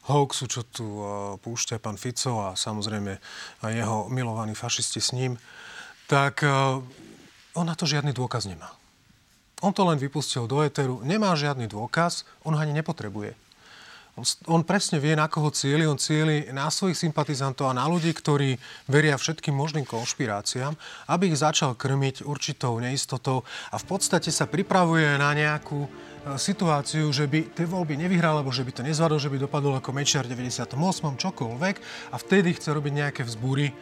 hoaxu, 0.07 0.45
čo 0.51 0.63
tu 0.67 0.85
uh, 0.85 1.39
púšťa 1.39 1.79
pán 1.79 1.97
Fico 1.97 2.43
a 2.43 2.59
samozrejme 2.59 3.23
jeho 3.71 4.11
milovaní 4.11 4.53
fašisti 4.53 5.01
s 5.01 5.15
ním, 5.15 5.39
tak 6.11 6.43
uh, 6.43 6.83
on 7.55 7.67
na 7.67 7.79
to 7.79 7.87
žiadny 7.87 8.11
dôkaz 8.11 8.51
nemá. 8.51 8.82
On 9.63 9.71
to 9.71 9.87
len 9.87 9.97
vypustil 9.97 10.51
do 10.51 10.61
éteru, 10.61 10.99
nemá 11.07 11.33
žiadny 11.39 11.71
dôkaz, 11.71 12.27
on 12.43 12.53
ho 12.53 12.61
ani 12.61 12.75
nepotrebuje. 12.75 13.39
On, 14.45 14.61
presne 14.61 15.01
vie, 15.01 15.17
na 15.17 15.25
koho 15.25 15.49
cieli. 15.49 15.89
On 15.89 15.97
cieli 15.97 16.53
na 16.53 16.69
svojich 16.69 17.01
sympatizantov 17.01 17.73
a 17.73 17.79
na 17.81 17.89
ľudí, 17.89 18.13
ktorí 18.13 18.61
veria 18.85 19.17
všetkým 19.17 19.57
možným 19.57 19.89
konšpiráciám, 19.89 20.77
aby 21.09 21.33
ich 21.33 21.41
začal 21.41 21.73
krmiť 21.73 22.21
určitou 22.29 22.77
neistotou 22.77 23.41
a 23.73 23.81
v 23.81 23.89
podstate 23.89 24.29
sa 24.29 24.45
pripravuje 24.45 25.17
na 25.17 25.33
nejakú 25.33 25.89
e, 25.89 25.91
situáciu, 26.37 27.09
že 27.09 27.25
by 27.25 27.57
tie 27.57 27.65
voľby 27.65 27.97
nevyhral, 27.97 28.37
alebo 28.37 28.53
že 28.53 28.69
by 28.69 28.73
to 28.77 28.83
nezvadol, 28.85 29.17
že 29.17 29.33
by 29.33 29.49
dopadol 29.49 29.81
ako 29.81 29.97
Mečiar 29.97 30.29
98. 30.29 30.77
čokoľvek 31.17 31.77
a 32.13 32.17
vtedy 32.21 32.53
chce 32.53 32.69
robiť 32.69 32.93
nejaké 32.93 33.25
vzbúry. 33.25 33.73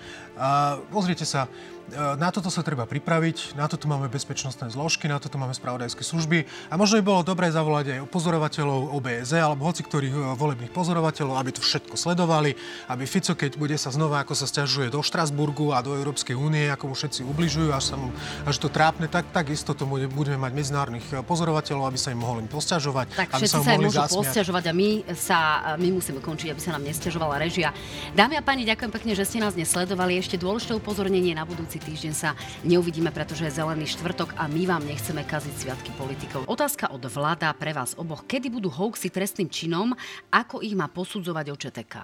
A 0.40 0.80
pozrite 0.88 1.28
sa, 1.28 1.52
na 1.94 2.30
toto 2.30 2.48
sa 2.48 2.62
treba 2.62 2.86
pripraviť, 2.86 3.58
na 3.58 3.66
toto 3.66 3.90
máme 3.90 4.06
bezpečnostné 4.06 4.70
zložky, 4.70 5.10
na 5.10 5.18
toto 5.18 5.36
máme 5.36 5.54
spravodajské 5.54 6.06
služby 6.06 6.46
a 6.70 6.74
možno 6.78 7.02
by 7.02 7.04
bolo 7.04 7.20
dobré 7.26 7.50
zavolať 7.50 7.98
aj 7.98 8.00
pozorovateľov 8.08 8.94
OBZ 8.94 9.32
alebo 9.42 9.66
hoci 9.66 9.82
ktorých 9.82 10.14
e, 10.14 10.20
volebných 10.38 10.72
pozorovateľov, 10.72 11.34
aby 11.36 11.50
to 11.50 11.62
všetko 11.62 11.98
sledovali, 11.98 12.54
aby 12.88 13.04
Fico, 13.04 13.34
keď 13.34 13.58
bude 13.58 13.74
sa 13.74 13.90
znova, 13.90 14.22
ako 14.22 14.38
sa 14.38 14.46
stiažuje 14.46 14.88
do 14.88 15.02
Štrasburgu 15.02 15.74
a 15.74 15.82
do 15.82 15.98
Európskej 15.98 16.38
únie, 16.38 16.70
ako 16.70 16.88
mu 16.88 16.94
všetci 16.94 17.26
ubližujú, 17.26 17.74
až, 17.74 17.94
sa 17.94 17.96
mu, 17.98 18.14
až 18.46 18.56
to 18.56 18.70
trápne, 18.70 19.10
tak 19.10 19.28
takisto 19.34 19.74
to 19.74 19.84
bude, 19.84 20.06
budeme 20.14 20.38
mať 20.38 20.52
medzinárodných 20.54 21.06
e, 21.10 21.14
pozorovateľov, 21.26 21.90
aby 21.90 21.98
sa 21.98 22.14
im 22.14 22.22
mohli 22.22 22.46
posťažovať. 22.46 23.06
Tak 23.18 23.28
aby 23.34 23.44
všetci 23.44 23.56
sa, 23.58 23.66
sa 23.66 23.74
im 23.74 23.82
môžu 23.82 24.02
posťažovať 24.06 24.64
a 24.70 24.72
my, 24.72 24.90
sa, 25.18 25.38
my 25.76 25.88
musíme 25.90 26.22
končiť, 26.22 26.54
aby 26.54 26.60
sa 26.62 26.70
nám 26.78 26.86
nestiažovala 26.86 27.42
režia. 27.42 27.74
Dámy 28.14 28.38
a 28.38 28.42
páni, 28.46 28.62
ďakujem 28.62 28.90
pekne, 28.94 29.12
že 29.18 29.26
ste 29.26 29.42
nás 29.42 29.58
dnes 29.58 29.66
sledovali. 29.66 30.22
Ešte 30.30 30.46
dôležité 30.46 30.78
upozornenie 30.78 31.34
na 31.34 31.42
budúci 31.42 31.82
týždeň 31.82 32.14
sa 32.14 32.38
neuvidíme, 32.62 33.10
pretože 33.10 33.50
je 33.50 33.58
zelený 33.58 33.90
štvrtok 33.90 34.38
a 34.38 34.46
my 34.46 34.62
vám 34.62 34.86
nechceme 34.86 35.26
kaziť 35.26 35.54
sviatky 35.58 35.90
politikov. 35.98 36.46
Otázka 36.46 36.94
od 36.94 37.02
vláda 37.10 37.50
pre 37.50 37.74
vás 37.74 37.98
oboch. 37.98 38.22
Kedy 38.30 38.46
budú 38.46 38.70
hoaxy 38.70 39.10
trestným 39.10 39.50
činom? 39.50 39.90
Ako 40.30 40.62
ich 40.62 40.78
má 40.78 40.86
posudzovať 40.86 41.50
OČTK? 41.50 41.94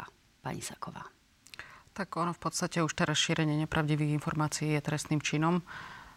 Pani 0.42 0.58
Saková. 0.58 1.06
Tak 1.94 2.18
ono 2.18 2.34
v 2.34 2.40
podstate 2.42 2.82
už 2.82 2.98
teraz 2.98 3.14
šírenie 3.14 3.62
nepravdivých 3.62 4.18
informácií 4.18 4.74
je 4.74 4.82
trestným 4.82 5.22
činom. 5.22 5.62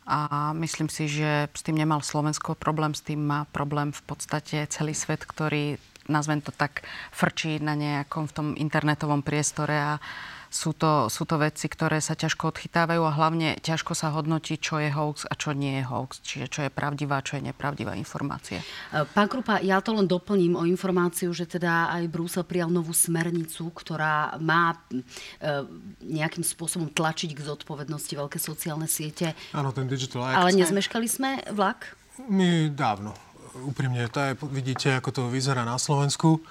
A 0.09 0.49
myslím 0.57 0.89
si, 0.89 1.05
že 1.05 1.45
s 1.53 1.61
tým 1.61 1.77
nemal 1.77 2.01
Slovensko 2.01 2.57
problém, 2.57 2.97
s 2.97 3.05
tým 3.05 3.21
má 3.21 3.45
problém 3.53 3.93
v 3.93 4.01
podstate 4.09 4.65
celý 4.65 4.97
svet, 4.97 5.29
ktorý, 5.29 5.77
nazvem 6.09 6.41
to 6.41 6.49
tak, 6.49 6.81
frčí 7.13 7.61
na 7.61 7.77
nejakom 7.77 8.25
v 8.25 8.33
tom 8.33 8.47
internetovom 8.57 9.21
priestore 9.21 9.77
a 9.77 10.01
sú 10.49 10.73
to, 10.73 11.07
sú 11.13 11.29
to 11.29 11.37
veci, 11.37 11.69
ktoré 11.69 12.01
sa 12.01 12.17
ťažko 12.17 12.49
odchytávajú 12.49 13.01
a 13.05 13.13
hlavne 13.13 13.61
ťažko 13.61 13.93
sa 13.93 14.09
hodnotí, 14.09 14.57
čo 14.57 14.81
je 14.81 14.89
hoax 14.89 15.29
a 15.29 15.37
čo 15.37 15.53
nie 15.53 15.77
je 15.79 15.83
hoax. 15.85 16.25
Čiže 16.25 16.45
čo 16.49 16.59
je 16.65 16.71
pravdivá, 16.73 17.21
čo 17.21 17.37
je 17.37 17.53
nepravdivá 17.53 17.93
informácia. 17.93 18.65
E, 18.89 19.05
pán 19.05 19.29
Krupa, 19.29 19.61
ja 19.61 19.77
to 19.79 19.93
len 19.93 20.09
doplním 20.09 20.57
o 20.57 20.65
informáciu, 20.65 21.29
že 21.37 21.45
teda 21.45 21.93
aj 21.93 22.09
Brusel 22.09 22.43
prijal 22.49 22.73
novú 22.73 22.91
smernicu, 22.91 23.69
ktorá 23.69 24.41
má 24.41 24.73
e, 24.73 24.99
nejakým 26.01 26.41
spôsobom 26.41 26.89
tlačiť 26.89 27.37
k 27.37 27.45
zodpovednosti 27.45 28.13
veľké 28.17 28.41
sociálne 28.41 28.89
siete. 28.89 29.37
Áno, 29.53 29.69
ten 29.69 29.85
Digital 29.85 30.33
Act. 30.33 30.37
Ale 30.41 30.57
nezmeškali 30.57 31.05
sme 31.05 31.29
vlak? 31.53 31.93
My 32.25 32.73
dávno. 32.73 33.13
Úprimne, 33.65 34.09
to 34.09 34.21
je, 34.21 34.31
vidíte, 34.49 34.97
ako 34.97 35.09
to 35.13 35.21
vyzerá 35.29 35.61
na 35.65 35.77
Slovensku. 35.77 36.41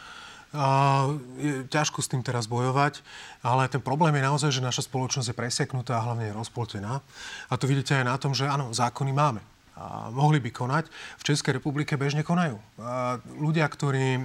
Je 1.37 1.69
ťažko 1.69 2.01
s 2.01 2.09
tým 2.09 2.25
teraz 2.25 2.49
bojovať, 2.49 3.05
ale 3.45 3.69
ten 3.69 3.85
problém 3.85 4.17
je 4.17 4.25
naozaj, 4.25 4.51
že 4.51 4.65
naša 4.65 4.89
spoločnosť 4.89 5.29
je 5.29 5.37
presieknutá 5.37 6.01
a 6.01 6.05
hlavne 6.09 6.33
je 6.33 6.39
rozpoltená. 6.39 7.05
A 7.53 7.55
to 7.61 7.69
vidíte 7.69 7.93
aj 7.93 8.07
na 8.09 8.17
tom, 8.17 8.33
že 8.33 8.49
áno, 8.49 8.73
zákony 8.73 9.13
máme 9.13 9.45
a 9.79 10.11
mohli 10.11 10.43
by 10.43 10.51
konať, 10.51 10.91
v 10.91 11.23
Českej 11.23 11.63
republike 11.63 11.95
bežne 11.95 12.27
konajú. 12.27 12.59
A 12.83 13.23
ľudia, 13.39 13.63
ktorí 13.71 14.19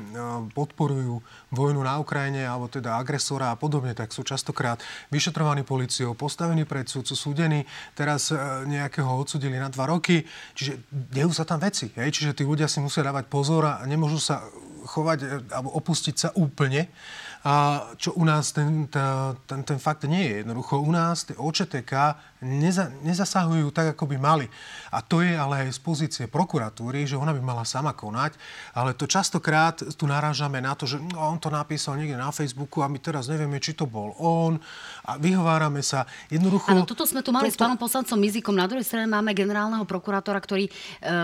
podporujú 0.58 1.22
vojnu 1.54 1.82
na 1.86 2.02
Ukrajine, 2.02 2.42
alebo 2.50 2.66
teda 2.66 2.98
agresora 2.98 3.54
a 3.54 3.60
podobne, 3.60 3.94
tak 3.94 4.10
sú 4.10 4.26
častokrát 4.26 4.82
vyšetrovaní 5.14 5.62
policiou, 5.62 6.18
postavení 6.18 6.66
pred 6.66 6.90
súd, 6.90 7.06
sú 7.06 7.14
súdení, 7.14 7.70
teraz 7.94 8.34
e, 8.34 8.38
nejakého 8.66 9.06
odsudili 9.14 9.62
na 9.62 9.70
dva 9.70 9.86
roky, 9.94 10.26
čiže 10.58 10.82
dejú 10.90 11.30
sa 11.30 11.46
tam 11.46 11.62
veci. 11.62 11.94
Hej? 11.94 12.10
Čiže 12.10 12.42
tí 12.42 12.44
ľudia 12.44 12.66
si 12.66 12.82
musia 12.82 13.06
dávať 13.06 13.30
pozor 13.30 13.70
a 13.70 13.86
nemôžu 13.86 14.18
sa 14.18 14.42
chovať 14.86 15.20
e, 15.24 15.28
alebo 15.52 15.74
opustiť 15.80 16.16
sa 16.16 16.30
úplne. 16.36 16.88
A 17.44 17.86
čo 18.00 18.16
u 18.16 18.24
nás 18.24 18.56
ten, 18.56 18.88
ten, 19.48 19.62
ten 19.68 19.80
fakt 19.80 20.08
nie 20.08 20.24
je. 20.24 20.36
Jednoducho 20.48 20.80
u 20.80 20.92
nás 20.92 21.28
tie 21.28 21.36
OČTK 21.36 21.92
neza, 22.44 22.91
nezasahujú 23.02 23.72
tak, 23.72 23.96
ako 23.98 24.06
by 24.12 24.18
mali. 24.20 24.46
A 24.91 25.00
to 25.02 25.24
je 25.24 25.34
ale 25.34 25.66
aj 25.66 25.76
z 25.76 25.80
pozície 25.82 26.26
prokuratúry, 26.28 27.08
že 27.08 27.18
ona 27.18 27.32
by 27.32 27.41
mala 27.41 27.64
sama 27.64 27.96
konať. 27.96 28.36
Ale 28.76 28.94
to 28.94 29.08
častokrát 29.08 29.80
tu 29.80 30.06
narážame 30.06 30.60
na 30.60 30.76
to, 30.76 30.86
že 30.86 31.00
no, 31.00 31.18
on 31.18 31.39
to 31.39 31.48
napísal 31.48 31.96
niekde 31.96 32.20
na 32.20 32.30
Facebooku 32.30 32.84
a 32.84 32.91
my 32.91 33.00
teraz 33.00 33.32
nevieme, 33.32 33.58
či 33.64 33.74
to 33.74 33.88
bol 33.88 34.14
on. 34.20 34.60
A 35.08 35.16
vyhovárame 35.18 35.80
sa. 35.82 36.04
Jednoducho... 36.28 36.70
Áno, 36.70 36.84
toto 36.84 37.08
sme 37.08 37.24
tu 37.24 37.32
mali 37.32 37.50
toto... 37.50 37.56
s 37.56 37.62
pánom 37.64 37.80
poslancom 37.80 38.20
Mizikom. 38.20 38.54
Na 38.54 38.68
druhej 38.68 38.86
strane 38.86 39.08
máme 39.08 39.32
generálneho 39.32 39.88
prokurátora, 39.88 40.38
ktorý 40.44 40.68
e, 40.68 40.72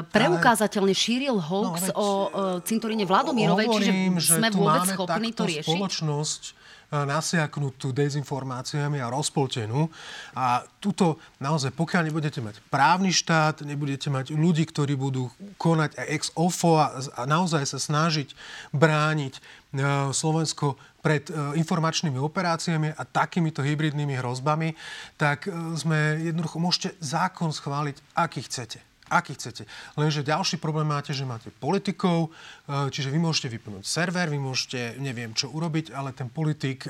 preukázateľne 0.09 0.95
šíril 0.95 1.37
hoax 1.37 1.67
no, 1.67 1.75
veď, 1.75 1.95
o 1.99 2.07
e, 2.07 2.27
cintoríne 2.63 3.03
Vladomírovej, 3.03 3.67
čiže 3.77 3.91
sme 4.39 4.49
vôbec 4.55 4.87
schopní 4.87 5.29
to 5.35 5.43
riešiť. 5.45 5.67
spoločnosť 5.67 6.58
nasiaknutú 6.89 7.93
dezinformáciami 7.93 8.97
a 8.97 9.13
rozpoltenú. 9.13 9.89
A 10.33 10.65
tuto 10.81 11.21
naozaj, 11.37 11.73
pokiaľ 11.73 12.09
nebudete 12.09 12.41
mať 12.41 12.61
právny 12.73 13.13
štát, 13.13 13.61
nebudete 13.61 14.09
mať 14.09 14.33
ľudí, 14.33 14.65
ktorí 14.65 14.97
budú 14.97 15.29
konať 15.61 15.95
aj 16.01 16.07
ex 16.09 16.23
ofo 16.33 16.81
a, 16.81 16.97
a 17.13 17.21
naozaj 17.29 17.65
sa 17.69 17.79
snažiť 17.79 18.33
brániť 18.73 19.37
E, 19.69 20.09
Slovensko 20.09 20.81
pred 21.05 21.29
e, 21.29 21.33
informačnými 21.61 22.17
operáciami 22.17 22.89
a 22.89 23.05
takýmito 23.05 23.61
hybridnými 23.61 24.17
hrozbami, 24.17 24.73
tak 25.13 25.45
e, 25.45 25.53
sme 25.77 26.25
jednoducho, 26.25 26.57
môžete 26.57 26.97
zákon 26.97 27.53
schváliť, 27.53 28.01
aký 28.17 28.41
chcete 28.49 28.88
aký 29.09 29.33
chcete. 29.35 29.65
Lenže 29.97 30.21
ďalší 30.23 30.61
problém 30.61 30.87
máte, 30.87 31.11
že 31.11 31.27
máte 31.27 31.49
politikov, 31.49 32.29
čiže 32.69 33.09
vy 33.09 33.19
môžete 33.19 33.49
vypnúť 33.49 33.83
server, 33.83 34.29
vy 34.29 34.37
môžete, 34.37 35.01
neviem 35.01 35.33
čo 35.33 35.49
urobiť, 35.49 35.91
ale 35.91 36.13
ten 36.13 36.29
politik 36.29 36.85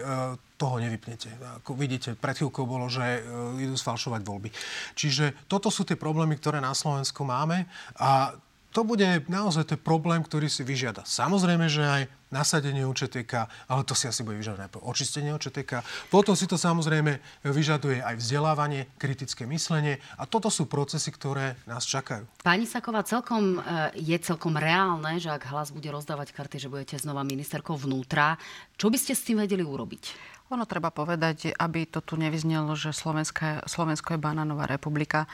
toho 0.60 0.76
nevypnete. 0.84 1.32
Ako 1.64 1.80
vidíte, 1.80 2.20
pred 2.20 2.36
chvíľkou 2.36 2.68
bolo, 2.68 2.92
že 2.92 3.24
idú 3.64 3.80
sfalšovať 3.80 4.22
voľby. 4.28 4.52
Čiže 5.00 5.48
toto 5.48 5.72
sú 5.72 5.88
tie 5.88 5.96
problémy, 5.96 6.36
ktoré 6.36 6.60
na 6.60 6.76
Slovensku 6.76 7.24
máme 7.24 7.64
a 7.96 8.36
to 8.70 8.86
bude 8.86 9.26
naozaj 9.26 9.74
ten 9.74 9.80
problém, 9.82 10.22
ktorý 10.22 10.46
si 10.46 10.62
vyžiada. 10.62 11.02
Samozrejme, 11.02 11.66
že 11.66 11.82
aj 11.82 12.04
nasadenie 12.30 12.86
OČTK, 12.86 13.50
ale 13.66 13.82
to 13.82 13.98
si 13.98 14.06
asi 14.06 14.22
bude 14.22 14.38
vyžadovať 14.38 14.70
najprv 14.70 14.86
očistenie 14.86 15.34
OČTK. 15.34 15.82
Potom 16.14 16.38
si 16.38 16.46
to 16.46 16.62
samozrejme 16.62 17.18
vyžaduje 17.42 18.06
aj 18.06 18.22
vzdelávanie, 18.22 18.86
kritické 19.02 19.50
myslenie 19.50 19.98
a 20.14 20.30
toto 20.30 20.54
sú 20.54 20.70
procesy, 20.70 21.10
ktoré 21.10 21.58
nás 21.66 21.90
čakajú. 21.90 22.30
Pani 22.46 22.70
Saková, 22.70 23.02
celkom, 23.02 23.58
e, 23.58 23.98
je 23.98 24.18
celkom 24.22 24.54
reálne, 24.54 25.18
že 25.18 25.34
ak 25.34 25.50
hlas 25.50 25.74
bude 25.74 25.90
rozdávať 25.90 26.38
karty, 26.38 26.62
že 26.62 26.72
budete 26.72 27.02
znova 27.02 27.26
ministerkou 27.26 27.74
vnútra. 27.74 28.38
Čo 28.78 28.94
by 28.94 28.98
ste 29.02 29.18
s 29.18 29.26
tým 29.26 29.42
vedeli 29.42 29.66
urobiť? 29.66 30.38
Ono 30.54 30.66
treba 30.70 30.94
povedať, 30.94 31.54
aby 31.58 31.90
to 31.90 32.02
tu 32.02 32.18
nevyznelo, 32.18 32.74
že 32.74 32.94
Slovensko 32.94 34.10
je 34.14 34.22
banánová 34.22 34.66
republika. 34.66 35.30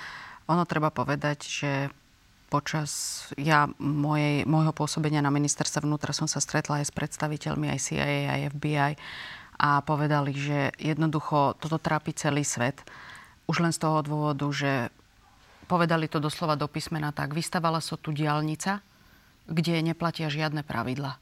Ono 0.48 0.68
treba 0.68 0.92
povedať, 0.92 1.40
že 1.48 1.72
počas 2.56 2.91
ja, 3.36 3.68
mojej, 3.84 4.47
môjho 4.47 4.72
pôsobenia 4.72 5.20
na 5.20 5.28
ministerstve 5.28 5.84
vnútra 5.84 6.16
som 6.16 6.24
sa 6.24 6.39
stretla 6.39 6.80
aj 6.80 6.88
s 6.88 6.95
predstaviteľmi 6.95 7.68
aj 7.68 7.80
CIA, 7.84 8.32
aj 8.32 8.41
FBI 8.56 8.93
a 9.60 9.84
povedali, 9.84 10.32
že 10.32 10.72
jednoducho 10.80 11.60
toto 11.60 11.76
trápi 11.76 12.16
celý 12.16 12.47
svet. 12.47 12.80
Už 13.51 13.60
len 13.60 13.76
z 13.76 13.84
toho 13.84 13.99
dôvodu, 13.99 14.47
že 14.56 14.88
povedali 15.68 16.08
to 16.08 16.24
doslova 16.24 16.56
do 16.56 16.72
písmena 16.72 17.12
tak, 17.12 17.36
vystavala 17.36 17.84
sa 17.84 17.99
so 17.99 17.99
tu 17.99 18.16
diálnica, 18.16 18.80
kde 19.51 19.84
neplatia 19.84 20.32
žiadne 20.32 20.64
pravidla 20.64 21.20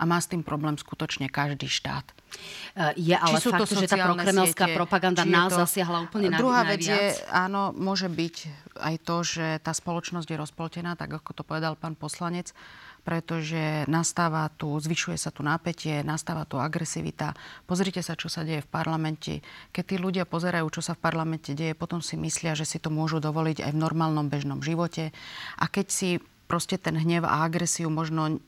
a 0.00 0.02
má 0.08 0.16
s 0.16 0.32
tým 0.32 0.40
problém 0.40 0.80
skutočne 0.80 1.28
každý 1.28 1.68
štát. 1.68 2.08
E, 2.08 2.96
je 2.96 3.12
ale 3.12 3.36
či 3.36 3.52
fakt, 3.52 3.68
že 3.68 3.84
tá 3.84 4.00
prokremelská 4.00 4.72
propaganda 4.72 5.28
nás 5.28 5.52
to... 5.52 5.60
zasiahla 5.60 6.08
úplne 6.08 6.32
Druhá 6.32 6.64
vec 6.64 6.80
je, 6.80 7.20
áno, 7.28 7.76
môže 7.76 8.08
byť 8.08 8.36
aj 8.80 8.94
to, 9.04 9.16
že 9.20 9.46
tá 9.60 9.76
spoločnosť 9.76 10.24
je 10.24 10.40
rozpoltená, 10.40 10.96
tak 10.96 11.12
ako 11.12 11.36
to 11.36 11.42
povedal 11.44 11.76
pán 11.76 11.92
poslanec, 11.92 12.56
pretože 13.04 13.84
nastáva 13.88 14.48
tu, 14.56 14.72
zvyšuje 14.72 15.16
sa 15.20 15.28
tu 15.28 15.44
napätie, 15.44 16.00
nastáva 16.00 16.48
tu 16.48 16.56
agresivita. 16.56 17.36
Pozrite 17.68 18.00
sa, 18.00 18.16
čo 18.16 18.32
sa 18.32 18.44
deje 18.44 18.64
v 18.64 18.72
parlamente. 18.72 19.44
Keď 19.72 19.84
tí 19.84 19.96
ľudia 19.96 20.24
pozerajú, 20.28 20.68
čo 20.72 20.80
sa 20.84 20.96
v 20.96 21.04
parlamente 21.04 21.52
deje, 21.52 21.76
potom 21.76 22.04
si 22.04 22.16
myslia, 22.20 22.56
že 22.56 22.68
si 22.68 22.76
to 22.80 22.92
môžu 22.92 23.20
dovoliť 23.20 23.64
aj 23.64 23.72
v 23.72 23.82
normálnom 23.82 24.28
bežnom 24.28 24.60
živote. 24.60 25.12
A 25.56 25.64
keď 25.68 25.86
si 25.88 26.08
proste 26.44 26.76
ten 26.76 26.98
hnev 26.98 27.24
a 27.24 27.46
agresiu 27.46 27.88
možno 27.88 28.42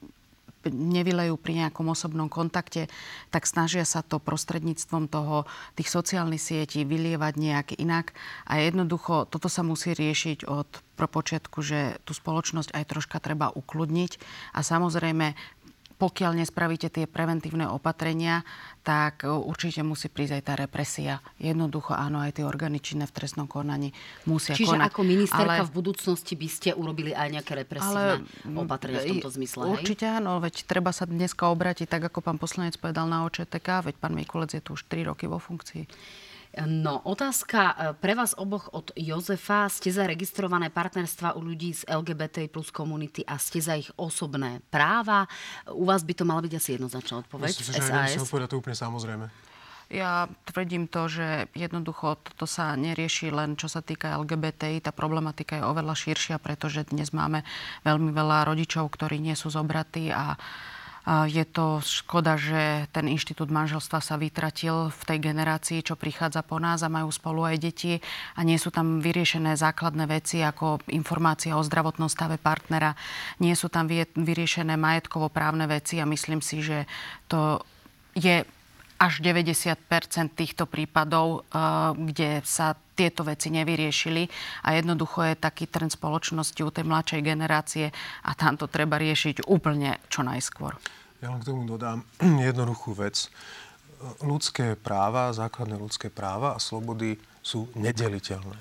nevylejú 0.71 1.35
pri 1.41 1.67
nejakom 1.67 1.91
osobnom 1.91 2.31
kontakte, 2.31 2.87
tak 3.35 3.49
snažia 3.49 3.83
sa 3.83 4.05
to 4.05 4.23
prostredníctvom 4.23 5.11
toho, 5.11 5.49
tých 5.75 5.91
sociálnych 5.91 6.39
sietí 6.39 6.87
vylievať 6.87 7.35
nejak 7.41 7.69
inak. 7.83 8.15
A 8.47 8.63
jednoducho 8.63 9.27
toto 9.27 9.51
sa 9.51 9.67
musí 9.67 9.97
riešiť 9.97 10.47
od 10.47 10.69
propočiatku, 10.95 11.59
že 11.65 11.99
tú 12.07 12.15
spoločnosť 12.15 12.77
aj 12.77 12.85
troška 12.87 13.19
treba 13.19 13.51
ukludniť. 13.51 14.21
A 14.55 14.63
samozrejme 14.63 15.35
pokiaľ 16.03 16.43
nespravíte 16.43 16.91
tie 16.91 17.07
preventívne 17.07 17.71
opatrenia, 17.71 18.43
tak 18.83 19.23
e, 19.23 19.31
určite 19.31 19.87
musí 19.87 20.11
prísť 20.11 20.35
aj 20.35 20.43
tá 20.43 20.55
represia. 20.59 21.23
Jednoducho 21.39 21.95
áno, 21.95 22.19
aj 22.19 22.43
tie 22.43 22.45
orgány 22.45 22.83
činné 22.83 23.07
v 23.07 23.15
trestnom 23.15 23.47
konaní 23.47 23.95
musia 24.27 24.59
Čiže 24.59 24.75
konať. 24.75 24.91
ako 24.91 25.01
ministerka 25.07 25.63
ale... 25.63 25.71
v 25.71 25.73
budúcnosti 25.79 26.35
by 26.35 26.49
ste 26.51 26.75
urobili 26.75 27.15
aj 27.15 27.29
nejaké 27.39 27.55
represívne 27.55 28.27
ale... 28.27 28.59
opatrenia 28.59 28.99
v 29.07 29.23
tomto 29.23 29.31
zmysle, 29.31 29.63
Určite 29.71 30.11
hej? 30.11 30.19
áno, 30.19 30.43
veď 30.43 30.67
treba 30.67 30.91
sa 30.91 31.07
dneska 31.07 31.47
obratiť, 31.47 31.87
tak 31.87 32.11
ako 32.11 32.19
pán 32.19 32.43
poslanec 32.43 32.75
povedal 32.83 33.07
na 33.07 33.23
OČTK, 33.23 33.87
veď 33.87 33.95
pán 34.03 34.19
Mikulec 34.19 34.59
je 34.59 34.63
tu 34.65 34.75
už 34.75 34.83
3 34.91 35.07
roky 35.07 35.31
vo 35.31 35.39
funkcii. 35.39 35.87
No, 36.53 37.01
otázka 37.09 37.61
e, 37.73 37.75
pre 37.97 38.13
vás 38.13 38.37
oboch 38.37 38.69
od 38.77 38.93
Jozefa. 38.93 39.73
Ste 39.73 39.89
za 39.89 40.05
registrované 40.05 40.69
partnerstva 40.69 41.33
u 41.33 41.41
ľudí 41.41 41.73
z 41.73 41.89
LGBT 41.89 42.53
plus 42.53 42.69
komunity 42.69 43.25
a 43.25 43.41
ste 43.41 43.65
za 43.65 43.73
ich 43.73 43.89
osobné 43.97 44.61
práva. 44.69 45.25
U 45.73 45.89
vás 45.89 46.05
by 46.05 46.13
to 46.13 46.29
mala 46.29 46.45
byť 46.45 46.53
asi 46.53 46.77
jednoznačná 46.77 47.25
odpoveď. 47.25 47.57
Myslím, 47.57 47.73
že 47.73 47.81
SAS. 47.81 48.29
povedať 48.29 48.53
to 48.53 48.61
úplne 48.61 48.77
samozrejme. 48.77 49.27
Ja 49.93 50.29
tvrdím 50.49 50.89
to, 50.89 51.09
že 51.09 51.53
jednoducho 51.53 52.21
toto 52.21 52.49
sa 52.49 52.73
nerieši 52.77 53.29
len 53.33 53.57
čo 53.57 53.69
sa 53.69 53.81
týka 53.81 54.17
LGBTI. 54.21 54.85
Tá 54.85 54.93
problematika 54.93 55.57
je 55.57 55.65
oveľa 55.65 55.97
širšia, 55.97 56.37
pretože 56.37 56.89
dnes 56.89 57.17
máme 57.17 57.45
veľmi 57.85 58.13
veľa 58.13 58.49
rodičov, 58.53 58.93
ktorí 58.93 59.21
nie 59.21 59.37
sú 59.37 59.49
zobratí 59.49 60.13
a 60.13 60.37
je 61.07 61.43
to 61.43 61.83
škoda, 61.83 62.39
že 62.39 62.87
ten 62.95 63.11
inštitút 63.11 63.51
manželstva 63.51 63.99
sa 63.99 64.15
vytratil 64.15 64.95
v 64.95 65.03
tej 65.03 65.19
generácii, 65.19 65.83
čo 65.83 65.99
prichádza 65.99 66.47
po 66.47 66.63
nás 66.63 66.87
a 66.87 66.93
majú 66.93 67.11
spolu 67.11 67.43
aj 67.43 67.57
deti 67.59 67.99
a 68.39 68.41
nie 68.47 68.55
sú 68.55 68.71
tam 68.71 69.03
vyriešené 69.03 69.59
základné 69.59 70.07
veci 70.07 70.47
ako 70.47 70.79
informácia 70.95 71.59
o 71.59 71.67
zdravotnom 71.67 72.07
stave 72.07 72.39
partnera, 72.39 72.95
nie 73.43 73.59
sú 73.59 73.67
tam 73.67 73.91
vyriešené 74.15 74.79
majetkovo-právne 74.79 75.67
veci 75.67 75.99
a 75.99 76.07
myslím 76.07 76.39
si, 76.39 76.63
že 76.63 76.87
to 77.27 77.59
je 78.15 78.47
až 79.03 79.19
90 79.19 80.31
týchto 80.39 80.71
prípadov, 80.71 81.43
eh, 81.43 81.59
kde 81.99 82.31
sa 82.47 82.79
tieto 82.95 83.27
veci 83.27 83.51
nevyriešili 83.51 84.31
a 84.63 84.79
jednoducho 84.79 85.27
je 85.27 85.35
taký 85.35 85.67
trend 85.67 85.91
spoločnosti 85.91 86.61
u 86.63 86.71
tej 86.71 86.87
mladšej 86.87 87.21
generácie 87.27 87.91
a 88.23 88.31
tam 88.39 88.55
to 88.55 88.71
treba 88.71 89.03
riešiť 89.03 89.51
úplne 89.51 89.99
čo 90.07 90.23
najskôr. 90.23 90.79
Ja 91.19 91.35
len 91.35 91.43
k 91.43 91.51
tomu 91.51 91.67
dodám 91.67 92.07
jednoduchú 92.49 92.95
vec. 92.95 93.27
Ľudské 94.23 94.75
práva, 94.79 95.35
základné 95.35 95.79
ľudské 95.79 96.11
práva 96.11 96.55
a 96.55 96.63
slobody 96.63 97.19
sú 97.43 97.71
nedeliteľné. 97.75 98.59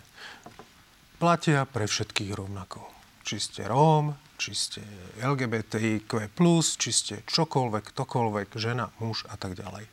Platia 1.21 1.69
pre 1.69 1.85
všetkých 1.85 2.33
rovnako. 2.33 2.81
Či 3.21 3.37
ste 3.37 3.61
Róm, 3.69 4.17
či 4.41 4.57
ste 4.57 4.81
LGBTIQ+, 5.21 6.09
či 6.81 6.89
ste 6.89 7.15
čokoľvek, 7.29 7.93
ktokoľvek, 7.93 8.57
žena, 8.57 8.89
muž 8.97 9.29
a 9.29 9.37
tak 9.37 9.53
ďalej. 9.53 9.85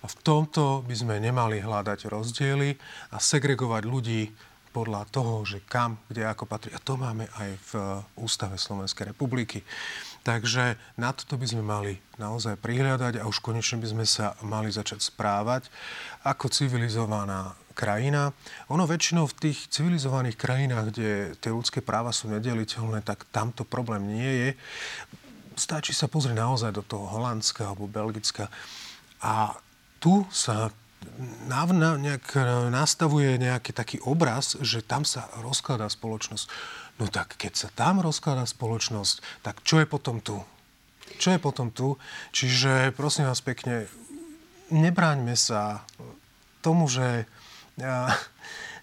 A 0.00 0.06
v 0.08 0.16
tomto 0.24 0.80
by 0.88 0.94
sme 0.96 1.20
nemali 1.20 1.60
hľadať 1.60 2.08
rozdiely 2.08 2.80
a 3.12 3.20
segregovať 3.20 3.82
ľudí 3.84 4.32
podľa 4.72 5.04
toho, 5.12 5.44
že 5.44 5.60
kam, 5.68 6.00
kde 6.08 6.24
ako 6.24 6.48
patrí. 6.48 6.72
A 6.72 6.80
to 6.80 6.96
máme 6.96 7.28
aj 7.36 7.50
v 7.68 7.72
Ústave 8.16 8.56
Slovenskej 8.56 9.12
republiky. 9.12 9.60
Takže 10.24 10.80
na 10.96 11.12
toto 11.12 11.36
by 11.36 11.44
sme 11.44 11.60
mali 11.60 12.00
naozaj 12.16 12.56
prihľadať 12.56 13.20
a 13.20 13.28
už 13.28 13.44
konečne 13.44 13.76
by 13.84 13.88
sme 13.92 14.06
sa 14.08 14.32
mali 14.40 14.72
začať 14.72 15.04
správať 15.04 15.68
ako 16.24 16.48
civilizovaná 16.48 17.52
krajina. 17.72 18.36
Ono 18.68 18.84
väčšinou 18.84 19.26
v 19.28 19.48
tých 19.48 19.68
civilizovaných 19.72 20.36
krajinách, 20.38 20.86
kde 20.92 21.10
tie 21.40 21.50
ľudské 21.50 21.80
práva 21.80 22.12
sú 22.12 22.28
nedeliteľné, 22.30 23.02
tak 23.04 23.26
tamto 23.32 23.66
problém 23.66 24.06
nie 24.08 24.32
je. 24.32 24.50
Stačí 25.56 25.92
sa 25.92 26.08
pozrieť 26.08 26.40
naozaj 26.40 26.72
do 26.72 26.84
toho 26.84 27.08
Holandska 27.08 27.68
alebo 27.68 27.90
Belgicka 27.90 28.48
a 29.20 29.56
tu 30.00 30.24
sa 30.32 30.72
na, 31.46 31.66
na, 31.66 31.98
nejak 31.98 32.38
nastavuje 32.70 33.38
nejaký 33.38 33.74
taký 33.74 33.98
obraz, 34.06 34.54
že 34.62 34.82
tam 34.82 35.02
sa 35.02 35.26
rozkladá 35.42 35.90
spoločnosť. 35.90 36.46
No 37.00 37.10
tak 37.10 37.34
keď 37.38 37.52
sa 37.58 37.68
tam 37.74 37.98
rozkladá 37.98 38.46
spoločnosť, 38.46 39.42
tak 39.42 39.60
čo 39.66 39.82
je 39.82 39.86
potom 39.86 40.22
tu? 40.22 40.38
Čo 41.18 41.34
je 41.34 41.40
potom 41.42 41.74
tu? 41.74 41.98
Čiže 42.32 42.94
prosím 42.94 43.28
vás 43.28 43.42
pekne, 43.42 43.90
nebráňme 44.72 45.36
sa 45.36 45.84
tomu, 46.64 46.86
že, 46.88 47.26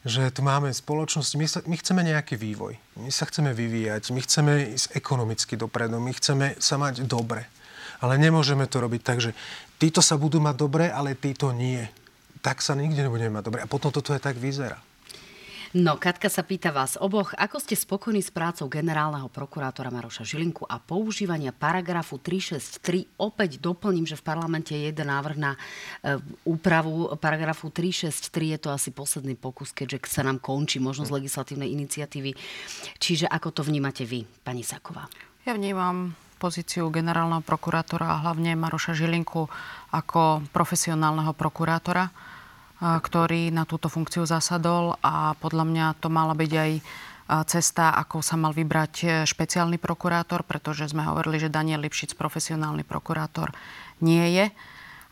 že 0.07 0.31
tu 0.31 0.41
máme 0.41 0.71
spoločnosť. 0.71 1.31
My, 1.35 1.47
sa, 1.47 1.59
my 1.67 1.75
chceme 1.75 2.01
nejaký 2.07 2.39
vývoj. 2.39 2.73
My 2.97 3.11
sa 3.11 3.27
chceme 3.27 3.51
vyvíjať. 3.51 4.15
My 4.15 4.19
chceme 4.23 4.51
ísť 4.73 4.95
ekonomicky 4.95 5.59
dopredu. 5.59 5.99
My 5.99 6.15
chceme 6.15 6.55
sa 6.57 6.79
mať 6.79 7.03
dobre. 7.05 7.45
Ale 7.99 8.15
nemôžeme 8.15 8.63
to 8.65 8.79
robiť 8.79 9.01
tak, 9.03 9.19
že 9.19 9.35
títo 9.75 9.99
sa 9.99 10.15
budú 10.15 10.39
mať 10.39 10.55
dobre, 10.55 10.85
ale 10.87 11.19
títo 11.19 11.51
nie. 11.51 11.83
Tak 12.39 12.63
sa 12.63 12.71
nikde 12.73 13.03
nebudeme 13.03 13.35
mať 13.35 13.43
dobre. 13.43 13.59
A 13.59 13.67
potom 13.67 13.91
toto 13.91 14.15
je 14.15 14.23
tak 14.23 14.39
vyzerá. 14.39 14.79
No, 15.69 16.01
Katka 16.01 16.33
sa 16.33 16.41
pýta 16.41 16.73
vás 16.73 16.97
oboch, 16.97 17.29
ako 17.37 17.61
ste 17.61 17.77
spokojní 17.77 18.25
s 18.25 18.33
prácou 18.33 18.65
generálneho 18.65 19.29
prokurátora 19.29 19.93
Maroša 19.93 20.25
Žilinku 20.25 20.65
a 20.65 20.81
používania 20.81 21.53
paragrafu 21.53 22.17
363. 22.17 23.21
Opäť 23.21 23.61
doplním, 23.61 24.01
že 24.09 24.17
v 24.17 24.25
parlamente 24.25 24.73
je 24.73 24.89
jeden 24.89 25.05
návrh 25.05 25.37
na 25.37 25.53
e, 25.53 26.17
úpravu 26.49 27.13
paragrafu 27.21 27.69
363. 27.69 28.57
Je 28.57 28.59
to 28.65 28.73
asi 28.73 28.89
posledný 28.89 29.37
pokus, 29.37 29.69
keďže 29.69 30.09
sa 30.09 30.25
nám 30.25 30.41
končí 30.41 30.81
možnosť 30.81 31.13
legislatívnej 31.13 31.69
iniciatívy. 31.69 32.33
Čiže 32.97 33.29
ako 33.29 33.53
to 33.53 33.61
vnímate 33.61 34.09
vy, 34.09 34.25
pani 34.41 34.65
Saková? 34.65 35.05
Ja 35.45 35.53
vnímam 35.53 36.17
pozíciu 36.41 36.89
generálneho 36.89 37.45
prokurátora 37.45 38.09
a 38.17 38.25
hlavne 38.25 38.57
Maroša 38.57 38.97
Žilinku 38.97 39.45
ako 39.93 40.49
profesionálneho 40.49 41.37
prokurátora, 41.37 42.09
ktorý 42.79 43.51
na 43.51 43.67
túto 43.67 43.91
funkciu 43.91 44.23
zasadol 44.23 44.95
a 45.03 45.35
podľa 45.37 45.65
mňa 45.67 45.85
to 45.99 46.07
mala 46.07 46.31
byť 46.31 46.51
aj 46.55 46.71
cesta, 47.45 47.93
ako 47.93 48.25
sa 48.25 48.33
mal 48.41 48.57
vybrať 48.57 48.93
e, 49.05 49.07
špeciálny 49.21 49.77
prokurátor, 49.77 50.41
pretože 50.41 50.89
sme 50.89 51.05
hovorili, 51.05 51.37
že 51.37 51.53
Daniel 51.53 51.85
Lipšic 51.85 52.17
profesionálny 52.17 52.81
prokurátor 52.81 53.53
nie 54.01 54.33
je. 54.33 54.45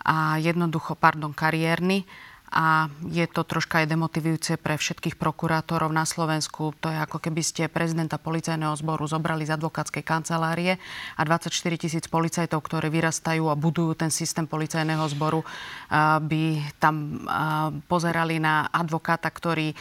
a 0.07 0.39
jednoducho, 0.39 0.95
pardon, 0.95 1.35
kariérny 1.35 2.07
a 2.47 2.87
je 3.03 3.27
to 3.27 3.43
troška 3.43 3.83
aj 3.83 3.91
demotivujúce 3.91 4.55
pre 4.55 4.79
všetkých 4.79 5.19
prokurátorov 5.19 5.91
na 5.91 6.07
Slovensku. 6.07 6.71
To 6.79 6.87
je 6.87 6.95
ako 6.95 7.19
keby 7.19 7.43
ste 7.43 7.67
prezidenta 7.67 8.15
policajného 8.15 8.71
zboru 8.79 9.03
zobrali 9.03 9.43
z 9.43 9.59
advokátskej 9.59 9.99
kancelárie 10.01 10.79
a 11.19 11.21
24 11.27 11.51
tisíc 11.75 12.07
policajtov, 12.07 12.63
ktoré 12.63 12.87
vyrastajú 12.87 13.51
a 13.51 13.59
budujú 13.59 13.99
ten 13.99 14.07
systém 14.07 14.47
policajného 14.47 15.03
zboru, 15.11 15.43
by 16.23 16.43
tam 16.79 17.27
pozerali 17.91 18.39
na 18.39 18.71
advokáta, 18.71 19.27
ktorý 19.27 19.75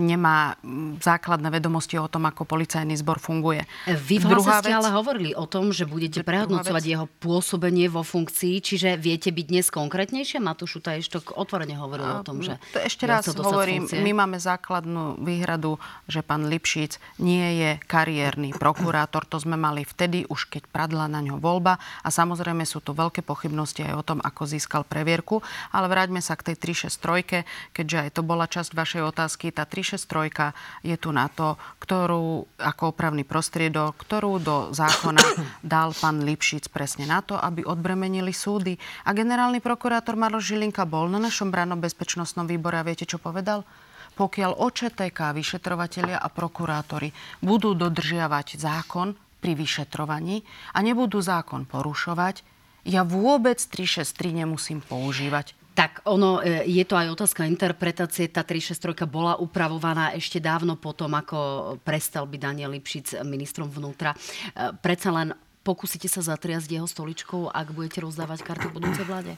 nemá 0.00 0.56
základné 1.04 1.52
vedomosti 1.52 2.00
o 2.00 2.08
tom, 2.08 2.24
ako 2.24 2.48
policajný 2.48 2.96
zbor 2.96 3.20
funguje. 3.20 3.68
Vy 3.84 4.24
v 4.24 4.32
Druhá 4.32 4.64
ste 4.64 4.72
vec... 4.72 4.80
ale 4.80 4.96
hovorili 4.96 5.36
o 5.36 5.44
tom, 5.44 5.76
že 5.76 5.84
budete 5.84 6.24
prehodnocovať 6.24 6.84
jeho 6.88 7.06
pôsobenie 7.20 7.92
vo 7.92 8.00
funkcii, 8.00 8.64
čiže 8.64 8.96
viete 8.96 9.28
byť 9.28 9.44
dnes 9.44 9.66
konkrétnejšie? 9.68 10.40
Matúšu 10.40 10.80
Taještok 10.80 11.36
otvorene 11.36 11.76
hovorí 11.76 11.97
hovoril 11.98 12.22
o 12.22 12.26
tom, 12.26 12.38
že... 12.40 12.54
To 12.74 12.78
ešte 12.80 13.04
raz 13.04 13.26
hovorím, 13.28 13.90
my 13.90 14.12
máme 14.14 14.38
základnú 14.38 15.20
výhradu, 15.20 15.76
že 16.06 16.22
pán 16.22 16.46
Lipšic 16.46 16.96
nie 17.20 17.58
je 17.58 17.70
kariérny 17.84 18.54
prokurátor. 18.54 19.26
To 19.28 19.42
sme 19.42 19.58
mali 19.58 19.82
vtedy, 19.82 20.24
už 20.30 20.48
keď 20.48 20.70
pradla 20.70 21.10
na 21.10 21.20
ňo 21.20 21.42
voľba. 21.42 21.76
A 22.02 22.08
samozrejme 22.08 22.62
sú 22.64 22.80
tu 22.80 22.94
veľké 22.94 23.22
pochybnosti 23.26 23.84
aj 23.84 23.94
o 23.98 24.06
tom, 24.06 24.18
ako 24.22 24.48
získal 24.48 24.82
previerku. 24.86 25.42
Ale 25.74 25.90
vráťme 25.90 26.22
sa 26.22 26.38
k 26.38 26.52
tej 26.52 26.74
363, 26.74 27.74
keďže 27.74 27.98
aj 28.08 28.10
to 28.14 28.22
bola 28.22 28.46
časť 28.46 28.70
vašej 28.72 29.02
otázky. 29.04 29.50
Tá 29.50 29.66
363 29.66 30.86
je 30.86 30.96
tu 30.96 31.10
na 31.10 31.26
to, 31.28 31.58
ktorú 31.82 32.46
ako 32.58 32.82
opravný 32.94 33.22
prostriedok, 33.26 33.98
ktorú 33.98 34.40
do 34.40 34.56
zákona 34.72 35.22
dal 35.64 35.92
pán 35.96 36.22
Lipšic 36.22 36.70
presne 36.70 37.08
na 37.08 37.20
to, 37.24 37.34
aby 37.34 37.64
odbremenili 37.64 38.30
súdy. 38.30 38.76
A 39.04 39.12
generálny 39.16 39.58
prokurátor 39.58 40.14
Maroš 40.14 40.54
Žilinka 40.54 40.84
bol 40.86 41.10
na 41.10 41.18
našom 41.18 41.50
branom 41.50 41.80
bezpečnostnom 41.88 42.44
výbore 42.44 42.76
a 42.76 42.84
viete, 42.84 43.08
čo 43.08 43.16
povedal? 43.16 43.64
Pokiaľ 44.12 44.60
OČTK, 44.60 45.32
vyšetrovatelia 45.32 46.20
a 46.20 46.28
prokurátori 46.28 47.14
budú 47.40 47.72
dodržiavať 47.72 48.60
zákon 48.60 49.16
pri 49.38 49.52
vyšetrovaní 49.56 50.44
a 50.74 50.78
nebudú 50.84 51.22
zákon 51.22 51.64
porušovať, 51.64 52.42
ja 52.88 53.06
vôbec 53.06 53.58
363 53.58 54.44
nemusím 54.44 54.78
používať. 54.82 55.54
Tak 55.78 56.02
ono, 56.10 56.42
e, 56.42 56.66
je 56.66 56.82
to 56.82 56.98
aj 56.98 57.14
otázka 57.14 57.46
interpretácie. 57.46 58.26
Tá 58.26 58.42
363 58.42 59.06
bola 59.06 59.38
upravovaná 59.38 60.10
ešte 60.10 60.42
dávno 60.42 60.74
potom, 60.74 61.14
ako 61.14 61.38
prestal 61.86 62.26
byť 62.26 62.40
Daniel 62.42 62.74
Lipšic 62.74 63.22
ministrom 63.22 63.70
vnútra. 63.70 64.10
E, 64.10 64.74
predsa 64.82 65.14
len 65.14 65.38
pokúsite 65.62 66.10
sa 66.10 66.24
zatriasť 66.24 66.66
jeho 66.66 66.88
stoličkou, 66.88 67.54
ak 67.54 67.70
budete 67.70 68.02
rozdávať 68.02 68.42
karty 68.42 68.66
v 68.72 68.74
budúcej 68.74 69.06
vláde? 69.06 69.32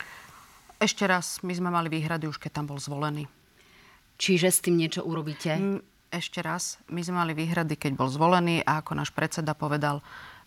Ešte 0.81 1.05
raz, 1.05 1.45
my 1.45 1.53
sme 1.53 1.68
mali 1.68 1.93
výhrady 1.93 2.24
už 2.24 2.41
keď 2.41 2.57
tam 2.57 2.72
bol 2.72 2.81
zvolený. 2.81 3.28
Čiže 4.16 4.49
s 4.49 4.64
tým 4.64 4.81
niečo 4.81 5.05
urobíte? 5.05 5.53
Mm, 5.53 5.81
ešte 6.09 6.41
raz, 6.41 6.81
my 6.89 7.05
sme 7.05 7.20
mali 7.20 7.33
výhrady, 7.37 7.76
keď 7.76 8.01
bol 8.01 8.09
zvolený 8.09 8.64
a 8.64 8.81
ako 8.81 8.97
náš 8.97 9.12
predseda 9.12 9.53
povedal, 9.53 10.01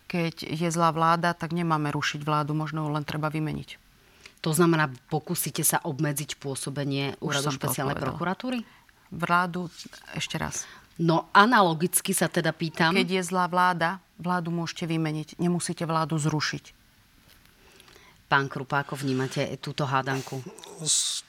keď 0.10 0.42
je 0.42 0.70
zlá 0.74 0.90
vláda, 0.90 1.38
tak 1.38 1.54
nemáme 1.54 1.94
rušiť 1.94 2.26
vládu, 2.26 2.58
možno 2.58 2.86
ju 2.86 2.90
len 2.92 3.06
treba 3.06 3.30
vymeniť. 3.30 3.78
To 4.44 4.52
znamená, 4.52 4.92
pokúsite 5.08 5.64
sa 5.64 5.80
obmedziť 5.86 6.36
pôsobenie 6.42 7.16
úradu 7.24 7.54
špeciálnej 7.54 7.96
prokuratúry? 7.96 8.66
Vládu, 9.14 9.72
ešte 10.18 10.36
raz. 10.36 10.68
No 10.98 11.32
analogicky 11.32 12.12
sa 12.12 12.28
teda 12.28 12.52
pýtam... 12.52 12.92
Keď 12.94 13.10
je 13.10 13.24
zlá 13.24 13.48
vláda, 13.48 14.04
vládu 14.20 14.50
môžete 14.50 14.90
vymeniť, 14.90 15.40
nemusíte 15.40 15.88
vládu 15.88 16.20
zrušiť. 16.20 16.83
Pán 18.34 18.50
Krupa, 18.50 18.82
ako 18.82 18.98
vnímate 18.98 19.46
túto 19.62 19.86
hádanku? 19.86 20.42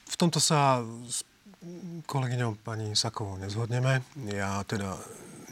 V 0.09 0.15
tomto 0.17 0.41
sa 0.41 0.81
s 1.05 1.21
kolegyňou 2.09 2.57
pani 2.65 2.97
Sakovou 2.97 3.37
nezhodneme. 3.37 4.01
Ja 4.25 4.65
teda 4.65 4.97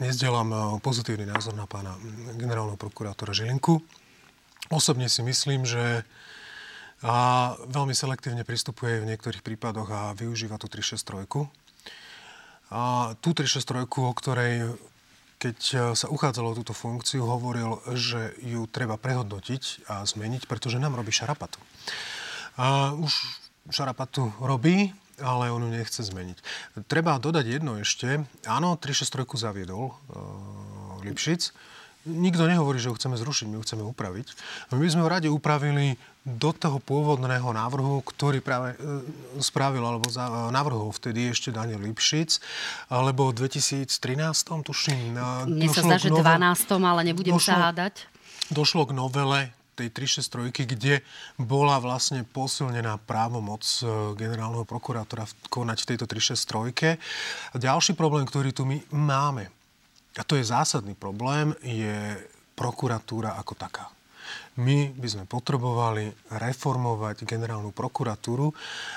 nezdelám 0.02 0.50
eh, 0.50 0.58
pozitívny 0.82 1.30
názor 1.30 1.54
na 1.54 1.70
pána 1.70 1.94
generálneho 2.34 2.74
prokurátora 2.74 3.30
Žilinku. 3.30 3.78
Osobne 4.74 5.06
si 5.06 5.22
myslím, 5.22 5.62
že 5.62 6.02
a 7.06 7.54
veľmi 7.70 7.94
selektívne 7.94 8.42
pristupuje 8.42 8.98
v 8.98 9.14
niektorých 9.14 9.46
prípadoch 9.46 9.86
a 9.94 10.02
využíva 10.18 10.58
tú 10.58 10.66
363. 10.66 11.46
A 12.74 13.14
tú 13.22 13.30
363, 13.30 13.86
o 14.02 14.10
ktorej 14.10 14.74
keď 15.44 15.58
e, 15.60 15.76
sa 15.92 16.08
uchádzalo 16.08 16.56
o 16.56 16.58
túto 16.58 16.72
funkciu, 16.72 17.28
hovoril, 17.28 17.76
že 17.92 18.32
ju 18.40 18.64
treba 18.64 18.96
prehodnotiť 18.96 19.84
a 19.92 20.00
zmeniť, 20.08 20.48
pretože 20.48 20.80
nám 20.80 20.96
robí 20.96 21.12
šarapatu. 21.12 21.60
A 22.56 22.96
už 22.96 23.12
šarapatu 23.68 24.32
robí, 24.40 24.96
ale 25.20 25.52
on 25.52 25.68
ju 25.68 25.70
nechce 25.70 26.00
zmeniť. 26.00 26.38
Treba 26.88 27.20
dodať 27.20 27.44
jedno 27.60 27.76
ešte. 27.76 28.24
Áno, 28.48 28.80
363 28.80 29.36
zaviedol 29.36 29.92
uh, 29.92 29.94
Lipšic 31.06 31.54
nikto 32.04 32.44
nehovorí, 32.44 32.78
že 32.80 32.92
ho 32.92 32.96
chceme 32.96 33.16
zrušiť, 33.16 33.46
my 33.48 33.56
ho 33.58 33.64
chceme 33.64 33.84
upraviť. 33.84 34.26
My 34.76 34.86
sme 34.88 35.02
ho 35.04 35.08
radi 35.08 35.28
upravili 35.28 35.96
do 36.24 36.56
toho 36.56 36.80
pôvodného 36.80 37.52
návrhu, 37.52 38.00
ktorý 38.00 38.40
práve 38.40 38.72
e, 38.80 39.44
spravil, 39.44 39.84
alebo 39.84 40.08
e, 40.08 40.16
navrhol 40.48 40.88
vtedy 40.88 41.28
ešte 41.28 41.52
Daniel 41.52 41.84
Lipšic, 41.84 42.40
alebo 42.88 43.28
v 43.28 43.44
2013, 43.44 43.84
tuším. 44.64 45.20
Mne 45.44 45.68
sa 45.68 45.84
zdá, 45.84 46.00
že 46.00 46.08
12, 46.08 46.80
ale 46.80 47.00
nebudem 47.04 47.36
došlo, 47.36 47.52
sa 47.52 47.68
hádať. 47.68 48.08
Došlo 48.48 48.88
k 48.88 48.92
novele 48.96 49.52
tej 49.74 49.90
363, 49.90 50.70
kde 50.70 50.94
bola 51.36 51.82
vlastne 51.82 52.22
posilnená 52.24 53.02
právomoc 53.04 53.66
e, 53.82 54.16
generálneho 54.16 54.64
prokurátora 54.64 55.28
konať 55.50 55.78
v 55.82 55.88
tejto 55.92 56.06
363. 56.08 57.52
A 57.52 57.56
ďalší 57.58 57.92
problém, 57.98 58.24
ktorý 58.24 58.54
tu 58.54 58.64
my 58.64 58.80
máme, 58.94 59.50
a 60.14 60.22
to 60.22 60.38
je 60.38 60.46
zásadný 60.46 60.94
problém, 60.94 61.54
je 61.62 62.18
prokuratúra 62.54 63.34
ako 63.34 63.54
taká 63.58 63.90
my 64.54 64.94
by 64.94 65.08
sme 65.10 65.24
potrebovali 65.26 66.14
reformovať 66.30 67.26
generálnu 67.26 67.74
prokuratúru 67.74 68.54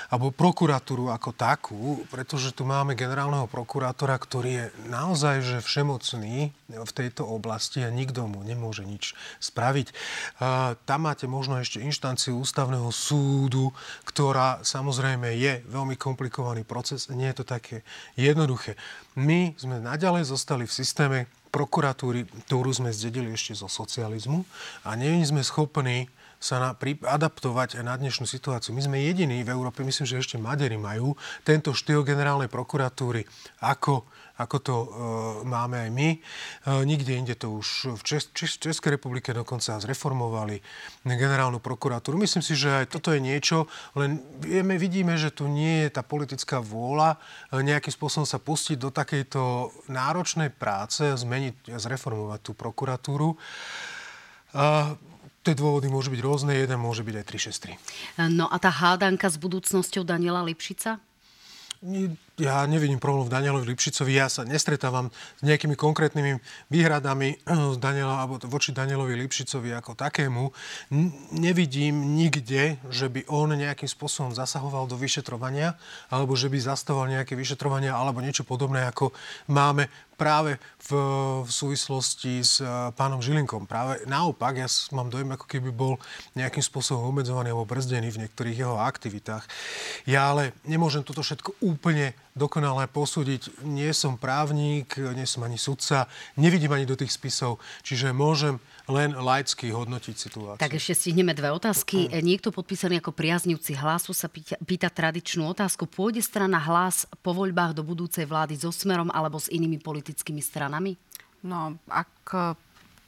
alebo 0.08 0.30
prokuratúru 0.30 1.10
ako 1.10 1.30
takú, 1.34 1.82
pretože 2.14 2.54
tu 2.54 2.62
máme 2.62 2.94
generálneho 2.94 3.50
prokurátora, 3.50 4.14
ktorý 4.14 4.50
je 4.54 4.66
naozaj 4.86 5.42
že 5.42 5.58
všemocný 5.58 6.54
v 6.68 6.92
tejto 6.94 7.26
oblasti 7.26 7.82
a 7.82 7.90
nikto 7.90 8.30
mu 8.30 8.46
nemôže 8.46 8.86
nič 8.86 9.18
spraviť. 9.42 9.90
Tam 10.86 11.00
máte 11.02 11.26
možno 11.26 11.58
ešte 11.58 11.82
inštanciu 11.82 12.38
ústavného 12.38 12.92
súdu, 12.94 13.74
ktorá 14.06 14.62
samozrejme 14.62 15.34
je 15.34 15.64
veľmi 15.66 15.98
komplikovaný 15.98 16.62
proces. 16.62 17.10
Nie 17.10 17.34
je 17.34 17.42
to 17.42 17.46
také 17.48 17.82
jednoduché. 18.14 18.78
My 19.18 19.58
sme 19.58 19.82
naďalej 19.82 20.30
zostali 20.30 20.68
v 20.68 20.76
systéme 20.76 21.18
prokuratúry, 21.58 22.22
ktorú 22.46 22.70
sme 22.70 22.94
zdedili 22.94 23.34
ešte 23.34 23.58
zo 23.58 23.66
socializmu 23.66 24.46
a 24.86 24.94
nie 24.94 25.18
sme 25.26 25.42
schopní 25.42 26.06
sa 26.38 26.62
na, 26.62 26.70
pri, 26.74 26.98
adaptovať 27.02 27.82
na 27.82 27.98
dnešnú 27.98 28.26
situáciu. 28.26 28.70
My 28.74 28.82
sme 28.86 29.02
jediní 29.02 29.42
v 29.42 29.52
Európe, 29.52 29.82
myslím, 29.82 30.06
že 30.06 30.22
ešte 30.22 30.38
Maďari 30.38 30.78
majú 30.78 31.18
tento 31.42 31.74
štýl 31.74 32.06
generálnej 32.06 32.50
prokuratúry 32.50 33.26
ako 33.58 34.06
ako 34.38 34.56
to 34.62 34.74
e, 34.78 34.86
máme 35.50 35.76
aj 35.82 35.90
my. 35.90 36.08
E, 36.14 36.18
nikde 36.86 37.12
inde 37.18 37.34
to 37.34 37.58
už 37.58 37.98
v 37.98 38.02
Čes- 38.06 38.30
Čes- 38.30 38.58
Českej 38.62 38.94
republike 38.94 39.34
dokonca 39.34 39.82
zreformovali 39.82 40.62
generálnu 41.02 41.58
prokuratúru. 41.58 42.14
Myslím 42.14 42.46
si, 42.46 42.54
že 42.54 42.86
aj 42.86 42.94
toto 42.94 43.10
je 43.10 43.18
niečo, 43.18 43.66
len 43.98 44.22
vieme, 44.38 44.78
vidíme, 44.78 45.18
že 45.18 45.34
tu 45.34 45.50
nie 45.50 45.82
je 45.86 45.90
tá 45.90 46.06
politická 46.06 46.62
vôľa 46.62 47.18
e, 47.50 47.66
nejakým 47.66 47.90
spôsobom 47.90 48.26
sa 48.26 48.38
pustiť 48.38 48.78
do 48.78 48.94
takejto 48.94 49.74
náročnej 49.90 50.54
práce 50.54 51.02
zmeniť 51.02 51.74
a 51.74 51.78
zreformovať 51.82 52.40
tú 52.46 52.52
prokuratúru. 52.54 53.34
A 54.54 54.94
Tie 55.48 55.56
dôvody 55.56 55.88
môžu 55.88 56.12
byť 56.12 56.20
rôzne, 56.20 56.52
jeden 56.52 56.76
môže 56.76 57.00
byť 57.00 57.24
aj 57.24 57.24
363. 57.24 58.36
No 58.36 58.52
a 58.52 58.56
tá 58.60 58.68
hádanka 58.68 59.32
s 59.32 59.40
budúcnosťou 59.40 60.04
Daniela 60.04 60.44
Lipšica? 60.44 61.00
ja 62.38 62.66
nevidím 62.66 62.98
problém 62.98 63.30
v 63.30 63.34
Danielovi 63.38 63.70
Lipšicovi. 63.70 64.10
Ja 64.18 64.26
sa 64.26 64.42
nestretávam 64.42 65.14
s 65.14 65.42
nejakými 65.46 65.78
konkrétnymi 65.78 66.42
výhradami 66.70 67.38
Daniela, 67.84 68.18
alebo 68.18 68.42
voči 68.50 68.74
Danielovi 68.74 69.14
Lipšicovi 69.26 69.70
ako 69.78 69.94
takému. 69.94 70.50
Nevidím 71.38 72.18
nikde, 72.18 72.82
že 72.90 73.06
by 73.06 73.30
on 73.30 73.54
nejakým 73.54 73.86
spôsobom 73.86 74.34
zasahoval 74.34 74.90
do 74.90 74.98
vyšetrovania, 74.98 75.78
alebo 76.10 76.34
že 76.34 76.50
by 76.50 76.58
zastavoval 76.58 77.10
nejaké 77.14 77.38
vyšetrovania, 77.38 77.94
alebo 77.94 78.22
niečo 78.22 78.42
podobné, 78.42 78.82
ako 78.90 79.14
máme 79.50 79.86
práve 80.18 80.58
v, 80.90 80.90
v 81.46 81.50
súvislosti 81.50 82.42
s 82.42 82.58
uh, 82.58 82.90
pánom 82.98 83.22
Žilinkom. 83.22 83.70
Práve 83.70 84.02
naopak, 84.10 84.58
ja 84.58 84.66
mám 84.90 85.06
dojem, 85.06 85.30
ako 85.30 85.46
keby 85.46 85.70
bol 85.70 85.94
nejakým 86.34 86.60
spôsobom 86.60 87.14
obmedzovaný 87.14 87.54
alebo 87.54 87.70
brzdený 87.70 88.10
v 88.10 88.26
niektorých 88.26 88.66
jeho 88.66 88.76
aktivitách. 88.82 89.46
Ja 90.10 90.34
ale 90.34 90.58
nemôžem 90.66 91.06
toto 91.06 91.22
všetko 91.22 91.62
úplne 91.62 92.18
dokonale 92.34 92.90
posúdiť. 92.90 93.62
Nie 93.62 93.94
som 93.94 94.18
právnik, 94.18 94.98
nie 94.98 95.24
som 95.24 95.46
ani 95.46 95.58
sudca, 95.58 96.10
nevidím 96.34 96.74
ani 96.74 96.84
do 96.84 96.98
tých 96.98 97.14
spisov, 97.14 97.62
čiže 97.86 98.10
môžem 98.10 98.58
len 98.88 99.12
laicky 99.12 99.68
hodnotiť 99.68 100.14
situáciu. 100.16 100.60
Tak 100.60 100.72
ešte 100.74 100.96
stihneme 100.96 101.36
dve 101.36 101.52
otázky. 101.52 102.08
Hmm. 102.08 102.24
Niekto 102.24 102.48
podpísaný 102.48 103.04
ako 103.04 103.12
priaznivci 103.12 103.76
hlasu 103.76 104.16
sa 104.16 104.32
pýta, 104.32 104.56
pýta 104.64 104.88
tradičnú 104.88 105.44
otázku. 105.52 105.84
Pôjde 105.84 106.24
strana 106.24 106.56
hlas 106.56 107.04
po 107.20 107.36
voľbách 107.36 107.76
do 107.76 107.84
budúcej 107.84 108.24
vlády 108.24 108.56
so 108.56 108.72
Smerom 108.72 109.12
alebo 109.12 109.36
s 109.36 109.52
inými 109.52 109.76
politickými 109.78 110.40
stranami? 110.40 110.96
No, 111.44 111.76
ak 111.86 112.34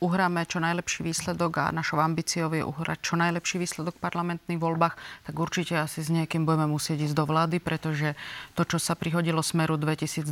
uhráme 0.01 0.49
čo 0.49 0.57
najlepší 0.57 1.05
výsledok 1.05 1.61
a 1.61 1.69
našou 1.69 2.01
ambíciou 2.01 2.49
je 2.57 2.65
uhrať 2.65 2.99
čo 3.05 3.13
najlepší 3.21 3.61
výsledok 3.61 4.01
v 4.01 4.03
parlamentných 4.09 4.57
voľbách, 4.57 4.97
tak 5.29 5.35
určite 5.37 5.77
asi 5.77 6.01
s 6.01 6.09
niekým 6.09 6.41
budeme 6.41 6.65
musieť 6.65 7.05
ísť 7.05 7.15
do 7.15 7.29
vlády, 7.29 7.61
pretože 7.61 8.17
to, 8.57 8.65
čo 8.65 8.81
sa 8.81 8.97
prihodilo 8.97 9.45
Smeru 9.45 9.77
2012, 9.77 10.25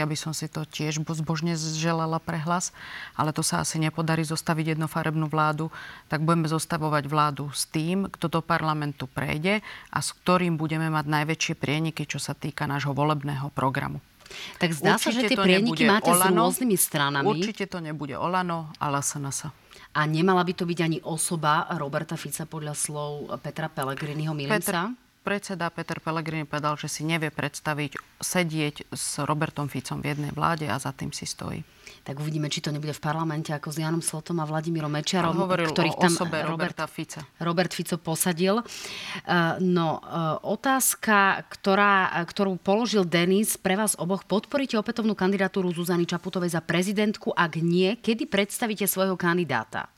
ja 0.00 0.06
by 0.08 0.16
som 0.16 0.32
si 0.32 0.48
to 0.48 0.64
tiež 0.64 1.04
zbožne 1.04 1.52
želala 1.54 2.16
pre 2.16 2.40
hlas, 2.40 2.72
ale 3.12 3.36
to 3.36 3.44
sa 3.44 3.60
asi 3.60 3.76
nepodarí 3.76 4.24
zostaviť 4.24 4.74
jednofarebnú 4.74 5.28
vládu, 5.28 5.68
tak 6.08 6.24
budeme 6.24 6.48
zostavovať 6.48 7.04
vládu 7.04 7.52
s 7.52 7.68
tým, 7.68 8.08
kto 8.08 8.32
do 8.32 8.40
parlamentu 8.40 9.04
prejde 9.04 9.60
a 9.92 9.98
s 10.00 10.16
ktorým 10.16 10.56
budeme 10.56 10.88
mať 10.88 11.04
najväčšie 11.04 11.54
prieniky, 11.60 12.08
čo 12.08 12.16
sa 12.16 12.32
týka 12.32 12.64
nášho 12.64 12.96
volebného 12.96 13.52
programu. 13.52 14.00
Tak 14.56 14.70
zdá 14.72 14.96
Určite 14.96 15.04
sa, 15.04 15.10
že 15.16 15.20
tie 15.28 15.38
prieniky 15.38 15.82
máte 15.84 16.10
Olano, 16.10 16.50
s 16.50 16.58
rôznymi 16.58 16.76
stranami. 16.78 17.26
Určite 17.26 17.64
to 17.66 17.78
nebude 17.82 18.14
Olano, 18.14 18.70
ale 18.78 19.02
SNS. 19.02 19.50
A 19.90 20.00
nemala 20.06 20.46
by 20.46 20.52
to 20.54 20.64
byť 20.64 20.78
ani 20.86 20.98
osoba 21.02 21.66
Roberta 21.74 22.14
Fica 22.14 22.46
podľa 22.46 22.74
slov 22.78 23.34
Petra 23.42 23.66
Pellegriniho 23.66 24.30
Milenca? 24.30 24.86
Petr, 24.86 25.09
predseda 25.20 25.68
Peter 25.68 26.00
Pellegrini 26.00 26.48
povedal, 26.48 26.74
že 26.80 26.88
si 26.88 27.02
nevie 27.04 27.28
predstaviť 27.28 28.20
sedieť 28.20 28.90
s 28.90 29.20
Robertom 29.22 29.68
Ficom 29.68 30.00
v 30.00 30.16
jednej 30.16 30.32
vláde 30.32 30.66
a 30.66 30.76
za 30.80 30.90
tým 30.90 31.12
si 31.12 31.28
stojí 31.28 31.60
tak 32.00 32.16
uvidíme, 32.16 32.48
či 32.48 32.64
to 32.64 32.72
nebude 32.72 32.96
v 32.96 33.02
parlamente 33.02 33.52
ako 33.52 33.68
s 33.70 33.76
Janom 33.78 34.00
Slotom 34.00 34.40
a 34.40 34.48
Vladimírom 34.48 34.88
Mečarom, 34.88 35.36
ktorých 35.46 35.96
tam 36.00 36.12
Robert, 36.48 36.76
Fica. 36.88 37.20
Robert 37.38 37.72
Fico 37.76 38.00
posadil. 38.00 38.58
E, 38.58 38.64
no, 39.60 40.00
e, 40.00 40.40
otázka, 40.48 41.44
ktorá, 41.52 42.10
ktorú 42.24 42.56
položil 42.56 43.04
Denis 43.04 43.60
pre 43.60 43.76
vás 43.76 43.94
oboch. 44.00 44.24
Podporíte 44.24 44.80
opätovnú 44.80 45.12
kandidatúru 45.12 45.70
Zuzany 45.76 46.08
Čaputovej 46.08 46.56
za 46.56 46.64
prezidentku? 46.64 47.36
Ak 47.36 47.60
nie, 47.60 48.00
kedy 48.00 48.24
predstavíte 48.26 48.88
svojho 48.88 49.20
kandidáta? 49.20 49.92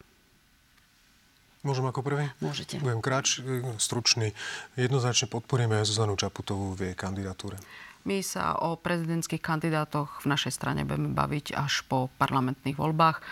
Môžem 1.62 1.86
ako 1.86 2.02
prvý? 2.02 2.26
Môžete. 2.42 2.82
Budem 2.82 2.98
kráč, 2.98 3.38
stručný. 3.78 4.34
Jednoznačne 4.74 5.30
podporíme 5.30 5.78
Zuzanu 5.86 6.18
Čaputovú 6.18 6.74
v 6.74 6.90
jej 6.90 6.96
kandidatúre. 6.98 7.54
My 8.02 8.18
sa 8.18 8.58
o 8.58 8.74
prezidentských 8.74 9.38
kandidátoch 9.38 10.26
v 10.26 10.34
našej 10.34 10.58
strane 10.58 10.82
budeme 10.82 11.14
baviť 11.14 11.54
až 11.54 11.86
po 11.86 12.10
parlamentných 12.18 12.74
voľbách. 12.74 13.22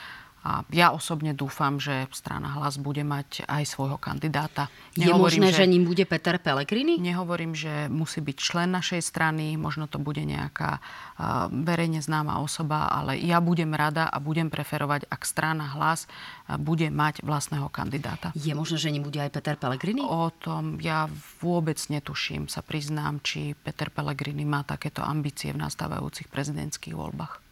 A 0.41 0.65
ja 0.73 0.97
osobne 0.97 1.37
dúfam, 1.37 1.77
že 1.77 2.09
strana 2.17 2.57
Hlas 2.57 2.81
bude 2.81 3.05
mať 3.05 3.45
aj 3.45 3.69
svojho 3.69 4.01
kandidáta. 4.01 4.73
Je 4.97 5.13
možné, 5.13 5.53
že, 5.53 5.63
že 5.63 5.69
ním 5.69 5.85
bude 5.85 6.09
Peter 6.09 6.41
Pellegrini? 6.41 6.97
Nehovorím, 6.97 7.53
že 7.53 7.93
musí 7.93 8.25
byť 8.25 8.37
člen 8.41 8.73
našej 8.73 9.05
strany, 9.05 9.61
možno 9.61 9.85
to 9.85 10.01
bude 10.01 10.25
nejaká 10.25 10.81
uh, 10.81 11.53
verejne 11.53 12.01
známa 12.01 12.41
osoba, 12.41 12.89
ale 12.89 13.21
ja 13.21 13.37
budem 13.45 13.77
rada 13.77 14.09
a 14.09 14.17
budem 14.17 14.49
preferovať, 14.49 15.13
ak 15.13 15.23
strana 15.29 15.77
Hlas 15.77 16.09
bude 16.57 16.89
mať 16.89 17.21
vlastného 17.21 17.69
kandidáta. 17.69 18.33
Je 18.33 18.57
možné, 18.57 18.81
že 18.81 18.89
ním 18.89 19.05
bude 19.05 19.21
aj 19.21 19.37
Peter 19.37 19.61
Pellegrini? 19.61 20.01
O 20.01 20.33
tom 20.33 20.81
ja 20.81 21.05
vôbec 21.45 21.77
netuším, 21.93 22.49
sa 22.49 22.65
priznám, 22.65 23.21
či 23.21 23.53
Peter 23.53 23.93
Pellegrini 23.93 24.49
má 24.49 24.65
takéto 24.65 25.05
ambície 25.05 25.53
v 25.53 25.61
nastávajúcich 25.61 26.33
prezidentských 26.33 26.97
voľbách. 26.97 27.50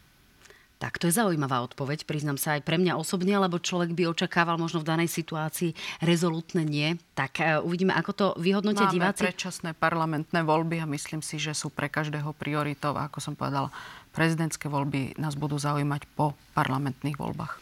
Tak 0.79 0.95
to 0.95 1.11
je 1.11 1.19
zaujímavá 1.19 1.59
odpoveď, 1.59 2.07
priznám 2.07 2.39
sa 2.39 2.55
aj 2.55 2.63
pre 2.63 2.79
mňa 2.79 2.95
osobne, 2.95 3.35
lebo 3.35 3.59
človek 3.59 3.91
by 3.91 4.15
očakával 4.15 4.55
možno 4.55 4.79
v 4.79 4.87
danej 4.87 5.11
situácii 5.11 5.75
rezolutne 5.99 6.63
nie. 6.63 6.95
Tak 7.19 7.31
uh, 7.43 7.59
uvidíme, 7.59 7.91
ako 7.91 8.11
to 8.15 8.25
vyhodnotia 8.39 8.87
Máme 8.87 8.95
diváci. 8.95 9.27
predčasné 9.27 9.75
parlamentné 9.75 10.39
voľby 10.39 10.79
a 10.79 10.87
myslím 10.87 11.19
si, 11.19 11.35
že 11.35 11.51
sú 11.51 11.67
pre 11.67 11.91
každého 11.91 12.31
prioritou. 12.31 12.95
Ako 12.95 13.19
som 13.19 13.35
povedala, 13.35 13.67
prezidentské 14.15 14.71
voľby 14.71 15.19
nás 15.19 15.35
budú 15.35 15.59
zaujímať 15.59 16.07
po 16.15 16.33
parlamentných 16.55 17.19
voľbách. 17.19 17.59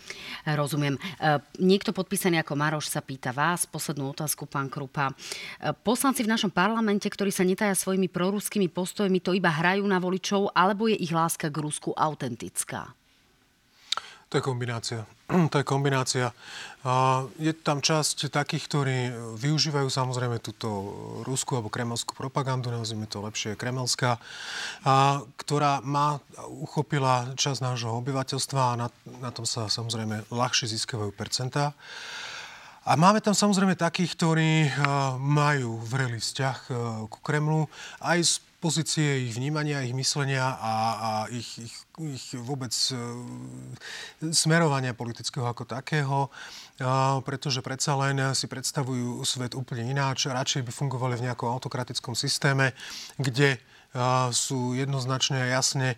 Rozumiem. 0.47 0.95
E, 0.95 0.99
niekto 1.59 1.91
podpísaný 1.91 2.41
ako 2.41 2.53
Maroš 2.55 2.87
sa 2.87 3.03
pýta 3.03 3.35
vás, 3.35 3.67
poslednú 3.67 4.15
otázku, 4.15 4.47
pán 4.47 4.71
Krupa. 4.71 5.11
E, 5.11 5.13
poslanci 5.73 6.23
v 6.23 6.31
našom 6.31 6.49
parlamente, 6.49 7.09
ktorí 7.09 7.33
sa 7.33 7.43
netaja 7.43 7.75
svojimi 7.75 8.07
proruskými 8.07 8.71
postojmi, 8.71 9.19
to 9.19 9.35
iba 9.35 9.51
hrajú 9.51 9.83
na 9.85 9.99
voličov, 9.99 10.55
alebo 10.55 10.87
je 10.87 10.97
ich 10.97 11.11
láska 11.11 11.51
k 11.51 11.57
Rusku 11.61 11.91
autentická? 11.93 12.95
To 14.27 14.37
je 14.37 14.43
kombinácia. 14.43 15.07
To 15.51 15.55
je 15.59 15.65
kombinácia. 15.67 16.31
Je 17.39 17.51
tam 17.51 17.83
časť 17.83 18.31
takých, 18.31 18.63
ktorí 18.67 18.97
využívajú 19.39 19.87
samozrejme 19.91 20.39
túto 20.39 20.67
ruskú 21.27 21.59
alebo 21.59 21.71
kremelskú 21.71 22.15
propagandu, 22.15 22.71
nazvime 22.71 23.07
to 23.11 23.19
lepšie 23.23 23.59
kremelská, 23.59 24.19
ktorá 25.35 25.83
má, 25.83 26.19
uchopila 26.47 27.35
časť 27.35 27.59
nášho 27.59 27.91
obyvateľstva 27.99 28.61
a 28.75 28.77
na, 28.79 28.87
na 29.19 29.31
tom 29.35 29.43
sa 29.43 29.67
samozrejme 29.67 30.31
ľahšie 30.31 30.71
získavajú 30.71 31.11
percentá. 31.11 31.75
A 32.87 32.95
máme 32.95 33.19
tam 33.19 33.35
samozrejme 33.35 33.75
takých, 33.75 34.15
ktorí 34.15 34.71
majú 35.19 35.75
vrelý 35.83 36.23
vzťah 36.23 36.57
ku 37.11 37.19
Kremlu 37.19 37.67
aj 37.99 38.19
z 38.23 38.46
pozície 38.57 39.29
ich 39.29 39.37
vnímania, 39.37 39.85
ich 39.85 39.93
myslenia 39.93 40.57
a, 40.57 40.73
a 40.97 41.09
ich, 41.29 41.61
ich, 41.61 41.75
ich 42.01 42.25
vôbec 42.33 42.73
e, 42.73 42.97
smerovania 44.33 44.97
politického 44.97 45.45
ako 45.45 45.69
takého, 45.69 46.33
a, 46.81 47.21
pretože 47.21 47.61
predsa 47.61 47.93
len 47.97 48.33
si 48.33 48.49
predstavujú 48.49 49.21
svet 49.21 49.53
úplne 49.53 49.85
ináč. 49.85 50.25
Radšej 50.25 50.65
by 50.65 50.71
fungovali 50.73 51.15
v 51.21 51.25
nejakom 51.29 51.49
autokratickom 51.53 52.17
systéme, 52.17 52.73
kde 53.21 53.61
sú 54.35 54.75
jednoznačne 54.75 55.47
a 55.47 55.57
jasne 55.57 55.97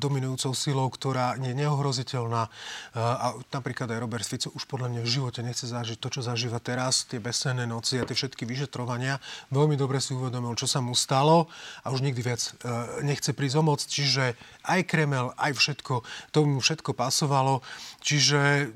dominujúcou 0.00 0.56
silou, 0.56 0.88
ktorá 0.88 1.36
je 1.36 1.52
neohroziteľná. 1.52 2.48
A 2.96 3.36
napríklad 3.52 3.92
aj 3.92 4.00
Robert 4.00 4.24
Fico 4.24 4.48
už 4.56 4.64
podľa 4.64 4.88
mňa 4.88 5.00
v 5.04 5.12
živote 5.12 5.44
nechce 5.44 5.68
zažiť 5.68 6.00
to, 6.00 6.08
čo 6.08 6.20
zažíva 6.24 6.64
teraz, 6.64 7.04
tie 7.04 7.20
besenné 7.20 7.68
noci 7.68 8.00
a 8.00 8.08
tie 8.08 8.16
všetky 8.16 8.48
vyšetrovania. 8.48 9.20
Veľmi 9.52 9.76
dobre 9.76 10.00
si 10.00 10.16
uvedomil, 10.16 10.56
čo 10.56 10.64
sa 10.64 10.80
mu 10.80 10.96
stalo 10.96 11.52
a 11.84 11.92
už 11.92 12.00
nikdy 12.00 12.24
viac 12.24 12.40
nechce 13.04 13.36
prísť 13.36 13.56
o 13.60 13.62
moc. 13.62 13.80
Čiže 13.84 14.32
aj 14.64 14.80
Kremel, 14.88 15.36
aj 15.36 15.52
všetko, 15.52 16.00
tomu 16.32 16.64
všetko 16.64 16.96
pasovalo. 16.96 17.60
Čiže 18.00 18.72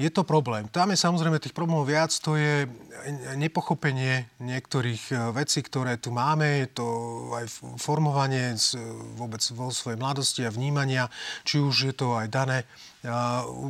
je 0.00 0.08
to 0.08 0.24
problém. 0.24 0.64
Tam 0.72 0.88
je 0.88 0.96
samozrejme 0.96 1.36
tých 1.36 1.52
problémov 1.52 1.84
viac, 1.84 2.08
to 2.24 2.40
je 2.40 2.64
nepochopenie 3.36 4.28
niektorých 4.40 5.02
e, 5.12 5.14
vecí, 5.36 5.60
ktoré 5.60 6.00
tu 6.00 6.08
máme, 6.08 6.64
je 6.64 6.68
to 6.72 6.86
aj 7.36 7.44
formovanie 7.76 8.56
vôbec 9.16 9.44
vo 9.52 9.68
svojej 9.80 9.96
mladosti 9.96 10.44
a 10.44 10.52
vnímania, 10.52 11.08
či 11.48 11.56
už 11.56 11.88
je 11.88 11.94
to 11.96 12.20
aj 12.20 12.28
dané 12.28 12.68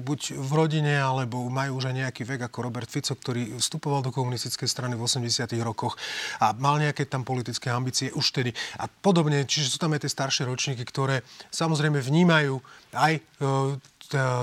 buď 0.03 0.35
v 0.35 0.51
rodine, 0.51 0.99
alebo 0.99 1.47
majú 1.47 1.79
už 1.79 1.95
aj 1.95 2.03
nejaký 2.03 2.27
vek 2.27 2.51
ako 2.51 2.67
Robert 2.67 2.91
Fico, 2.91 3.15
ktorý 3.15 3.63
vstupoval 3.63 4.03
do 4.03 4.11
komunistickej 4.11 4.67
strany 4.67 4.99
v 4.99 5.07
80 5.07 5.55
rokoch 5.63 5.95
a 6.43 6.51
mal 6.59 6.83
nejaké 6.83 7.07
tam 7.07 7.23
politické 7.23 7.71
ambície 7.71 8.11
už 8.11 8.27
tedy. 8.35 8.51
A 8.83 8.91
podobne, 8.91 9.47
čiže 9.47 9.71
sú 9.71 9.79
tam 9.79 9.95
aj 9.95 10.03
tie 10.03 10.11
staršie 10.11 10.51
ročníky, 10.51 10.83
ktoré 10.83 11.23
samozrejme 11.55 12.03
vnímajú 12.03 12.59
aj 12.91 13.13
e, 13.15 13.23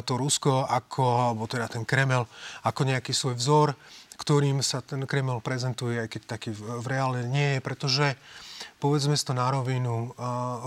to 0.07 0.13
Rusko 0.15 0.63
ako, 0.63 1.03
alebo 1.35 1.43
teda 1.51 1.67
ten 1.67 1.83
Kremel 1.83 2.23
ako 2.63 2.87
nejaký 2.87 3.11
svoj 3.11 3.35
vzor, 3.35 3.75
ktorým 4.15 4.63
sa 4.63 4.79
ten 4.79 5.03
Kreml 5.03 5.43
prezentuje, 5.43 5.99
aj 5.99 6.07
keď 6.07 6.21
taký 6.39 6.49
v 6.55 6.85
reále 6.87 7.27
nie 7.27 7.59
je, 7.59 7.59
pretože 7.59 8.15
povedzme 8.77 9.17
si 9.17 9.25
to 9.25 9.33
na 9.33 9.49
rovinu, 9.49 10.13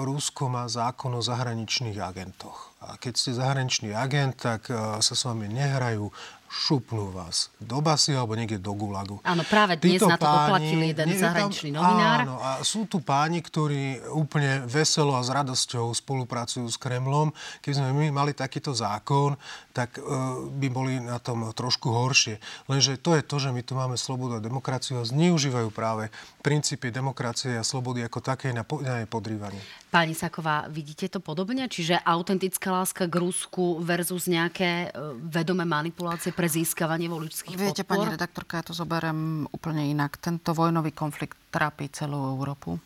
Rusko 0.02 0.50
má 0.50 0.66
zákon 0.66 1.14
o 1.14 1.22
zahraničných 1.22 1.98
agentoch. 1.98 2.74
A 2.80 2.96
keď 2.96 3.12
ste 3.14 3.38
zahraničný 3.38 3.94
agent, 3.94 4.40
tak 4.40 4.66
sa 5.00 5.14
s 5.14 5.22
vami 5.28 5.46
nehrajú 5.46 6.10
šupnú 6.50 7.14
vás 7.14 7.54
do 7.62 7.78
basy 7.78 8.10
alebo 8.10 8.34
niekde 8.34 8.58
do 8.58 8.74
gulagu. 8.74 9.22
Áno, 9.22 9.46
práve 9.46 9.78
dnes 9.78 10.02
Títo 10.02 10.10
na 10.10 10.18
to 10.18 10.26
páni, 10.26 10.42
doplatil 10.42 10.80
jeden 10.82 11.06
nie, 11.06 11.22
zahraničný 11.22 11.70
tam, 11.70 11.78
novinár. 11.78 12.18
Áno, 12.26 12.36
a 12.42 12.50
sú 12.66 12.90
tu 12.90 12.98
páni, 12.98 13.38
ktorí 13.38 14.02
úplne 14.10 14.66
veselo 14.66 15.14
a 15.14 15.22
s 15.22 15.30
radosťou 15.30 15.94
spolupracujú 15.94 16.66
s 16.66 16.74
Kremlom. 16.74 17.30
Keby 17.62 17.74
sme 17.78 17.88
my 17.94 18.10
mali 18.10 18.32
takýto 18.34 18.74
zákon, 18.74 19.38
tak 19.70 20.02
uh, 20.02 20.50
by 20.50 20.68
boli 20.74 20.98
na 20.98 21.22
tom 21.22 21.54
trošku 21.54 21.86
horšie. 21.86 22.42
Lenže 22.66 22.98
to 22.98 23.14
je 23.14 23.22
to, 23.22 23.38
že 23.38 23.54
my 23.54 23.62
tu 23.62 23.78
máme 23.78 23.94
slobodu 23.94 24.42
a 24.42 24.44
demokraciu 24.44 24.98
a 24.98 25.06
zneužívajú 25.06 25.70
práve 25.70 26.10
princípy 26.42 26.90
demokracie 26.90 27.54
a 27.54 27.62
slobody 27.62 28.02
ako 28.02 28.18
také 28.18 28.50
na, 28.50 28.66
na 28.66 29.06
podrývanie. 29.06 29.62
Pani 29.90 30.14
Saková, 30.14 30.70
vidíte 30.70 31.10
to 31.10 31.18
podobne? 31.18 31.66
Čiže 31.66 31.98
autentická 31.98 32.70
láska 32.70 33.10
k 33.10 33.14
Rusku 33.18 33.82
versus 33.82 34.30
nejaké 34.30 34.86
uh, 34.86 35.18
vedomé 35.18 35.66
manipulácie 35.66 36.30
pre 36.30 36.46
získavanie 36.46 37.10
voličských 37.10 37.58
Viete, 37.58 37.82
podpor? 37.82 38.06
pani 38.06 38.06
redaktorka, 38.14 38.62
ja 38.62 38.70
to 38.70 38.74
zoberiem 38.74 39.50
úplne 39.50 39.90
inak. 39.90 40.22
Tento 40.22 40.54
vojnový 40.54 40.94
konflikt 40.94 41.34
trápi 41.50 41.90
celú 41.90 42.38
Európu. 42.38 42.78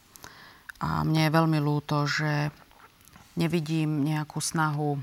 A 0.80 1.04
mne 1.04 1.28
je 1.28 1.36
veľmi 1.36 1.60
ľúto, 1.60 2.08
že 2.08 2.48
nevidím 3.36 4.00
nejakú 4.08 4.40
snahu 4.40 4.96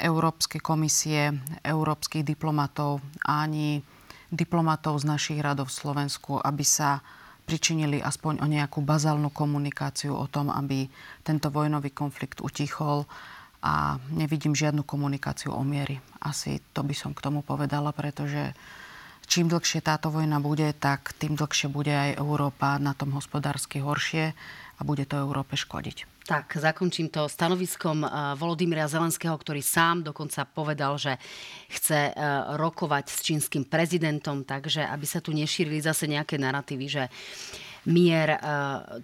Európskej 0.00 0.60
komisie, 0.64 1.32
európskych 1.60 2.24
diplomatov 2.24 3.04
ani 3.24 3.84
diplomatov 4.32 5.00
z 5.00 5.04
našich 5.08 5.38
radov 5.40 5.68
v 5.68 5.76
Slovensku, 5.76 6.40
aby 6.40 6.64
sa 6.64 7.04
pričinili 7.46 8.02
aspoň 8.02 8.42
o 8.42 8.46
nejakú 8.50 8.82
bazálnu 8.82 9.30
komunikáciu 9.30 10.12
o 10.18 10.26
tom, 10.26 10.50
aby 10.50 10.90
tento 11.22 11.48
vojnový 11.54 11.94
konflikt 11.94 12.42
utichol 12.42 13.06
a 13.62 13.96
nevidím 14.10 14.52
žiadnu 14.52 14.82
komunikáciu 14.82 15.54
o 15.54 15.62
miery. 15.62 16.02
Asi 16.20 16.58
to 16.74 16.82
by 16.82 16.92
som 16.92 17.14
k 17.14 17.22
tomu 17.22 17.46
povedala, 17.46 17.94
pretože 17.94 18.50
čím 19.30 19.46
dlhšie 19.46 19.82
táto 19.82 20.10
vojna 20.10 20.42
bude, 20.42 20.66
tak 20.74 21.14
tým 21.16 21.38
dlhšie 21.38 21.70
bude 21.70 21.94
aj 21.94 22.18
Európa 22.18 22.82
na 22.82 22.98
tom 22.98 23.14
hospodársky 23.14 23.78
horšie 23.78 24.34
a 24.76 24.80
bude 24.82 25.06
to 25.06 25.22
Európe 25.22 25.54
škodiť. 25.54 26.15
Tak, 26.26 26.58
zakončím 26.58 27.06
to 27.06 27.30
stanoviskom 27.30 28.02
eh, 28.02 28.10
Volodymyra 28.34 28.90
Zelenského, 28.90 29.38
ktorý 29.38 29.62
sám 29.62 30.02
dokonca 30.02 30.42
povedal, 30.42 30.98
že 30.98 31.22
chce 31.70 32.10
eh, 32.10 32.14
rokovať 32.58 33.06
s 33.06 33.18
čínskym 33.22 33.62
prezidentom, 33.70 34.42
takže 34.42 34.82
aby 34.90 35.06
sa 35.06 35.22
tu 35.22 35.30
nešírili 35.30 35.78
zase 35.78 36.10
nejaké 36.10 36.34
narratívy, 36.34 36.86
že 36.90 37.04
mier. 37.86 38.34
E, 38.34 38.38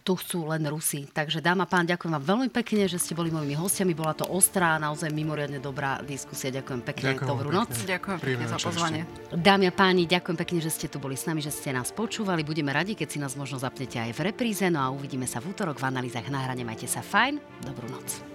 tu 0.03 0.18
chcú 0.18 0.51
len 0.51 0.66
Rusi. 0.66 1.07
Takže 1.09 1.39
dáma 1.39 1.64
pán, 1.64 1.87
ďakujem 1.87 2.12
vám 2.18 2.24
veľmi 2.37 2.49
pekne, 2.51 2.91
že 2.91 2.99
ste 2.99 3.14
boli 3.14 3.30
mojimi 3.30 3.55
hostiami. 3.55 3.95
Bola 3.95 4.12
to 4.12 4.26
ostrá, 4.28 4.76
naozaj 4.76 5.09
mimoriadne 5.14 5.62
dobrá 5.62 6.03
diskusia. 6.03 6.51
Ďakujem 6.51 6.80
pekne. 6.83 7.07
Ďakujem 7.14 7.30
Dobrú 7.30 7.49
noc. 7.55 7.70
Ďakujem 7.72 8.18
pekne 8.18 8.47
za 8.51 8.59
pozvanie. 8.59 9.03
Dámy 9.33 9.64
a 9.70 9.72
páni, 9.72 10.05
ďakujem 10.05 10.37
pekne, 10.37 10.59
že 10.61 10.70
ste 10.74 10.87
tu 10.91 10.99
boli 10.99 11.14
s 11.14 11.24
nami, 11.24 11.41
že 11.41 11.55
ste 11.55 11.70
nás 11.70 11.95
počúvali. 11.95 12.43
Budeme 12.43 12.74
radi, 12.74 12.99
keď 12.99 13.09
si 13.09 13.18
nás 13.22 13.39
možno 13.39 13.57
zapnete 13.62 13.97
aj 14.03 14.12
v 14.12 14.20
repríze. 14.28 14.66
No 14.68 14.83
a 14.83 14.91
uvidíme 14.91 15.24
sa 15.24 15.39
v 15.39 15.55
útorok 15.55 15.78
v 15.78 15.89
analýzach 15.89 16.26
na 16.28 16.43
hrane. 16.43 16.66
Majte 16.66 16.91
sa 16.91 17.01
fajn. 17.01 17.39
Dobrú 17.62 17.87
noc. 17.89 18.32